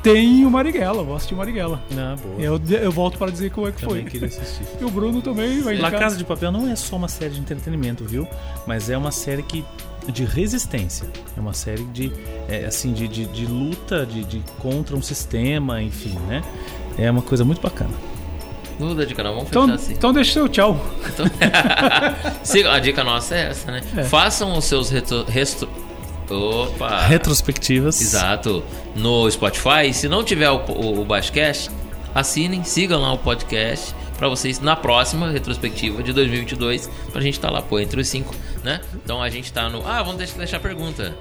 [0.02, 1.82] tem o Marighella, vou assistir o Marighella.
[1.92, 2.40] Ah, boa.
[2.40, 4.10] Eu, eu volto para dizer como é que Também foi.
[4.10, 4.64] queria assistir.
[4.80, 6.00] E o Bruno também vai La indicar.
[6.00, 8.26] Casa de Papel não é só uma série de entretenimento, viu?
[8.66, 9.62] Mas é uma série que
[10.10, 11.06] de resistência.
[11.36, 12.10] É uma série de
[12.48, 16.42] é, assim de, de, de luta de, de contra um sistema, enfim, né?
[16.96, 18.15] É uma coisa muito bacana.
[18.78, 19.92] Muda de canal, vamos Então, fechar assim.
[19.94, 20.78] então deixa seu tchau.
[22.44, 23.80] Siga- a dica nossa é essa, né?
[23.96, 24.04] É.
[24.04, 25.24] Façam os seus retro...
[26.28, 27.00] Opa!
[27.02, 28.00] Retrospectivas.
[28.00, 28.62] Exato.
[28.94, 29.92] No Spotify.
[29.92, 31.06] Se não tiver o, o, o
[32.14, 37.50] assinem, sigam lá o podcast para vocês na próxima retrospectiva de 2022 pra gente estar
[37.50, 38.34] lá, pô, entre os cinco,
[38.64, 38.80] né?
[38.94, 39.86] Então a gente tá no.
[39.86, 41.14] Ah, vamos deixar, deixar pergunta.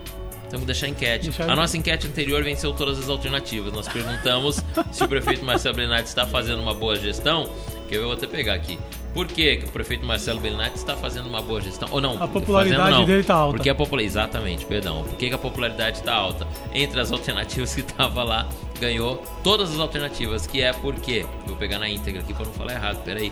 [0.50, 1.26] Temos que deixar enquete.
[1.30, 3.74] Deixar- A nossa enquete anterior venceu todas as alternativas.
[3.74, 7.50] Nós perguntamos se o prefeito Marcelo Belinati está fazendo uma boa gestão.
[7.88, 8.80] Que eu vou até pegar aqui.
[9.14, 11.88] Por que, que o prefeito Marcelo Belinati está fazendo uma boa gestão?
[11.92, 12.22] Ou não?
[12.22, 13.06] A popularidade fazendo não.
[13.06, 13.58] dele tá alta.
[13.58, 15.04] Porque a popularidade, exatamente, perdão.
[15.04, 16.48] Por que, que a popularidade está alta?
[16.74, 18.50] Entre as alternativas que tava lá,
[18.82, 21.26] ganhou todas as alternativas, que é porque.
[21.46, 23.32] Vou pegar na íntegra aqui para não falar errado, peraí.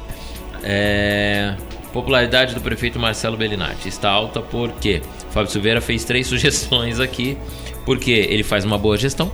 [0.64, 1.56] É.
[1.92, 5.00] Popularidade do prefeito Marcelo Bellinati está alta porque
[5.30, 7.38] Fábio Silveira fez três sugestões aqui.
[7.86, 9.32] Porque ele faz uma boa gestão,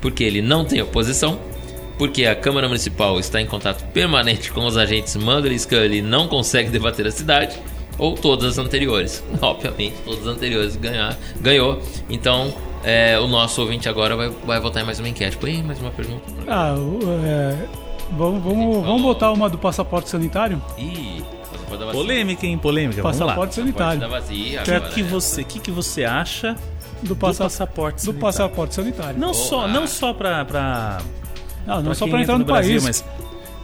[0.00, 1.38] porque ele não tem oposição,
[1.98, 6.02] porque a Câmara Municipal está em contato permanente com os agentes Mangler e Scully e
[6.02, 7.54] não consegue debater a cidade,
[7.98, 9.22] ou todas as anteriores.
[9.42, 11.82] Obviamente, todas as anteriores ganhar, ganhou.
[12.08, 15.36] Então, é, o nosso ouvinte agora vai, vai votar em mais uma enquete.
[15.36, 16.24] Põe mais uma pergunta.
[16.48, 16.74] Ah,
[17.24, 17.81] é,
[18.16, 20.60] vamos, vamos, vamos botar uma do passaporte sanitário?
[20.78, 21.92] Ih, passaporte da vacina.
[21.92, 22.58] Polêmica, hein?
[22.58, 23.02] Polêmica.
[23.02, 23.26] Vamos lá.
[23.26, 24.10] Passaporte Passaporte da sanitário.
[24.10, 25.08] vazia Que, agora, que né?
[25.08, 26.56] você, que que você acha
[27.02, 27.96] Do, do passa, passaporte?
[27.96, 28.20] do sanitário?
[28.20, 29.18] passaporte sanitário.
[29.20, 30.98] Não só, não só pra, pra,
[31.66, 32.84] Não, não pra só para entrar entra no, Brasil, país.
[32.84, 33.04] mas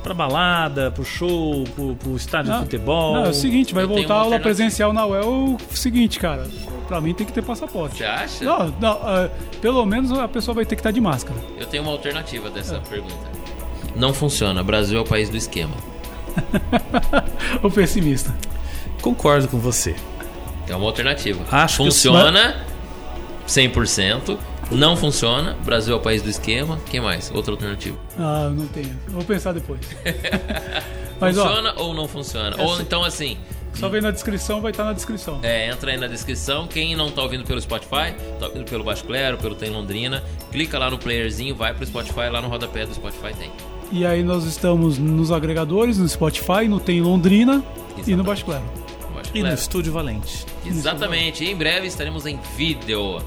[0.02, 3.14] pra balada, pro show, pro, pro estádio Não, de futebol.
[3.14, 4.42] Não, é o seguinte, vai Eu tenho voltar a uma aula alternativa.
[4.64, 5.56] presencial na UEL.
[5.70, 6.46] O seguinte, cara,
[6.86, 7.98] pra mim tem que ter passaporte.
[7.98, 8.44] Você acha?
[8.44, 9.28] Não, não, ah,
[9.60, 11.38] pelo menos a pessoa vai ter que estar de máscara.
[11.58, 13.38] Eu tenho uma alternativa dessa pergunta.
[13.98, 14.62] Não funciona.
[14.62, 15.74] Brasil é o país do esquema.
[17.62, 18.34] o pessimista.
[19.02, 19.94] Concordo com você.
[20.68, 21.44] É uma alternativa.
[21.50, 22.64] Acho que funciona
[23.46, 24.38] 100%.
[24.70, 25.56] Não funciona.
[25.64, 26.78] Brasil é o país do esquema.
[26.86, 27.30] Quem mais?
[27.34, 27.96] Outra alternativa.
[28.18, 28.96] Ah, não tenho.
[29.08, 29.80] Vou pensar depois.
[31.20, 32.56] Mas ó, funciona ou não funciona?
[32.58, 33.36] Ou essa- então assim,
[33.74, 35.40] só vem na descrição, vai estar na descrição.
[35.42, 36.68] é, entra aí na descrição.
[36.68, 40.22] Quem não tá ouvindo pelo Spotify, tá ouvindo pelo Baixo Clero, pelo Tem Londrina,
[40.52, 43.50] clica lá no playerzinho, vai pro Spotify, lá no rodapé do Spotify tem.
[43.90, 48.26] E aí nós estamos nos agregadores, no Spotify, no Tem Londrina e no Exatamente.
[48.26, 48.64] Baixo Clero.
[49.34, 49.52] E no.
[49.52, 50.44] Estúdio Valente.
[50.66, 51.44] Exatamente.
[51.44, 53.20] E em breve estaremos em vídeo.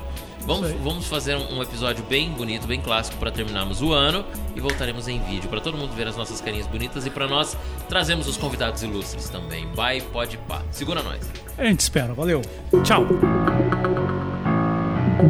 [0.45, 4.25] Vamos, vamos fazer um, um episódio bem bonito, bem clássico para terminarmos o ano
[4.55, 7.55] e voltaremos em vídeo para todo mundo ver as nossas carinhas bonitas e para nós
[7.88, 9.67] trazemos os convidados ilustres também.
[9.75, 10.63] Bye, pode pá.
[10.71, 11.19] Segura nós.
[11.57, 12.41] A gente espera, valeu.
[12.83, 13.05] Tchau.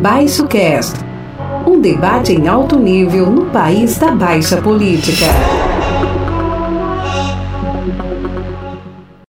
[0.01, 1.10] Baixo Cast.
[1.65, 5.25] Um debate em alto nível no país da baixa política.